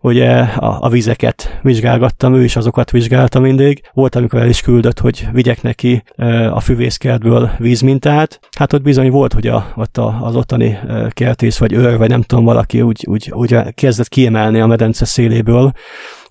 ugye 0.00 0.38
a, 0.40 0.78
a 0.80 0.88
vizeket 0.88 1.58
vizsgálgattam, 1.62 2.34
ő 2.34 2.44
is 2.44 2.56
azokat 2.56 2.90
vizsgálta 2.90 3.40
mindig. 3.40 3.82
Volt, 3.92 4.14
amikor 4.14 4.40
el 4.40 4.48
is 4.48 4.60
küldött, 4.60 4.98
hogy 4.98 5.28
vigyek 5.32 5.62
neki 5.62 6.02
a 6.52 6.60
füvészkertből 6.60 7.50
vízmintát, 7.58 8.21
át. 8.22 8.40
Hát 8.58 8.72
ott 8.72 8.82
bizony 8.82 9.10
volt, 9.10 9.32
hogy 9.32 9.46
a, 9.46 9.72
ott 9.76 9.98
a, 9.98 10.18
az 10.22 10.36
ottani 10.36 10.78
kertész, 11.10 11.58
vagy 11.58 11.72
őr, 11.72 11.98
vagy 11.98 12.08
nem 12.08 12.22
tudom, 12.22 12.44
valaki 12.44 12.82
úgy, 12.82 13.04
úgy, 13.08 13.30
úgy 13.34 13.56
kezdett 13.74 14.08
kiemelni 14.08 14.60
a 14.60 14.66
medence 14.66 15.04
széléből, 15.04 15.72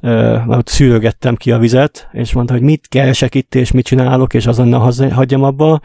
mert 0.02 0.58
ott 0.58 0.68
szűrögettem 0.68 1.36
ki 1.36 1.52
a 1.52 1.58
vizet, 1.58 2.08
és 2.12 2.34
mondta, 2.34 2.54
hogy 2.54 2.62
mit 2.62 2.88
keresek 2.90 3.36
itt, 3.36 3.56
és 3.56 3.72
mit 3.72 3.86
csinálok, 3.86 4.34
és 4.34 4.46
azonnal 4.46 4.92
hagyjam 5.12 5.44
abba. 5.44 5.82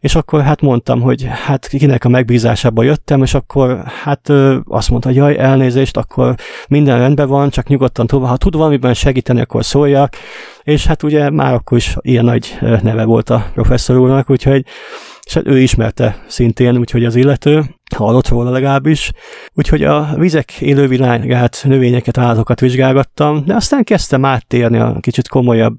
És 0.00 0.14
akkor 0.14 0.42
hát 0.42 0.60
mondtam, 0.60 1.00
hogy 1.00 1.26
hát 1.46 1.66
kinek 1.66 2.04
a 2.04 2.08
megbízásába 2.08 2.82
jöttem, 2.82 3.22
és 3.22 3.34
akkor 3.34 3.82
hát 3.84 4.32
azt 4.64 4.90
mondta, 4.90 5.10
jaj, 5.10 5.38
elnézést, 5.38 5.96
akkor 5.96 6.34
minden 6.68 6.98
rendben 6.98 7.28
van, 7.28 7.50
csak 7.50 7.66
nyugodtan 7.66 8.06
tovább, 8.06 8.30
ha 8.30 8.36
tud 8.36 8.56
valamiben 8.56 8.94
segíteni, 8.94 9.40
akkor 9.40 9.64
szóljak. 9.64 10.16
És 10.62 10.86
hát 10.86 11.02
ugye 11.02 11.30
már 11.30 11.54
akkor 11.54 11.78
is 11.78 11.96
ilyen 12.00 12.24
nagy 12.24 12.58
neve 12.60 13.04
volt 13.04 13.30
a 13.30 13.46
professzor 13.54 13.96
úrnak, 13.96 14.30
úgyhogy 14.30 14.64
és 15.28 15.34
hát 15.34 15.46
ő 15.46 15.60
ismerte 15.60 16.24
szintén, 16.26 16.76
úgyhogy 16.76 17.04
az 17.04 17.16
illető, 17.16 17.64
hallott 17.96 18.28
róla 18.28 18.50
legalábbis. 18.50 19.12
Úgyhogy 19.54 19.82
a 19.82 20.14
vizek 20.16 20.60
élővilágát, 20.60 21.62
növényeket, 21.64 22.18
állatokat 22.18 22.60
vizsgálgattam, 22.60 23.44
de 23.44 23.54
aztán 23.54 23.84
kezdtem 23.84 24.24
áttérni 24.24 24.78
a 24.78 24.96
kicsit 25.00 25.28
komolyabb 25.28 25.76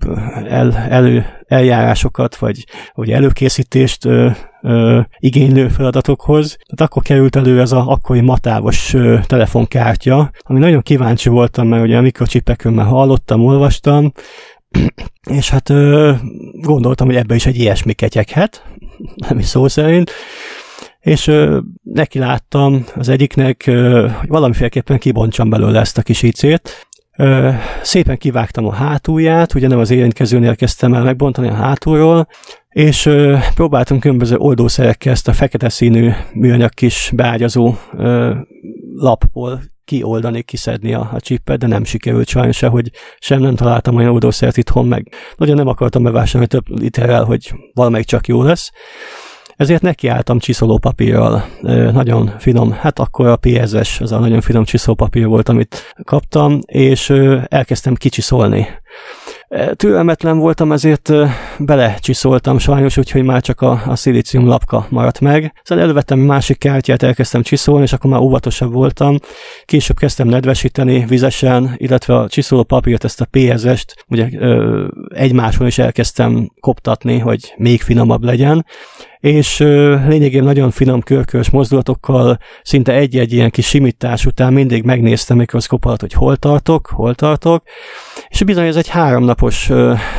el, 0.48 0.76
elő, 0.76 1.26
eljárásokat, 1.48 2.36
vagy, 2.36 2.66
vagy 2.94 3.12
előkészítést 3.12 4.06
ö, 4.06 4.30
ö, 4.62 5.00
igénylő 5.20 5.68
feladatokhoz. 5.68 6.58
Tehát 6.66 6.92
akkor 6.92 7.04
került 7.04 7.36
elő 7.36 7.60
ez 7.60 7.72
a 7.72 7.88
akkori 7.88 8.22
matávos 8.22 8.94
ö, 8.94 9.20
telefonkártya, 9.28 10.32
ami 10.40 10.60
nagyon 10.60 10.82
kíváncsi 10.82 11.30
voltam, 11.30 11.68
mert 11.68 11.84
ugye 11.84 11.98
a 11.98 12.02
mikrocsipekről 12.02 12.74
már 12.74 12.86
hallottam, 12.86 13.46
olvastam, 13.46 14.12
és 15.40 15.50
hát 15.50 15.70
ö, 15.70 16.14
gondoltam, 16.62 17.08
hogy 17.08 17.16
ebbe 17.16 17.36
is 17.36 17.46
egy 17.46 17.58
ilyesmi 17.58 17.94
ketyeghet, 17.94 18.64
nem 19.28 19.40
is 19.40 19.46
szó 19.46 19.68
szerint, 19.68 20.12
és 21.00 21.28
ö, 21.28 21.60
neki 21.84 22.20
láttam 22.20 22.86
az 22.96 23.10
egyiknek, 23.10 23.64
ö, 23.68 24.08
hogy 24.20 24.28
valamiféleképpen 24.28 24.98
kibontsam 24.98 25.50
belőle 25.50 25.80
ezt 25.80 25.98
a 25.98 26.02
kis 26.02 26.22
icét. 26.22 26.88
Ö, 27.18 27.50
szépen 27.82 28.18
kivágtam 28.18 28.66
a 28.66 28.74
hátulját, 28.74 29.54
ugye 29.54 29.68
nem 29.68 29.80
az 29.80 29.92
érintkezőnél 29.92 30.56
kezdtem 30.56 30.94
el 30.94 31.04
megbontani 31.04 31.48
a 31.48 31.54
hátulról, 31.54 32.28
és 32.70 33.06
ö, 33.06 33.38
próbáltam 33.56 34.00
különböző 34.00 34.36
oldószerekkel 34.36 35.12
ezt 35.12 35.28
a 35.28 35.34
fekete 35.34 35.70
színű 35.70 36.12
műanyag 36.34 36.74
kis 36.74 37.12
beágyazó 37.16 37.74
ö, 37.98 38.36
lapból 38.96 39.62
kioldani, 39.90 40.42
kiszedni 40.42 40.94
a, 40.94 41.10
a 41.14 41.20
csippet, 41.20 41.60
de 41.60 41.68
nem 41.68 41.84
sikerült 41.84 42.28
sajnos 42.28 42.58
se, 42.58 42.68
hogy 42.68 42.92
sem 43.20 43.40
nem 43.40 43.56
találtam 43.56 43.96
olyan 43.96 44.12
oldószert 44.12 44.58
itthon, 44.58 44.88
meg 44.88 45.12
nagyon 45.38 45.56
nem 45.56 45.68
akartam 45.68 46.04
bevásárolni 46.04 46.48
több 46.48 46.80
literrel, 46.80 47.24
hogy 47.24 47.54
valamelyik 47.74 48.08
csak 48.08 48.28
jó 48.28 48.44
lesz. 48.44 48.72
Ezért 49.56 49.82
nekiálltam 49.82 50.40
csiszolópapírral, 50.40 51.46
nagyon 51.92 52.34
finom, 52.38 52.72
hát 52.72 53.00
akkor 53.00 53.28
a 53.28 53.36
PS-es, 53.36 54.02
az 54.02 54.12
a 54.12 54.20
nagyon 54.20 54.42
finom 54.42 54.64
csiszolópapír 54.64 55.26
volt, 55.26 55.50
amit 55.50 55.94
kaptam, 56.04 56.60
és 56.66 57.10
elkezdtem 57.48 57.96
kicsiszolni 57.96 58.68
Türelmetlen 59.76 60.38
voltam, 60.38 60.72
ezért 60.72 61.12
belecsiszoltam 61.60 62.58
sajnos, 62.58 62.98
úgyhogy 62.98 63.24
már 63.24 63.42
csak 63.42 63.62
a, 63.62 63.82
a 63.86 63.96
szilícium 63.96 64.48
lapka 64.48 64.86
maradt 64.90 65.20
meg. 65.20 65.54
Szóval 65.64 65.84
elővettem 65.84 66.20
másik 66.20 66.58
kártyát, 66.58 67.04
elkezdtem 67.04 67.42
csiszolni, 67.42 67.84
és 67.84 67.94
akkor 67.94 68.12
már 68.12 68.20
óvatosabb 68.20 68.74
voltam. 68.74 69.18
Később 69.66 69.98
kezdtem 69.98 70.28
nedvesíteni 70.28 71.06
vizesen, 71.06 71.74
illetve 71.78 72.16
a 72.16 72.28
csiszoló 72.28 72.64
papírt, 72.64 73.04
ezt 73.04 73.22
a 73.22 73.28
PSS-t, 73.32 74.06
ugye 74.08 74.30
ö, 74.38 74.88
egymáson 75.14 75.68
is 75.68 75.78
elkezdtem 75.78 76.52
koptatni, 76.60 77.18
hogy 77.18 77.54
még 77.58 77.82
finomabb 77.82 78.24
legyen 78.24 78.66
és 79.20 79.58
lényegében 80.08 80.44
nagyon 80.44 80.72
finom 80.72 81.02
körkös 81.02 81.50
mozdulatokkal, 81.50 82.38
szinte 82.64 82.94
egy-egy 82.94 83.34
ilyen 83.34 83.50
kis 83.50 83.68
simítás 83.68 84.26
után 84.26 84.54
mindig 84.54 84.84
megnéztem 84.84 85.38
mikroszkop 85.38 85.86
alatt, 85.86 86.02
hogy 86.02 86.14
hol 86.14 86.36
tartok, 86.36 86.88
hol 86.88 87.16
tartok, 87.16 87.64
és 88.30 88.44
bizony 88.44 88.68
ez 88.68 88.76
egy 88.76 88.88
háromnapos 88.88 89.70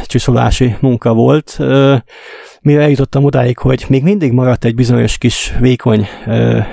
csiszolási 0.05 0.77
munka 0.81 1.15
volt, 1.15 1.59
mire 2.61 2.83
eljutottam 2.83 3.25
odáig, 3.25 3.59
hogy 3.59 3.85
még 3.89 4.03
mindig 4.03 4.33
maradt 4.33 4.65
egy 4.65 4.75
bizonyos 4.75 5.19
kis 5.19 5.53
vékony 5.61 6.09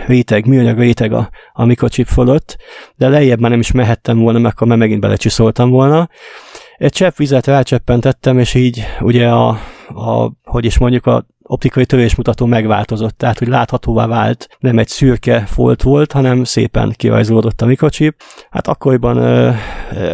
réteg, 0.08 0.46
műanyag 0.46 0.78
réteg 0.78 1.14
a, 1.14 1.30
a 1.54 1.66
mikrochip 1.66 2.08
fölött, 2.08 2.58
de 2.96 3.08
lejjebb 3.08 3.40
már 3.40 3.50
nem 3.50 3.60
is 3.60 3.72
mehettem 3.72 4.20
volna, 4.20 4.40
mert 4.40 4.54
akkor 4.54 4.68
már 4.68 4.78
megint 4.78 5.02
belecsiszoltam 5.02 5.70
volna. 5.70 6.10
Egy 6.78 6.92
csepp 6.92 7.16
vizet 7.16 7.48
rácseppentettem, 7.48 8.40
és 8.40 8.54
így 8.54 8.86
ugye 9.00 9.30
a, 9.30 9.48
a 9.88 10.32
hogy 10.44 10.66
is 10.66 10.78
mondjuk, 10.78 11.06
a 11.06 11.26
optikai 11.48 11.86
törésmutató 11.86 12.46
megváltozott, 12.46 13.18
tehát 13.18 13.40
hogy 13.40 13.48
láthatóvá 13.48 14.08
vált, 14.08 14.48
nem 14.60 14.78
egy 14.78 14.88
szürke 14.88 15.46
folt 15.46 15.82
volt, 15.82 16.12
hanem 16.12 16.44
szépen 16.44 16.94
kirajzolódott 16.96 17.62
a 17.62 17.66
mikrochip. 17.66 18.16
Hát 18.50 18.68
akkoriban 18.68 19.18
ö, 19.18 19.52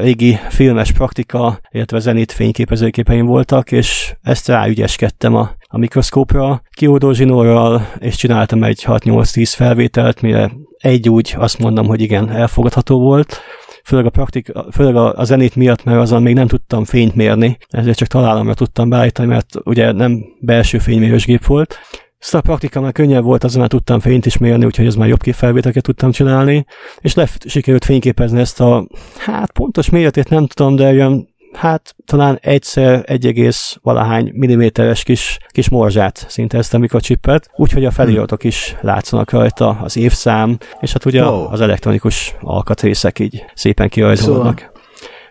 régi 0.02 0.40
filmes 0.50 0.92
praktika, 0.92 1.60
illetve 1.72 2.00
zenit 2.00 2.32
fényképezőképeim 2.32 3.26
voltak, 3.26 3.72
és 3.72 4.14
ezt 4.22 4.48
ráügyeskedtem 4.48 5.36
a, 5.36 5.52
a 5.68 5.78
mikroszkópra, 5.78 6.62
kiódó 6.72 7.12
zsinórral, 7.12 7.88
és 8.00 8.16
csináltam 8.16 8.64
egy 8.64 8.84
6-8-10 8.88 9.52
felvételt, 9.56 10.22
mire 10.22 10.52
egy 10.78 11.10
úgy 11.10 11.36
azt 11.38 11.60
mondom, 11.60 11.88
hogy 11.88 12.02
igen, 12.02 12.30
elfogadható 12.30 13.00
volt 13.00 13.42
főleg 13.84 14.06
a, 14.06 14.10
praktik, 14.10 14.52
főleg 14.72 14.96
a, 14.96 15.18
a 15.18 15.24
zenét 15.24 15.56
miatt, 15.56 15.84
mert 15.84 16.00
azon 16.00 16.22
még 16.22 16.34
nem 16.34 16.48
tudtam 16.48 16.86
fényt 16.86 17.16
mérni, 17.16 17.58
ezért 17.70 17.98
csak 17.98 18.08
találomra 18.08 18.54
tudtam 18.54 18.90
beállítani, 18.90 19.28
mert 19.28 19.48
ugye 19.64 19.92
nem 19.92 20.26
belső 20.40 20.78
fénymérős 20.78 21.26
gép 21.26 21.46
volt. 21.46 21.78
Szóval 22.24 22.42
a 22.42 22.44
praktika 22.44 22.82
már 22.82 22.92
könnyebb 22.92 23.24
volt, 23.24 23.44
azon 23.44 23.60
már 23.60 23.70
tudtam 23.70 24.00
fényt 24.00 24.26
is 24.26 24.38
mérni, 24.38 24.66
úgyhogy 24.66 24.86
ez 24.86 24.96
már 24.96 25.08
jobb 25.08 25.22
képfelvételeket 25.22 25.84
tudtam 25.84 26.12
csinálni, 26.12 26.66
és 27.02 27.14
le 27.14 27.30
sikerült 27.46 27.86
fényképezni 27.86 28.40
ezt 28.40 28.62
a, 28.62 28.88
hát 29.18 29.52
pontos 29.52 29.90
méretét 29.90 30.30
nem 30.30 30.48
tudom, 30.48 30.76
de 30.76 30.92
olyan 30.92 31.33
hát 31.54 31.96
talán 32.06 32.38
egyszer 32.42 33.04
egy 33.06 33.26
egész 33.26 33.78
valahány 33.82 34.32
milliméteres 34.34 35.04
kis, 35.04 35.38
kis 35.48 35.70
morzsát 35.70 36.28
a 36.72 36.78
mikrocsippet, 36.78 37.50
úgyhogy 37.56 37.86
a 37.86 37.92
feliratok 37.92 38.44
is 38.44 38.76
látszanak 38.82 39.32
rajta, 39.32 39.80
az 39.84 39.98
évszám, 39.98 40.58
és 40.80 40.92
hát 40.92 41.06
ugye 41.06 41.26
oh. 41.26 41.52
az 41.52 41.62
elektronikus 41.62 42.36
alkatrészek 42.42 43.20
így 43.20 43.46
szépen 43.54 43.90
kirajzolnak. 43.90 44.60
Szóval 44.60 44.72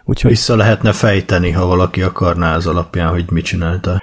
úgyhogy... 0.04 0.30
Vissza 0.30 0.56
lehetne 0.56 0.92
fejteni, 0.92 1.50
ha 1.50 1.66
valaki 1.66 2.02
akarná 2.02 2.54
az 2.54 2.66
alapján, 2.66 3.08
hogy 3.08 3.24
mit 3.30 3.44
csinálta. 3.44 4.01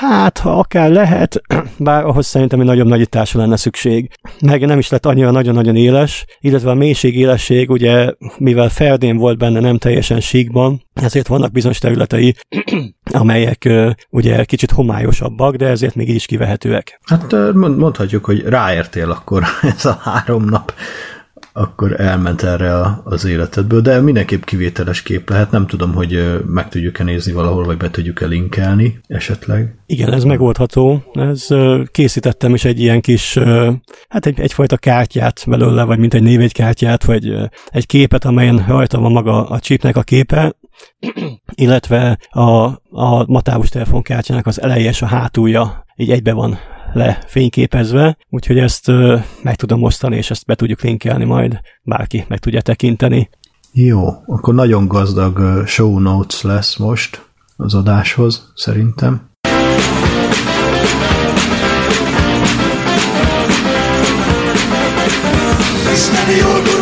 Hát, 0.00 0.38
ha 0.38 0.58
akár 0.58 0.90
lehet, 0.90 1.42
bár 1.78 2.04
ahhoz 2.04 2.26
szerintem 2.26 2.60
egy 2.60 2.66
nagyobb 2.66 2.86
nagyításra 2.86 3.40
lenne 3.40 3.56
szükség. 3.56 4.10
Meg 4.40 4.66
nem 4.66 4.78
is 4.78 4.88
lett 4.88 5.06
annyira 5.06 5.30
nagyon-nagyon 5.30 5.76
éles, 5.76 6.24
illetve 6.40 6.70
a 6.70 6.74
mélység 6.74 7.16
élesség, 7.16 7.70
ugye, 7.70 8.12
mivel 8.38 8.68
Ferdén 8.68 9.16
volt 9.16 9.38
benne 9.38 9.60
nem 9.60 9.78
teljesen 9.78 10.20
síkban, 10.20 10.82
ezért 10.94 11.26
vannak 11.26 11.52
bizonyos 11.52 11.78
területei, 11.78 12.34
amelyek 13.12 13.68
ugye 14.10 14.44
kicsit 14.44 14.70
homályosabbak, 14.70 15.54
de 15.54 15.66
ezért 15.66 15.94
még 15.94 16.08
így 16.08 16.14
is 16.14 16.26
kivehetőek. 16.26 17.00
Hát 17.04 17.32
mondhatjuk, 17.54 18.24
hogy 18.24 18.42
ráértél 18.42 19.10
akkor 19.10 19.42
ez 19.76 19.84
a 19.84 19.98
három 20.02 20.44
nap 20.44 20.72
akkor 21.52 22.00
elment 22.00 22.42
erre 22.42 22.76
a, 22.76 23.00
az 23.04 23.24
életedből, 23.24 23.80
de 23.80 24.00
mindenképp 24.00 24.42
kivételes 24.42 25.02
kép 25.02 25.30
lehet. 25.30 25.50
Nem 25.50 25.66
tudom, 25.66 25.94
hogy 25.94 26.40
meg 26.46 26.68
tudjuk-e 26.68 27.04
nézni 27.04 27.32
valahol, 27.32 27.64
vagy 27.64 27.76
be 27.76 27.90
tudjuk-e 27.90 28.26
linkelni 28.26 29.00
esetleg. 29.06 29.74
Igen, 29.86 30.12
ez 30.12 30.24
megoldható. 30.24 31.02
Ez 31.12 31.46
készítettem 31.90 32.54
is 32.54 32.64
egy 32.64 32.80
ilyen 32.80 33.00
kis, 33.00 33.38
hát 34.08 34.26
egy, 34.26 34.40
egyfajta 34.40 34.76
kártyát 34.76 35.44
belőle, 35.46 35.84
vagy 35.84 35.98
mint 35.98 36.14
egy 36.14 36.22
névegykártyát, 36.22 37.04
vagy 37.04 37.34
egy 37.66 37.86
képet, 37.86 38.24
amelyen 38.24 38.64
rajta 38.68 38.98
van 39.00 39.12
maga 39.12 39.48
a 39.48 39.60
chipnek 39.60 39.96
a 39.96 40.02
képe, 40.02 40.56
illetve 41.54 42.18
a, 42.28 42.64
a 42.90 43.24
matávus 43.26 43.68
telefonkártyának 43.68 44.46
az 44.46 44.62
eleje 44.62 44.88
és 44.88 45.02
a 45.02 45.06
hátulja 45.06 45.84
így 45.96 46.10
egybe 46.10 46.32
van 46.32 46.58
lefényképezve, 46.92 48.16
úgyhogy 48.28 48.58
ezt 48.58 48.88
ö, 48.88 49.16
meg 49.42 49.56
tudom 49.56 49.82
osztani, 49.82 50.16
és 50.16 50.30
ezt 50.30 50.44
be 50.46 50.54
tudjuk 50.54 50.82
linkelni 50.82 51.24
majd, 51.24 51.60
bárki 51.82 52.24
meg 52.28 52.38
tudja 52.38 52.60
tekinteni. 52.60 53.28
Jó, 53.72 54.08
akkor 54.26 54.54
nagyon 54.54 54.88
gazdag 54.88 55.66
show 55.66 55.98
notes 55.98 56.42
lesz 56.42 56.76
most 56.76 57.26
az 57.56 57.74
adáshoz, 57.74 58.52
szerintem. 58.54 59.28
Isteni 65.92 66.36
jól 66.38 66.60
gurul 66.62 66.79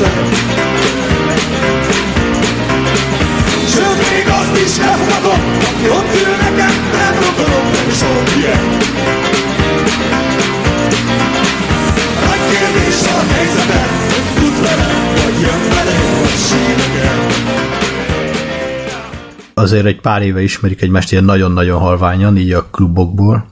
hiszem. 0.00 0.24
Sőt, 3.74 3.98
még 4.10 4.26
azt 4.40 4.56
is 4.66 4.78
elfogadom, 4.78 5.40
aki 5.70 5.88
ott 5.88 6.10
ül 6.22 6.36
nekem, 6.36 6.74
nem 6.92 7.14
rogolom, 7.14 7.64
nem 7.72 7.86
is 7.88 8.00
ilyen. 8.38 8.64
Nagy 12.26 12.44
kérdés 12.50 13.00
a 13.02 13.32
helyzetet, 13.32 13.90
hogy 14.12 14.28
fut 14.34 14.60
velem, 14.60 15.00
vagy 15.14 15.40
jön 15.40 15.62
velem, 15.68 16.04
vagy 16.20 16.38
sínegem. 16.48 17.18
Azért 19.54 19.86
egy 19.86 20.00
pár 20.00 20.22
éve 20.22 20.42
ismerik 20.42 20.82
egymást 20.82 21.12
ilyen 21.12 21.24
nagyon-nagyon 21.24 21.80
halványan, 21.80 22.36
így 22.36 22.52
a 22.52 22.64
klubokból, 22.70 23.46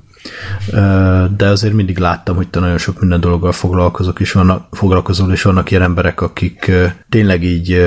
de 1.37 1.47
azért 1.47 1.75
mindig 1.75 1.99
láttam, 1.99 2.37
hogy 2.37 2.49
te 2.49 2.61
nagyon 2.61 2.79
sok 2.79 3.01
minden 3.01 3.21
dologgal 3.21 3.53
foglalkozok, 3.53 4.21
és 4.21 4.33
vannak, 4.33 4.67
foglalkozol, 4.71 5.33
és 5.33 5.43
vannak 5.43 5.71
ilyen 5.71 5.83
emberek, 5.83 6.21
akik 6.21 6.71
tényleg 7.09 7.43
így 7.43 7.87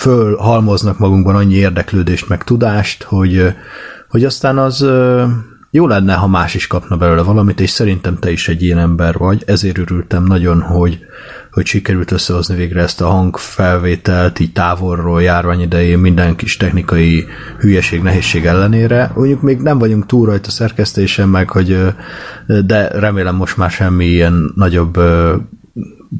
fölhalmoznak 0.00 0.98
magunkban 0.98 1.36
annyi 1.36 1.54
érdeklődést, 1.54 2.28
meg 2.28 2.44
tudást, 2.44 3.02
hogy, 3.02 3.54
hogy 4.08 4.24
aztán 4.24 4.58
az 4.58 4.86
jó 5.70 5.86
lenne, 5.86 6.14
ha 6.14 6.26
más 6.26 6.54
is 6.54 6.66
kapna 6.66 6.96
belőle 6.96 7.22
valamit, 7.22 7.60
és 7.60 7.70
szerintem 7.70 8.18
te 8.18 8.30
is 8.30 8.48
egy 8.48 8.62
ilyen 8.62 8.78
ember 8.78 9.16
vagy, 9.18 9.42
ezért 9.46 9.78
örültem 9.78 10.24
nagyon, 10.24 10.60
hogy, 10.60 10.98
hogy 11.52 11.66
sikerült 11.66 12.10
összehozni 12.10 12.54
végre 12.54 12.82
ezt 12.82 13.00
a 13.00 13.08
hangfelvételt, 13.08 14.38
így 14.38 14.52
távolról 14.52 15.22
járvány 15.22 15.60
idején 15.60 15.98
minden 15.98 16.36
kis 16.36 16.56
technikai 16.56 17.26
hülyeség, 17.58 18.02
nehézség 18.02 18.46
ellenére. 18.46 19.12
Mondjuk 19.14 19.42
még 19.42 19.60
nem 19.60 19.78
vagyunk 19.78 20.06
túl 20.06 20.26
rajta 20.26 20.50
szerkesztésen, 20.50 21.28
meg 21.28 21.50
hogy 21.50 21.94
de 22.64 22.88
remélem 22.88 23.36
most 23.36 23.56
már 23.56 23.70
semmi 23.70 24.04
ilyen 24.04 24.52
nagyobb 24.54 24.98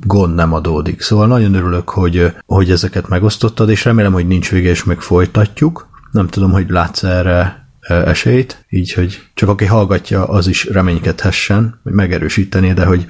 gond 0.06 0.34
nem 0.34 0.52
adódik. 0.52 1.00
Szóval 1.00 1.26
nagyon 1.26 1.54
örülök, 1.54 1.88
hogy, 1.88 2.32
hogy 2.46 2.70
ezeket 2.70 3.08
megosztottad, 3.08 3.70
és 3.70 3.84
remélem, 3.84 4.12
hogy 4.12 4.26
nincs 4.26 4.50
vége, 4.50 4.70
és 4.70 4.84
meg 4.84 5.00
folytatjuk. 5.00 5.88
Nem 6.12 6.26
tudom, 6.26 6.50
hogy 6.50 6.70
látsz 6.70 7.02
erre 7.02 7.59
esélyt, 7.94 8.64
így, 8.68 8.92
hogy 8.92 9.20
csak 9.34 9.48
aki 9.48 9.64
hallgatja, 9.64 10.24
az 10.24 10.46
is 10.46 10.64
reménykedhessen, 10.64 11.80
hogy 11.82 11.92
megerősíteni, 11.92 12.72
de 12.72 12.84
hogy, 12.84 13.06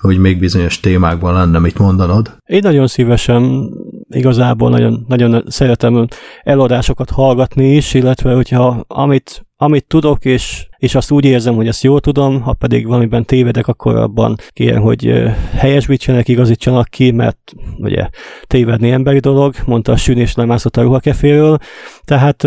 hogy 0.00 0.18
még 0.18 0.38
bizonyos 0.38 0.80
témákban 0.80 1.34
lenne 1.34 1.58
mit 1.58 1.78
mondanod. 1.78 2.36
Én 2.46 2.60
nagyon 2.62 2.86
szívesen 2.86 3.70
igazából 4.08 4.70
nagyon, 4.70 5.04
nagyon 5.08 5.44
szeretem 5.46 6.06
eladásokat 6.42 7.10
hallgatni 7.10 7.74
is, 7.74 7.94
illetve 7.94 8.34
hogyha 8.34 8.84
amit, 8.86 9.46
amit 9.56 9.86
tudok, 9.86 10.24
és, 10.24 10.66
és 10.76 10.94
azt 10.94 11.10
úgy 11.10 11.24
érzem, 11.24 11.54
hogy 11.54 11.66
ezt 11.66 11.82
jól 11.82 12.00
tudom, 12.00 12.40
ha 12.40 12.52
pedig 12.52 12.86
valamiben 12.86 13.24
tévedek, 13.24 13.66
akkor 13.66 13.96
abban 13.96 14.36
kérem, 14.50 14.82
hogy 14.82 15.22
helyesbítsenek, 15.54 16.28
igazítsanak 16.28 16.88
ki, 16.88 17.10
mert 17.10 17.52
ugye 17.78 18.08
tévedni 18.46 18.90
emberi 18.90 19.18
dolog, 19.18 19.54
mondta 19.66 19.92
a 19.92 19.96
sűn 19.96 20.18
és 20.18 20.34
lemászott 20.34 20.76
a 20.76 20.82
ruhakeféről, 20.82 21.58
tehát 22.04 22.46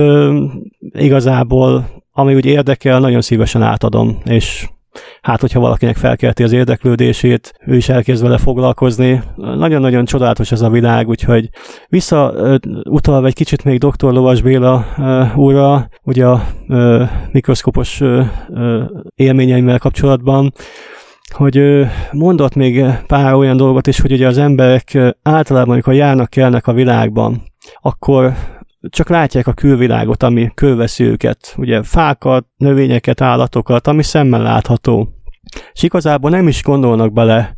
igazából 0.92 1.96
ami 2.12 2.36
úgy 2.36 2.46
érdekel, 2.46 3.00
nagyon 3.00 3.22
szívesen 3.22 3.62
átadom, 3.62 4.18
és 4.26 4.70
hát 5.22 5.42
hogyha 5.42 5.60
valakinek 5.60 5.96
felkelti 5.96 6.44
az 6.44 6.52
érdeklődését, 6.52 7.54
ő 7.66 7.76
is 7.76 7.90
elkezd 7.90 8.24
vele 8.24 8.38
foglalkozni. 8.38 9.22
Nagyon-nagyon 9.36 10.06
csodálatos 10.06 10.52
ez 10.52 10.62
a 10.62 10.70
világ, 10.70 11.08
úgyhogy 11.08 11.50
visszautalva 11.88 13.28
egy 13.28 13.34
kicsit 13.34 13.64
még 13.64 13.80
dr. 13.80 14.12
Lovas 14.12 14.42
Béla 14.42 14.86
úrra, 15.36 15.90
ugye 16.04 16.26
a 16.26 16.44
mikroszkopos 17.32 18.02
élményeimmel 19.16 19.80
kapcsolatban, 19.80 20.54
hogy 21.34 21.86
mondott 22.12 22.56
még 22.56 22.86
pár 23.08 23.34
olyan 23.34 23.58
dolgot 23.58 23.88
is, 23.88 24.00
hogy 24.00 24.12
ugye 24.12 24.28
az 24.28 24.38
emberek 24.38 24.98
általában, 25.22 25.74
amikor 25.74 25.94
járnak 25.94 26.30
kelnek 26.30 26.68
a 26.68 26.74
világban, 26.74 27.42
akkor 27.82 28.34
csak 28.90 29.10
látják 29.10 29.48
a 29.48 29.54
külvilágot, 29.54 30.24
ami 30.24 30.52
körveszi 30.54 31.04
őket, 31.04 31.54
ugye 31.58 31.84
fákat, 31.84 32.46
növényeket, 32.58 33.22
állatokat, 33.22 33.88
ami 33.88 34.04
szemmel 34.04 34.42
látható. 34.42 35.12
És 35.74 35.84
igazából 35.84 36.30
nem 36.30 36.48
is 36.48 36.64
gondolnak 36.64 37.14
bele 37.14 37.56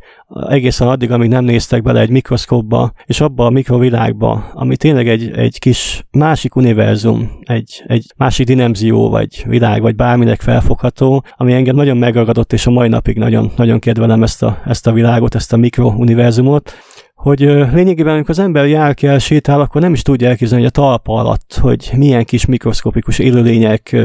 egészen 0.48 0.88
addig, 0.88 1.10
amíg 1.10 1.28
nem 1.28 1.44
néztek 1.44 1.82
bele 1.82 2.00
egy 2.00 2.10
mikroszkópba, 2.10 2.92
és 3.04 3.20
abba 3.20 3.46
a 3.46 3.50
mikrovilágba, 3.50 4.50
ami 4.52 4.76
tényleg 4.76 5.08
egy, 5.08 5.30
egy 5.30 5.58
kis 5.58 6.06
másik 6.10 6.56
univerzum, 6.56 7.38
egy, 7.40 7.82
egy 7.86 8.12
másik 8.16 8.46
dimenzió, 8.46 9.08
vagy 9.08 9.44
világ, 9.46 9.82
vagy 9.82 9.96
bárminek 9.96 10.40
felfogható, 10.40 11.24
ami 11.36 11.52
engem 11.52 11.74
nagyon 11.74 11.96
megragadott, 11.96 12.52
és 12.52 12.66
a 12.66 12.70
mai 12.70 12.88
napig 12.88 13.18
nagyon, 13.18 13.52
nagyon 13.56 13.78
kedvelem 13.78 14.22
ezt 14.22 14.42
a, 14.42 14.62
ezt 14.66 14.86
a 14.86 14.92
világot, 14.92 15.34
ezt 15.34 15.52
a 15.52 15.56
mikrouniverzumot, 15.56 16.72
hogy 17.20 17.40
lényegében, 17.72 18.12
amikor 18.12 18.30
az 18.30 18.38
ember 18.38 18.66
jár 18.66 18.94
kell, 18.94 19.18
sétál, 19.18 19.60
akkor 19.60 19.80
nem 19.80 19.92
is 19.92 20.02
tudja 20.02 20.28
elképzelni, 20.28 20.64
hogy 20.64 20.72
a 20.76 20.80
talpa 20.80 21.14
alatt, 21.14 21.58
hogy 21.60 21.90
milyen 21.96 22.24
kis 22.24 22.46
mikroszkopikus 22.46 23.18
élőlények, 23.18 23.96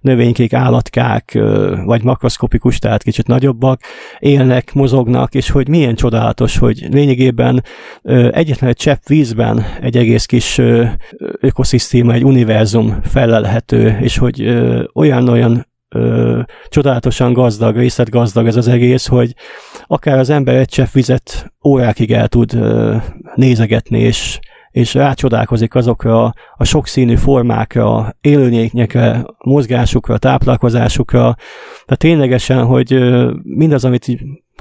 növénykék, 0.00 0.52
állatkák, 0.52 1.38
vagy 1.84 2.02
makroszkopikus, 2.02 2.78
tehát 2.78 3.02
kicsit 3.02 3.26
nagyobbak, 3.26 3.80
élnek, 4.18 4.72
mozognak, 4.72 5.34
és 5.34 5.50
hogy 5.50 5.68
milyen 5.68 5.94
csodálatos, 5.94 6.58
hogy 6.58 6.86
lényegében 6.90 7.62
egyetlen 8.30 8.70
egy 8.70 8.76
csepp 8.76 9.06
vízben 9.06 9.64
egy 9.80 9.96
egész 9.96 10.26
kis 10.26 10.60
ökoszisztéma, 11.40 12.12
egy 12.12 12.24
univerzum 12.24 12.98
felelhető, 13.02 13.98
és 14.00 14.18
hogy 14.18 14.62
olyan-olyan 14.94 15.66
ö, 15.94 16.40
csodálatosan 16.68 17.32
gazdag, 17.32 17.76
részletgazdag 17.76 18.46
ez 18.46 18.56
az 18.56 18.68
egész, 18.68 19.06
hogy 19.06 19.34
akár 19.86 20.18
az 20.18 20.30
ember 20.30 20.54
egy 20.54 20.68
csepp 20.68 20.92
vizet 20.92 21.52
órákig 21.64 22.12
el 22.12 22.28
tud 22.28 22.54
ö, 22.54 22.96
nézegetni, 23.34 23.98
és, 23.98 24.38
és 24.70 24.94
rácsodálkozik 24.94 25.74
azokra 25.74 26.24
a, 26.24 26.34
a 26.56 26.64
sokszínű 26.64 27.16
formákra, 27.16 28.16
élőnyéknyekre, 28.20 29.24
mozgásukra, 29.38 30.18
táplálkozásukra. 30.18 31.34
Tehát 31.84 31.98
ténylegesen, 31.98 32.64
hogy 32.64 32.98
mindaz, 33.42 33.84
amit 33.84 34.06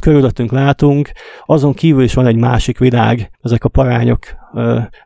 körülöttünk 0.02 0.52
látunk, 0.52 1.12
azon 1.46 1.74
kívül 1.74 2.04
is 2.04 2.14
van 2.14 2.28
egy 2.28 2.36
másik 2.36 2.78
világ, 2.78 3.32
ezek 3.42 3.64
a 3.64 3.70
parányok, 3.70 4.20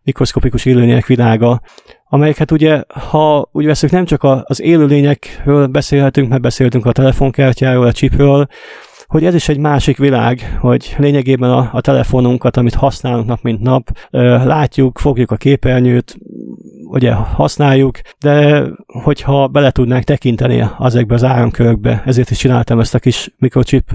mikroszkopikus 0.03 0.65
élőlények 0.65 1.05
világa, 1.05 1.61
amelyek 2.09 2.37
hát 2.37 2.51
ugye, 2.51 2.83
ha 3.09 3.49
úgy 3.51 3.65
veszük, 3.65 3.91
nem 3.91 4.05
csak 4.05 4.23
az 4.43 4.61
élőlényekről 4.61 5.67
beszélhetünk, 5.67 6.29
mert 6.29 6.41
beszéltünk 6.41 6.85
a 6.85 6.91
telefonkártyáról, 6.91 7.85
a 7.85 7.91
chipről, 7.91 8.47
hogy 9.07 9.25
ez 9.25 9.35
is 9.35 9.49
egy 9.49 9.57
másik 9.57 9.97
világ, 9.97 10.57
hogy 10.59 10.95
lényegében 10.97 11.51
a, 11.51 11.69
a 11.73 11.81
telefonunkat, 11.81 12.57
amit 12.57 12.73
használunk 12.73 13.27
nap 13.27 13.41
mint 13.41 13.61
nap, 13.61 13.89
látjuk, 14.45 14.99
fogjuk 14.99 15.31
a 15.31 15.35
képernyőt, 15.35 16.17
ugye 16.89 17.13
használjuk, 17.13 17.99
de 18.19 18.65
hogyha 18.85 19.47
bele 19.47 19.71
tudnánk 19.71 20.03
tekinteni 20.03 20.69
ezekbe 20.79 21.13
az 21.13 21.23
áramkörökbe, 21.23 22.03
ezért 22.05 22.29
is 22.29 22.37
csináltam 22.37 22.79
ezt 22.79 22.95
a 22.95 22.99
kis 22.99 23.33
mikrochip 23.37 23.91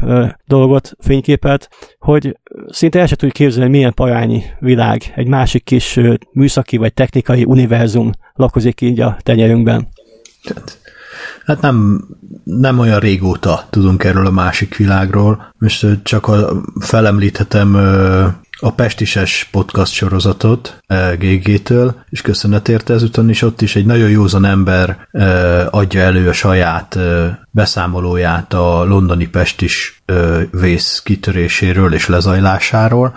dolgot, 0.46 0.92
fényképet, 0.98 1.68
hogy 1.98 2.38
szinte 2.68 3.00
el 3.00 3.06
sem 3.06 3.16
tudjuk 3.16 3.36
képzelni, 3.36 3.70
milyen 3.70 3.94
parányi 3.94 4.42
világ, 4.58 5.12
egy 5.14 5.28
másik 5.28 5.64
kis 5.64 6.00
műszaki 6.32 6.76
vagy 6.76 6.94
technikai 6.94 7.44
univerzum 7.44 8.12
lakozik 8.34 8.80
így 8.80 9.00
a 9.00 9.16
tenyerünkben. 9.22 9.88
Hát 11.44 11.60
nem, 11.60 12.04
nem 12.44 12.78
olyan 12.78 12.98
régóta 12.98 13.66
tudunk 13.70 14.04
erről 14.04 14.26
a 14.26 14.30
másik 14.30 14.76
világról. 14.76 15.52
Most 15.58 15.86
csak 16.02 16.28
a, 16.28 16.62
felemlíthetem 16.80 17.76
a 18.64 18.72
Pestises 18.72 19.48
podcast 19.50 19.92
sorozatot 19.92 20.82
GG-től, 21.18 21.94
és 22.10 22.20
köszönet 22.20 22.68
érte 22.68 22.94
ezúton 22.94 23.28
is, 23.28 23.42
ott 23.42 23.60
is 23.60 23.76
egy 23.76 23.86
nagyon 23.86 24.10
józan 24.10 24.44
ember 24.44 25.08
adja 25.70 26.00
elő 26.00 26.28
a 26.28 26.32
saját 26.32 26.98
beszámolóját 27.50 28.52
a 28.52 28.84
londoni 28.84 29.28
Pestis 29.28 30.02
vész 30.50 31.00
kitöréséről 31.04 31.94
és 31.94 32.08
lezajlásáról, 32.08 33.14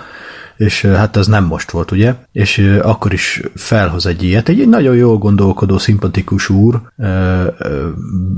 és 0.58 0.82
hát 0.82 1.18
ez 1.18 1.28
nem 1.28 1.46
most 1.46 1.72
volt, 1.72 1.92
ugye? 1.92 2.16
És 2.32 2.80
akkor 2.82 3.14
is 3.14 3.42
felhoz 3.56 4.06
egy 4.06 4.24
ilyet. 4.24 4.50
Egy, 4.50 4.60
egy 4.60 4.70
nagyon 4.70 4.96
jól 4.96 5.18
gondolkodó, 5.18 5.78
szimpatikus 5.78 6.50
úr, 6.50 6.82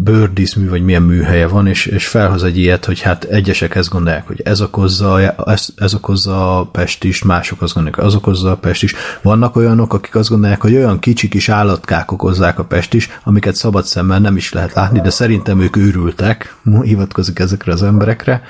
bőrdíszmű, 0.03 0.69
vagy 0.69 0.83
milyen 0.83 1.01
műhelye 1.01 1.47
van, 1.47 1.67
és, 1.67 1.85
és 1.85 2.07
felhoz 2.07 2.43
egy 2.43 2.57
ilyet, 2.57 2.85
hogy 2.85 3.01
hát 3.01 3.23
egyesek 3.23 3.75
ezt 3.75 3.89
gondolják, 3.89 4.27
hogy 4.27 4.41
ez 4.43 4.61
okozza, 4.61 5.35
ez, 5.45 5.67
ez 5.75 5.93
okozza 5.93 6.59
a 6.59 6.65
pestis, 6.65 7.23
mások 7.23 7.61
azt 7.61 7.73
gondolják, 7.73 8.05
az 8.05 8.15
okozza 8.15 8.51
a 8.51 8.57
pestis. 8.57 8.95
Vannak 9.21 9.55
olyanok, 9.55 9.93
akik 9.93 10.15
azt 10.15 10.29
gondolják, 10.29 10.61
hogy 10.61 10.75
olyan 10.75 10.99
kicsi 10.99 11.27
kis 11.27 11.49
állatkák 11.49 12.11
okozzák 12.11 12.59
a 12.59 12.63
pestis, 12.63 13.09
amiket 13.23 13.55
szabad 13.55 13.85
szemmel 13.85 14.19
nem 14.19 14.37
is 14.37 14.53
lehet 14.53 14.73
látni, 14.73 15.01
de 15.01 15.09
szerintem 15.09 15.59
ők 15.59 15.75
őrültek, 15.75 16.55
hivatkozik 16.81 17.39
ezekre 17.39 17.71
az 17.71 17.83
emberekre. 17.83 18.41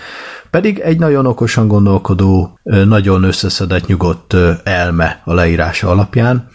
Pedig 0.50 0.80
egy 0.80 1.00
nagyon 1.00 1.26
okosan 1.26 1.68
gondolkodó, 1.68 2.60
nagyon 2.64 3.24
összeszedett, 3.24 3.88
nyugodt 3.88 4.36
elme 4.64 5.22
a 5.24 5.34
leírása 5.34 5.90
alapján, 5.90 6.48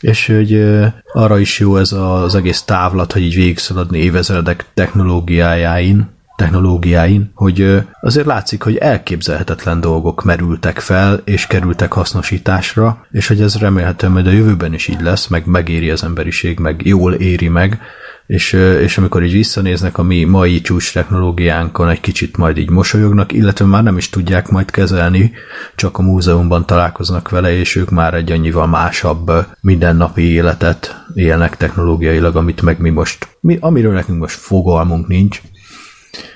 és 0.00 0.26
hogy 0.26 0.80
arra 1.12 1.38
is 1.38 1.58
jó 1.58 1.76
ez 1.76 1.92
az 1.92 2.34
egész 2.34 2.62
távlat, 2.62 3.12
hogy 3.12 3.22
így 3.22 3.34
végigszaladni 3.34 3.98
évezredek 3.98 4.66
technológiájáin, 4.74 6.10
technológiáin, 6.36 7.30
hogy 7.34 7.82
azért 8.00 8.26
látszik, 8.26 8.62
hogy 8.62 8.76
elképzelhetetlen 8.76 9.80
dolgok 9.80 10.24
merültek 10.24 10.78
fel, 10.78 11.20
és 11.24 11.46
kerültek 11.46 11.92
hasznosításra, 11.92 13.06
és 13.10 13.28
hogy 13.28 13.40
ez 13.40 13.58
remélhetően 13.58 14.12
majd 14.12 14.26
a 14.26 14.30
jövőben 14.30 14.74
is 14.74 14.88
így 14.88 15.00
lesz, 15.00 15.26
meg 15.26 15.46
megéri 15.46 15.90
az 15.90 16.04
emberiség, 16.04 16.58
meg 16.58 16.80
jól 16.86 17.12
éri 17.12 17.48
meg, 17.48 17.80
és, 18.26 18.52
és 18.80 18.98
amikor 18.98 19.22
így 19.22 19.32
visszanéznek 19.32 19.98
a 19.98 20.02
mi 20.02 20.24
mai 20.24 20.60
csúcs 20.60 20.92
technológiánkon, 20.92 21.88
egy 21.88 22.00
kicsit 22.00 22.36
majd 22.36 22.56
így 22.56 22.70
mosolyognak, 22.70 23.32
illetve 23.32 23.64
már 23.64 23.82
nem 23.82 23.96
is 23.96 24.08
tudják 24.08 24.48
majd 24.48 24.70
kezelni, 24.70 25.32
csak 25.76 25.98
a 25.98 26.02
múzeumban 26.02 26.66
találkoznak 26.66 27.28
vele, 27.28 27.52
és 27.52 27.76
ők 27.76 27.90
már 27.90 28.14
egy 28.14 28.32
annyival 28.32 28.66
másabb 28.66 29.32
mindennapi 29.60 30.22
életet 30.22 31.04
élnek 31.14 31.56
technológiailag, 31.56 32.36
amit 32.36 32.62
meg 32.62 32.80
mi 32.80 32.90
most, 32.90 33.28
mi, 33.40 33.58
amiről 33.60 33.92
nekünk 33.92 34.18
most 34.18 34.38
fogalmunk 34.38 35.06
nincs. 35.06 35.40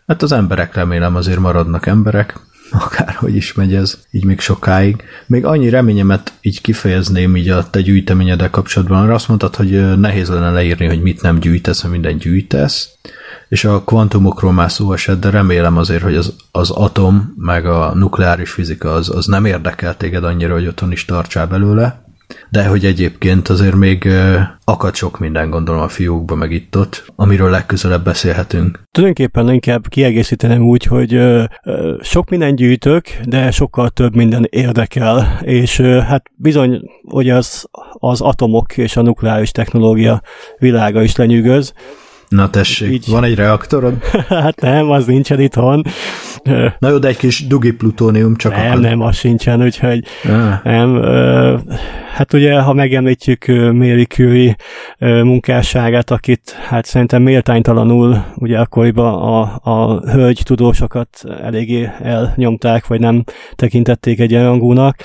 Hát 0.06 0.22
az 0.22 0.32
emberek 0.32 0.74
remélem 0.74 1.16
azért 1.16 1.38
maradnak 1.38 1.86
emberek, 1.86 2.40
akárhogy 2.84 3.36
is 3.36 3.52
megy 3.52 3.74
ez, 3.74 3.98
így 4.10 4.24
még 4.24 4.40
sokáig. 4.40 5.02
Még 5.26 5.44
annyi 5.44 5.68
reményemet 5.68 6.32
így 6.40 6.60
kifejezném 6.60 7.36
így 7.36 7.48
a 7.48 7.70
te 7.70 7.80
gyűjteményedek 7.80 8.50
kapcsolatban, 8.50 9.02
arra 9.02 9.14
azt 9.14 9.28
mondtad, 9.28 9.56
hogy 9.56 9.98
nehéz 9.98 10.28
lenne 10.28 10.50
leírni, 10.50 10.86
hogy 10.86 11.02
mit 11.02 11.22
nem 11.22 11.38
gyűjtesz, 11.38 11.82
ha 11.82 11.88
minden 11.88 12.16
gyűjtesz, 12.16 12.88
és 13.48 13.64
a 13.64 13.82
kvantumokról 13.84 14.52
már 14.52 14.70
szó 14.70 14.92
esett, 14.92 15.20
de 15.20 15.30
remélem 15.30 15.76
azért, 15.76 16.02
hogy 16.02 16.16
az, 16.16 16.34
az 16.50 16.70
atom, 16.70 17.34
meg 17.36 17.66
a 17.66 17.94
nukleáris 17.94 18.50
fizika 18.50 18.92
az, 18.92 19.10
az 19.10 19.26
nem 19.26 19.44
érdekel 19.44 19.96
téged 19.96 20.24
annyira, 20.24 20.54
hogy 20.54 20.66
otthon 20.66 20.92
is 20.92 21.04
tartsál 21.04 21.46
belőle, 21.46 22.05
de 22.50 22.66
hogy 22.66 22.84
egyébként 22.84 23.48
azért 23.48 23.74
még 23.74 24.08
akad 24.64 24.94
sok 24.94 25.18
minden 25.18 25.50
gondolom 25.50 25.80
a 25.80 25.88
fiúkba, 25.88 26.34
meg 26.34 26.52
itt-ott, 26.52 27.12
amiről 27.16 27.50
legközelebb 27.50 28.04
beszélhetünk. 28.04 28.82
Tulajdonképpen 28.90 29.52
inkább 29.52 29.88
kiegészítenem 29.88 30.62
úgy, 30.62 30.84
hogy 30.84 31.20
sok 32.00 32.30
minden 32.30 32.54
gyűjtök, 32.54 33.06
de 33.24 33.50
sokkal 33.50 33.88
több 33.88 34.14
minden 34.14 34.46
érdekel, 34.50 35.38
és 35.40 35.80
hát 35.80 36.30
bizony, 36.36 36.80
hogy 37.08 37.30
az, 37.30 37.66
az 37.92 38.20
atomok 38.20 38.76
és 38.76 38.96
a 38.96 39.02
nukleáris 39.02 39.50
technológia 39.50 40.22
világa 40.58 41.02
is 41.02 41.16
lenyűgöz. 41.16 41.72
Na 42.28 42.50
tessék, 42.50 42.90
Így... 42.90 43.04
van 43.08 43.24
egy 43.24 43.34
reaktorod? 43.34 43.94
hát 44.28 44.60
nem, 44.60 44.90
az 44.90 45.06
nincsen 45.06 45.40
itthon. 45.40 45.82
Na 46.78 46.88
jó, 46.88 46.98
de 46.98 47.08
egy 47.08 47.16
kis 47.16 47.46
dugi 47.46 47.72
plutónium 47.72 48.36
csak 48.36 48.52
Nem, 48.52 48.66
akad. 48.70 48.80
nem, 48.80 49.00
az 49.00 49.16
sincsen, 49.16 49.62
úgyhogy 49.62 50.04
Ah. 50.24 50.64
nem. 50.64 50.96
Ö, 50.96 51.56
hát 52.14 52.32
ugye, 52.32 52.60
ha 52.60 52.72
megemlítjük 52.72 53.46
Mary 53.72 54.04
Curie 54.04 54.56
munkásságát, 54.98 56.10
akit 56.10 56.56
hát 56.68 56.84
szerintem 56.84 57.22
méltánytalanul 57.22 58.24
ugye 58.36 58.58
akkoriban 58.58 59.14
a, 59.14 59.60
a 59.70 60.00
hölgy 60.10 60.40
tudósokat 60.44 61.08
eléggé 61.42 61.90
elnyomták, 62.02 62.86
vagy 62.86 63.00
nem 63.00 63.24
tekintették 63.54 64.20
egyenrangúnak, 64.20 64.96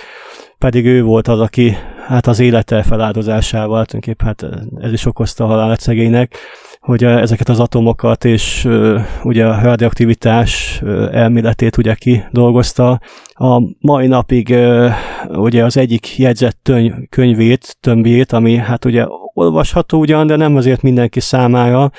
pedig 0.58 0.86
ő 0.86 1.04
volt 1.04 1.28
az, 1.28 1.40
aki 1.40 1.78
hát 2.08 2.28
az 2.28 2.40
élete 2.40 2.84
feláldozásával, 2.84 3.86
tulajdonképpen 3.86 4.28
hát 4.28 4.46
ez 4.86 4.94
is 4.94 5.06
okozta 5.06 5.44
a 5.44 5.48
halálat 5.48 5.80
szegénynek, 5.80 6.36
hogy 6.82 7.04
eh, 7.04 7.22
ezeket 7.22 7.50
az 7.50 7.60
atomokat 7.60 8.26
és 8.26 8.66
ö, 8.66 9.00
ugye 9.24 9.46
a 9.48 9.62
radioaktivitás 9.62 10.80
ö, 10.84 11.10
elméletét 11.12 11.78
ugye 11.78 11.94
kidolgozta. 11.94 13.00
A 13.34 13.62
mai 13.80 14.08
napig 14.08 14.56
ugye 15.28 15.64
az 15.64 15.78
egyik 15.78 16.18
jegyzett 16.18 16.58
töny, 16.64 17.08
könyvét, 17.10 17.78
tömbjét, 17.80 18.32
ami 18.32 18.56
hát 18.56 18.86
ugye 18.86 19.06
olvasható 19.34 20.00
ugyan, 20.00 20.28
de 20.28 20.36
nem 20.36 20.56
azért 20.56 20.82
mindenki 20.82 21.20
számára, 21.20 21.92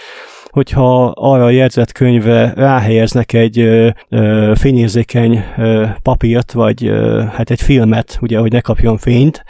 hogyha 0.50 1.06
arra 1.06 1.44
a 1.44 1.50
jegyzett 1.50 1.92
könyvre 1.92 2.52
ráhelyeznek 2.56 3.32
egy 3.32 3.58
ö, 3.58 3.88
ö, 4.08 4.52
fényérzékeny 4.54 5.44
ö, 5.56 5.86
papírt, 6.02 6.52
vagy 6.52 6.86
ö, 6.86 7.22
hát 7.32 7.50
egy 7.50 7.60
filmet, 7.60 8.18
ugye, 8.20 8.38
hogy 8.38 8.52
ne 8.52 8.60
kapjon 8.60 8.96
fényt, 8.96 9.44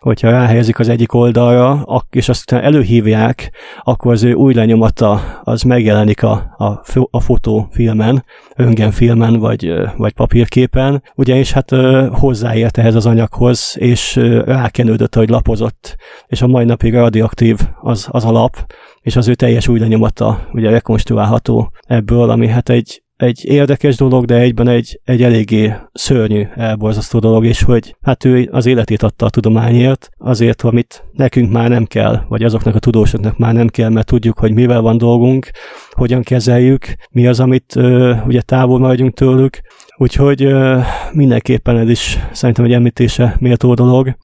hogyha 0.00 0.30
ráhelyezik 0.30 0.78
az 0.78 0.88
egyik 0.88 1.14
oldalra, 1.14 1.84
és 2.10 2.28
azt 2.28 2.42
utána 2.42 2.62
előhívják, 2.62 3.52
akkor 3.82 4.12
az 4.12 4.22
ő 4.22 4.32
új 4.32 4.54
lenyomata 4.54 5.40
az 5.42 5.62
megjelenik 5.62 6.22
a, 6.22 6.54
a, 6.56 6.82
a 7.10 7.20
fotófilmen, 7.20 8.24
röntgenfilmen, 8.54 9.38
vagy, 9.38 9.72
vagy 9.96 10.12
papírképen, 10.12 11.02
ugyanis 11.14 11.52
hát 11.52 11.70
hozzáért 12.12 12.78
ehhez 12.78 12.94
az 12.94 13.06
anyaghoz, 13.06 13.76
és 13.78 14.16
rákenődött, 14.44 15.14
hogy 15.14 15.28
lapozott, 15.28 15.96
és 16.26 16.42
a 16.42 16.46
mai 16.46 16.64
napig 16.64 16.94
radioaktív 16.94 17.58
az, 17.80 18.08
az 18.10 18.24
a 18.24 18.30
lap, 18.30 18.72
és 19.00 19.16
az 19.16 19.28
ő 19.28 19.34
teljes 19.34 19.68
új 19.68 19.78
lenyomata 19.78 20.48
ugye 20.52 20.70
rekonstruálható 20.70 21.72
ebből, 21.86 22.30
ami 22.30 22.48
hát 22.48 22.68
egy, 22.68 23.02
egy 23.18 23.44
érdekes 23.44 23.96
dolog, 23.96 24.24
de 24.24 24.34
egyben 24.34 24.68
egy, 24.68 25.00
egy 25.04 25.22
eléggé 25.22 25.74
szörnyű, 25.92 26.46
elborzasztó 26.54 27.18
dolog, 27.18 27.44
és 27.44 27.62
hogy 27.62 27.96
hát 28.02 28.24
ő 28.24 28.48
az 28.52 28.66
életét 28.66 29.02
adta 29.02 29.26
a 29.26 29.30
tudományért, 29.30 30.08
azért, 30.18 30.62
amit 30.62 31.04
nekünk 31.12 31.52
már 31.52 31.68
nem 31.68 31.84
kell, 31.84 32.24
vagy 32.28 32.42
azoknak 32.42 32.74
a 32.74 32.78
tudósoknak 32.78 33.38
már 33.38 33.54
nem 33.54 33.68
kell, 33.68 33.88
mert 33.88 34.06
tudjuk, 34.06 34.38
hogy 34.38 34.52
mivel 34.52 34.80
van 34.80 34.98
dolgunk, 34.98 35.50
hogyan 35.90 36.22
kezeljük, 36.22 36.86
mi 37.10 37.26
az, 37.26 37.40
amit 37.40 37.76
ö, 37.76 38.14
ugye 38.26 38.40
távol 38.40 38.78
maradjunk 38.78 39.14
tőlük, 39.14 39.60
úgyhogy 39.96 40.42
ö, 40.42 40.78
mindenképpen 41.12 41.76
ez 41.76 41.88
is 41.88 42.18
szerintem 42.32 42.64
egy 42.64 42.72
említése 42.72 43.36
méltó 43.38 43.74
dolog. 43.74 44.16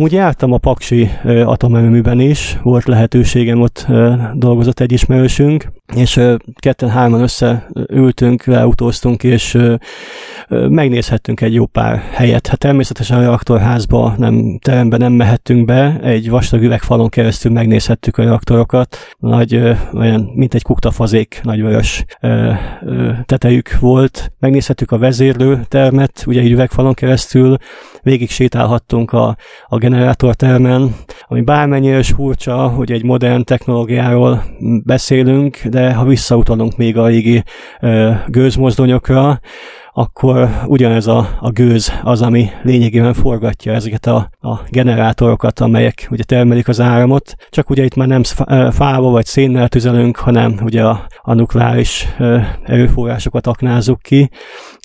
Amúgy 0.00 0.12
jártam 0.12 0.52
a 0.52 0.58
Paksi 0.58 1.10
atomerőműben 1.24 2.20
is, 2.20 2.58
volt 2.62 2.84
lehetőségem, 2.84 3.60
ott 3.60 3.86
dolgozott 4.34 4.80
egy 4.80 4.92
ismerősünk, 4.92 5.66
és 5.94 6.20
ketten-hárman 6.58 7.20
összeültünk, 7.20 8.44
leautóztunk, 8.44 9.24
és 9.24 9.58
megnézhettünk 10.68 11.40
egy 11.40 11.54
jó 11.54 11.66
pár 11.66 12.02
helyet. 12.12 12.46
Hát 12.46 12.58
természetesen 12.58 13.18
a 13.18 13.20
reaktorházba, 13.20 14.14
nem, 14.16 14.58
terembe 14.58 14.96
nem 14.96 15.12
mehettünk 15.12 15.64
be, 15.64 16.00
egy 16.02 16.30
vastag 16.30 16.62
üvegfalon 16.62 17.08
keresztül 17.08 17.52
megnézhettük 17.52 18.16
a 18.18 18.22
reaktorokat, 18.22 18.96
nagy, 19.18 19.62
olyan, 19.94 20.30
mint 20.34 20.54
egy 20.54 20.62
kuktafazék, 20.62 21.40
nagy 21.42 21.60
vörös 21.60 22.04
tetejük 23.26 23.78
volt. 23.78 24.32
Megnézhettük 24.38 24.90
a 24.90 24.98
vezérlőtermet, 24.98 26.24
ugye 26.26 26.40
egy 26.40 26.50
üvegfalon 26.50 26.94
keresztül, 26.94 27.56
végig 28.02 28.30
sétálhattunk 28.30 29.12
a, 29.12 29.36
a 29.66 29.78
generátortermen, 29.78 30.94
ami 31.26 31.40
bármennyire 31.40 31.98
is 31.98 32.10
furcsa, 32.10 32.68
hogy 32.68 32.92
egy 32.92 33.04
modern 33.04 33.44
technológiáról 33.44 34.44
beszélünk, 34.84 35.58
de 35.64 35.92
ha 35.92 36.04
visszautalunk 36.04 36.76
még 36.76 36.96
a 36.96 37.06
régi 37.06 37.42
gőzmozdonyokra, 38.26 39.40
akkor 39.92 40.48
ugyanez 40.66 41.06
a, 41.06 41.28
a 41.40 41.50
gőz 41.50 41.92
az, 42.02 42.22
ami 42.22 42.50
lényegében 42.62 43.12
forgatja 43.12 43.72
ezeket 43.72 44.06
a, 44.06 44.30
a 44.40 44.58
generátorokat, 44.68 45.60
amelyek 45.60 46.08
ugye 46.10 46.22
termelik 46.22 46.68
az 46.68 46.80
áramot, 46.80 47.34
csak 47.50 47.70
ugye 47.70 47.84
itt 47.84 47.94
már 47.94 48.08
nem 48.08 48.22
fával 48.70 49.10
vagy 49.10 49.24
szénnel 49.24 49.68
tüzelünk, 49.68 50.16
hanem 50.16 50.58
ugye 50.62 50.84
a, 50.84 51.06
a 51.22 51.34
nukleáris 51.34 52.08
erőforrásokat 52.62 53.46
aknázzuk 53.46 54.00
ki, 54.02 54.30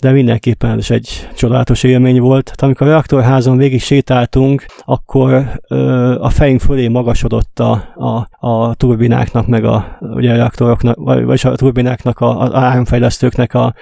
de 0.02 0.12
mindenképpen 0.12 0.72
ez 0.72 0.78
is 0.78 0.90
egy 0.90 1.30
csodálatos 1.36 1.84
élmény 1.84 2.20
volt. 2.20 2.50
Hát 2.50 2.62
amikor 2.62 2.88
a 2.88 2.90
reaktorházon 2.90 3.58
végig 3.58 3.82
sétáltunk, 3.82 4.66
akkor 4.86 5.60
ö, 5.68 6.16
a 6.20 6.30
fejünk 6.30 6.62
fölé 6.62 6.88
magasodott 6.88 7.60
a, 7.60 7.72
a, 7.96 8.28
a 8.48 8.76
turbináknak, 8.76 9.48
meg 9.48 9.66
a, 9.66 9.98
ugye 10.00 10.32
a 10.32 10.36
reaktoroknak, 10.36 10.96
vagy 10.98 11.42
a 11.44 11.56
turbináknak, 11.56 12.20
a, 12.20 12.40
a 12.42 12.58
áramfejlesztőknek 12.58 13.54
a, 13.54 13.74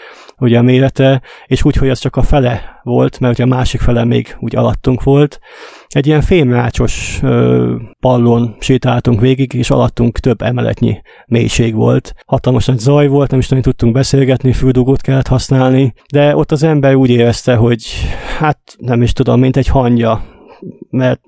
ugye 0.43 0.57
a 0.57 0.61
mérete, 0.61 1.21
és 1.45 1.63
úgy, 1.63 1.75
hogy 1.75 1.89
az 1.89 1.99
csak 1.99 2.15
a 2.15 2.21
fele 2.21 2.79
volt, 2.83 3.19
mert 3.19 3.33
ugye 3.33 3.43
a 3.43 3.55
másik 3.55 3.81
fele 3.81 4.03
még 4.03 4.37
úgy 4.39 4.55
alattunk 4.55 5.03
volt. 5.03 5.39
Egy 5.87 6.07
ilyen 6.07 6.21
fémrácsos 6.21 7.19
ö, 7.21 7.75
pallon 7.99 8.55
sétáltunk 8.59 9.21
végig, 9.21 9.53
és 9.53 9.69
alattunk 9.69 10.19
több 10.19 10.41
emeletnyi 10.41 11.01
mélység 11.25 11.75
volt. 11.75 12.13
Hatalmas 12.25 12.65
nagy 12.65 12.79
zaj 12.79 13.07
volt, 13.07 13.29
nem 13.29 13.39
is 13.39 13.47
nagyon 13.47 13.63
tudtunk 13.63 13.93
beszélgetni, 13.93 14.51
füldugót 14.51 15.01
kellett 15.01 15.27
használni, 15.27 15.93
de 16.11 16.35
ott 16.35 16.51
az 16.51 16.63
ember 16.63 16.95
úgy 16.95 17.09
érezte, 17.09 17.55
hogy 17.55 17.85
hát 18.37 18.59
nem 18.77 19.01
is 19.01 19.13
tudom, 19.13 19.39
mint 19.39 19.57
egy 19.57 19.67
hangya, 19.67 20.21
mert 20.89 21.19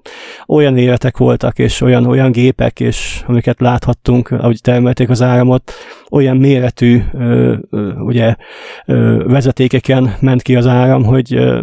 olyan 0.47 0.77
életek 0.77 1.17
voltak, 1.17 1.59
és 1.59 1.81
olyan, 1.81 2.05
olyan 2.05 2.31
gépek, 2.31 2.79
és 2.79 3.23
amiket 3.27 3.59
láthattunk, 3.59 4.31
ahogy 4.31 4.61
termelték 4.61 5.09
az 5.09 5.21
áramot, 5.21 5.71
olyan 6.09 6.37
méretű 6.37 7.01
ö, 7.13 7.55
ö, 7.69 7.91
ugye, 7.93 8.35
ö, 8.85 9.23
vezetékeken 9.27 10.15
ment 10.19 10.41
ki 10.41 10.55
az 10.55 10.67
áram, 10.67 11.03
hogy 11.03 11.33
ö, 11.33 11.61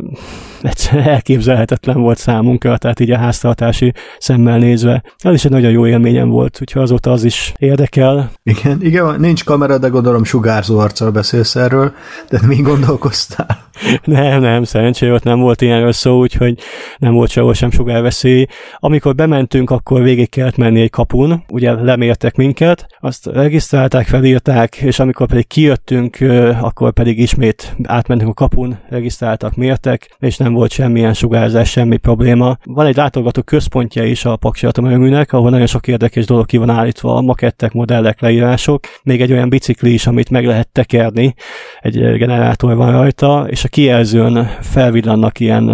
egyszerűen 0.63 1.09
elképzelhetetlen 1.09 2.01
volt 2.01 2.19
számunkra, 2.19 2.77
tehát 2.77 3.01
így 3.01 3.11
a 3.11 3.19
háztartási 3.19 3.93
szemmel 4.19 4.59
nézve. 4.59 5.03
Ez 5.19 5.35
is 5.35 5.45
egy 5.45 5.51
nagyon 5.51 5.71
jó 5.71 5.87
élményem 5.87 6.29
volt, 6.29 6.59
úgyhogy 6.61 6.83
azóta 6.83 7.11
az 7.13 7.25
is 7.25 7.53
érdekel. 7.59 8.31
Igen, 8.43 8.79
igen, 8.83 9.21
nincs 9.21 9.45
kamera, 9.45 9.79
de 9.79 9.89
gondolom 9.89 10.25
sugárzó 10.25 10.79
arccal 10.79 11.11
beszélsz 11.11 11.57
erről, 11.57 11.93
de 12.29 12.41
mi 12.47 12.57
gondolkoztál? 12.57 13.71
Nem, 14.05 14.41
nem, 14.41 14.65
szerencsére 14.65 15.13
ott 15.13 15.23
nem 15.23 15.41
volt 15.41 15.61
ilyenről 15.61 15.93
szó, 15.93 16.19
úgyhogy 16.19 16.59
nem 16.99 17.13
volt 17.13 17.31
sehol 17.31 17.55
sem 17.63 17.71
sugárveszély. 17.71 18.47
Amikor 18.77 19.15
bementünk, 19.15 19.71
akkor 19.71 20.03
végig 20.03 20.29
kellett 20.29 20.57
menni 20.57 20.81
egy 20.81 20.91
kapun, 20.91 21.45
ugye 21.49 21.73
lemértek 21.73 22.37
minket, 22.37 22.87
azt 23.01 23.27
regisztrálták, 23.27 24.07
felírták, 24.07 24.77
és 24.77 24.99
amikor 24.99 25.27
pedig 25.27 25.47
kijöttünk, 25.47 26.19
akkor 26.61 26.93
pedig 26.93 27.19
ismét 27.19 27.77
átmentünk 27.83 28.31
a 28.31 28.35
kapun, 28.35 28.79
regisztráltak, 28.89 29.55
mértek, 29.57 30.17
és 30.19 30.37
nem 30.37 30.53
volt 30.53 30.71
semmilyen 30.71 31.15
sugárzás, 31.15 31.71
semmi 31.71 31.97
probléma. 31.97 32.57
Van 32.65 32.87
egy 32.87 32.97
látogató 32.97 33.43
központja 33.43 34.05
is 34.05 34.25
a 34.25 34.37
Paksi 34.37 34.67
atomerőműnek, 34.67 35.33
ahol 35.33 35.51
nagyon 35.51 35.67
sok 35.67 35.89
érdekes 35.89 36.27
dolog 36.27 36.47
ki 36.47 36.57
van 36.57 36.71
állítva, 36.71 37.21
makettek, 37.21 37.73
modellek, 37.73 38.21
leírások, 38.21 38.81
még 39.03 39.21
egy 39.21 39.33
olyan 39.33 39.49
bicikli 39.49 39.93
is, 39.93 40.07
amit 40.07 40.31
meg 40.31 40.47
lehet 40.47 40.69
tekerni, 40.69 41.35
egy 41.81 42.17
generátor 42.17 42.77
van 42.77 42.93
rajta, 42.93 43.47
és 43.49 43.65
a 43.65 43.69
kijelzőn 43.69 44.47
felvillannak 44.61 45.41
ilyen 45.41 45.65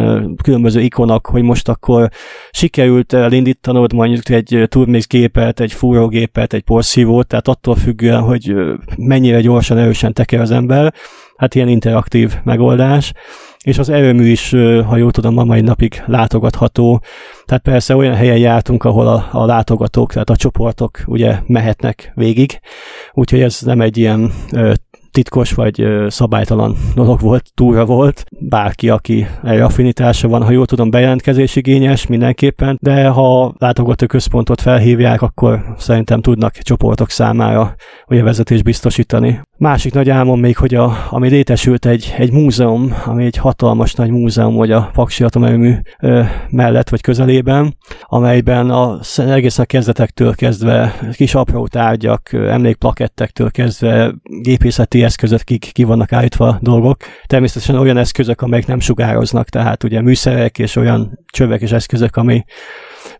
különböző 0.42 0.80
ikonok, 0.80 1.26
hogy 1.26 1.42
most 1.42 1.67
akkor 1.68 2.08
sikerült 2.50 3.12
elindítanod 3.12 3.92
mondjuk 3.92 4.28
egy 4.28 4.64
turmix 4.68 5.06
gépet, 5.06 5.60
egy 5.60 5.72
fúrógépet, 5.72 6.52
egy 6.52 6.62
porszívót, 6.62 7.26
tehát 7.26 7.48
attól 7.48 7.76
függően, 7.76 8.20
hogy 8.20 8.54
mennyire 8.96 9.40
gyorsan, 9.40 9.78
erősen 9.78 10.12
teker 10.12 10.40
az 10.40 10.50
ember, 10.50 10.94
hát 11.36 11.54
ilyen 11.54 11.68
interaktív 11.68 12.34
megoldás, 12.44 13.12
és 13.64 13.78
az 13.78 13.88
erőmű 13.88 14.26
is, 14.30 14.50
ha 14.86 14.96
jól 14.96 15.10
tudom, 15.10 15.34
ma 15.34 15.44
mai 15.44 15.60
napig 15.60 16.02
látogatható. 16.06 17.02
Tehát 17.44 17.62
persze 17.62 17.96
olyan 17.96 18.14
helyen 18.14 18.38
jártunk, 18.38 18.84
ahol 18.84 19.06
a, 19.06 19.28
a 19.32 19.44
látogatók, 19.44 20.12
tehát 20.12 20.30
a 20.30 20.36
csoportok 20.36 21.02
ugye 21.06 21.38
mehetnek 21.46 22.12
végig, 22.14 22.60
úgyhogy 23.12 23.40
ez 23.40 23.60
nem 23.60 23.80
egy 23.80 23.96
ilyen 23.96 24.32
titkos 25.18 25.52
vagy 25.52 25.86
szabálytalan 26.08 26.76
dolog 26.94 27.20
volt, 27.20 27.50
túra 27.54 27.84
volt. 27.84 28.24
Bárki, 28.40 28.88
aki 28.88 29.26
erre 29.42 29.64
affinitása 29.64 30.28
van, 30.28 30.42
ha 30.42 30.50
jól 30.50 30.66
tudom, 30.66 30.90
bejelentkezés 30.90 31.56
igényes 31.56 32.06
mindenképpen, 32.06 32.78
de 32.80 33.08
ha 33.08 33.54
látogató 33.58 34.06
központot 34.06 34.60
felhívják, 34.60 35.22
akkor 35.22 35.74
szerintem 35.78 36.20
tudnak 36.20 36.52
csoportok 36.52 37.10
számára 37.10 37.74
ugye 38.08 38.22
vezetés 38.22 38.62
biztosítani. 38.62 39.40
Másik 39.58 39.92
nagy 39.92 40.10
álmom 40.10 40.40
még, 40.40 40.56
hogy 40.56 40.74
a, 40.74 41.06
ami 41.10 41.28
létesült 41.28 41.86
egy, 41.86 42.14
egy 42.18 42.32
múzeum, 42.32 42.94
ami 43.04 43.24
egy 43.24 43.36
hatalmas 43.36 43.94
nagy 43.94 44.10
múzeum, 44.10 44.54
hogy 44.54 44.70
a 44.70 44.90
Paksi 44.92 45.24
Atomerőmű 45.24 45.74
mellett 46.50 46.88
vagy 46.88 47.00
közelében, 47.00 47.76
amelyben 48.02 48.70
a, 48.70 48.98
egészen 49.16 49.64
a 49.64 49.66
kezdetektől 49.66 50.34
kezdve 50.34 50.98
kis 51.12 51.34
apró 51.34 51.66
tárgyak, 51.66 52.32
emlékplakettektől 52.32 53.50
kezdve 53.50 54.14
gépészeti 54.22 55.02
eszközök 55.02 55.42
ki, 55.42 55.58
ki 55.58 55.84
vannak 55.84 56.12
állítva 56.12 56.58
dolgok. 56.60 56.96
Természetesen 57.26 57.76
olyan 57.76 57.96
eszközök, 57.96 58.40
amelyek 58.40 58.66
nem 58.66 58.80
sugároznak, 58.80 59.48
tehát 59.48 59.84
ugye 59.84 60.02
műszerek 60.02 60.58
és 60.58 60.76
olyan 60.76 61.18
csövek 61.32 61.60
és 61.60 61.72
eszközök, 61.72 62.16
ami 62.16 62.44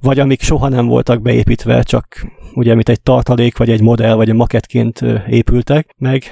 vagy 0.01 0.19
amik 0.19 0.43
soha 0.43 0.69
nem 0.69 0.87
voltak 0.87 1.23
beépítve, 1.23 1.83
csak 1.83 2.07
ugye, 2.55 2.75
mint 2.75 2.89
egy 2.89 3.01
tartalék, 3.01 3.57
vagy 3.57 3.71
egy 3.71 3.83
modell, 3.83 4.15
vagy 4.15 4.29
egy 4.29 4.35
maketként 4.35 5.05
épültek, 5.29 5.95
meg 5.99 6.23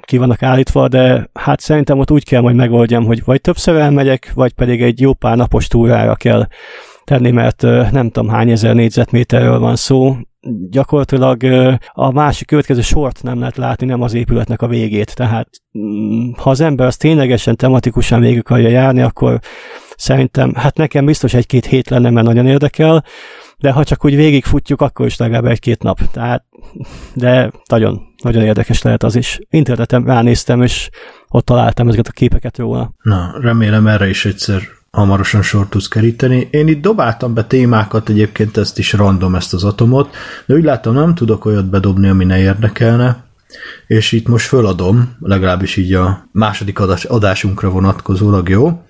ki 0.00 0.16
vannak 0.16 0.42
állítva, 0.42 0.88
de 0.88 1.30
hát 1.32 1.60
szerintem 1.60 1.98
ott 1.98 2.10
úgy 2.10 2.24
kell 2.24 2.40
majd 2.40 2.56
megoldjam, 2.56 3.04
hogy 3.04 3.24
vagy 3.24 3.40
többször 3.40 3.76
elmegyek, 3.76 4.32
vagy 4.34 4.52
pedig 4.52 4.82
egy 4.82 5.00
jó 5.00 5.12
pár 5.12 5.36
napos 5.36 5.66
túrára 5.66 6.14
kell 6.14 6.46
tenni, 7.04 7.30
mert 7.30 7.62
nem 7.90 8.10
tudom 8.10 8.28
hány 8.28 8.50
ezer 8.50 8.74
négyzetméterről 8.74 9.58
van 9.58 9.76
szó, 9.76 10.16
gyakorlatilag 10.70 11.42
a 11.92 12.12
másik 12.12 12.46
következő 12.46 12.80
sort 12.80 13.22
nem 13.22 13.38
lehet 13.38 13.56
látni, 13.56 13.86
nem 13.86 14.02
az 14.02 14.14
épületnek 14.14 14.62
a 14.62 14.66
végét. 14.66 15.14
Tehát 15.14 15.48
mm, 15.78 16.30
ha 16.36 16.50
az 16.50 16.60
ember 16.60 16.86
az 16.86 16.96
ténylegesen 16.96 17.56
tematikusan 17.56 18.20
végig 18.20 18.38
akarja 18.38 18.68
járni, 18.68 19.00
akkor 19.00 19.40
szerintem, 19.96 20.54
hát 20.54 20.76
nekem 20.76 21.04
biztos 21.04 21.34
egy-két 21.34 21.66
hét 21.66 21.90
lenne, 21.90 22.10
mert 22.10 22.26
nagyon 22.26 22.46
érdekel, 22.46 23.04
de 23.58 23.70
ha 23.70 23.84
csak 23.84 24.04
úgy 24.04 24.16
végigfutjuk, 24.16 24.80
akkor 24.80 25.06
is 25.06 25.16
legalább 25.16 25.44
egy-két 25.44 25.82
nap. 25.82 26.00
Tehát, 26.10 26.44
de 27.14 27.50
nagyon, 27.68 28.02
nagyon 28.22 28.42
érdekes 28.42 28.82
lehet 28.82 29.02
az 29.02 29.16
is. 29.16 29.38
Interneten 29.50 30.04
ránéztem, 30.04 30.62
és 30.62 30.90
ott 31.28 31.44
találtam 31.44 31.88
ezeket 31.88 32.06
a 32.06 32.12
képeket 32.12 32.58
róla. 32.58 32.94
Na, 33.02 33.34
remélem 33.40 33.86
erre 33.86 34.08
is 34.08 34.24
egyszer 34.24 34.62
hamarosan 34.90 35.42
sor 35.42 35.68
tudsz 35.68 35.88
keríteni. 35.88 36.48
Én 36.50 36.68
itt 36.68 36.82
dobáltam 36.82 37.34
be 37.34 37.44
témákat, 37.44 38.08
egyébként 38.08 38.56
ezt 38.56 38.78
is 38.78 38.92
random, 38.92 39.34
ezt 39.34 39.54
az 39.54 39.64
atomot, 39.64 40.16
de 40.46 40.54
úgy 40.54 40.64
látom, 40.64 40.94
nem 40.94 41.14
tudok 41.14 41.44
olyat 41.44 41.70
bedobni, 41.70 42.08
ami 42.08 42.24
ne 42.24 42.38
érdekelne, 42.38 43.24
és 43.86 44.12
itt 44.12 44.28
most 44.28 44.46
föladom, 44.46 45.16
legalábbis 45.20 45.76
így 45.76 45.92
a 45.92 46.28
második 46.32 46.80
adás, 46.80 47.04
adásunkra 47.04 47.70
vonatkozólag 47.70 48.48
jó, 48.48 48.82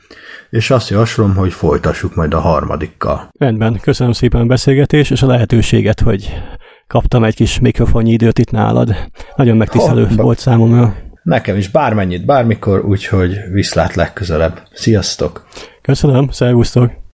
és 0.54 0.70
azt 0.70 0.88
javaslom, 0.88 1.34
hogy 1.34 1.52
folytassuk 1.52 2.14
majd 2.14 2.34
a 2.34 2.40
harmadikkal. 2.40 3.28
Rendben, 3.38 3.80
köszönöm 3.80 4.12
szépen 4.12 4.40
a 4.40 4.44
beszélgetés, 4.44 5.10
és 5.10 5.22
a 5.22 5.26
lehetőséget, 5.26 6.00
hogy 6.00 6.42
kaptam 6.86 7.24
egy 7.24 7.34
kis 7.34 7.60
mikrofonnyi 7.60 8.12
időt 8.12 8.38
itt 8.38 8.50
nálad. 8.50 8.96
Nagyon 9.36 9.56
megtisztelő 9.56 10.06
ha, 10.06 10.22
volt 10.22 10.38
számomra. 10.38 10.94
Nekem 11.22 11.56
is 11.56 11.68
bármennyit, 11.68 12.24
bármikor, 12.24 12.84
úgyhogy 12.84 13.36
viszlát 13.52 13.94
legközelebb. 13.94 14.62
Sziasztok! 14.72 15.46
Köszönöm, 15.82 16.28
szervusztok! 16.30 17.02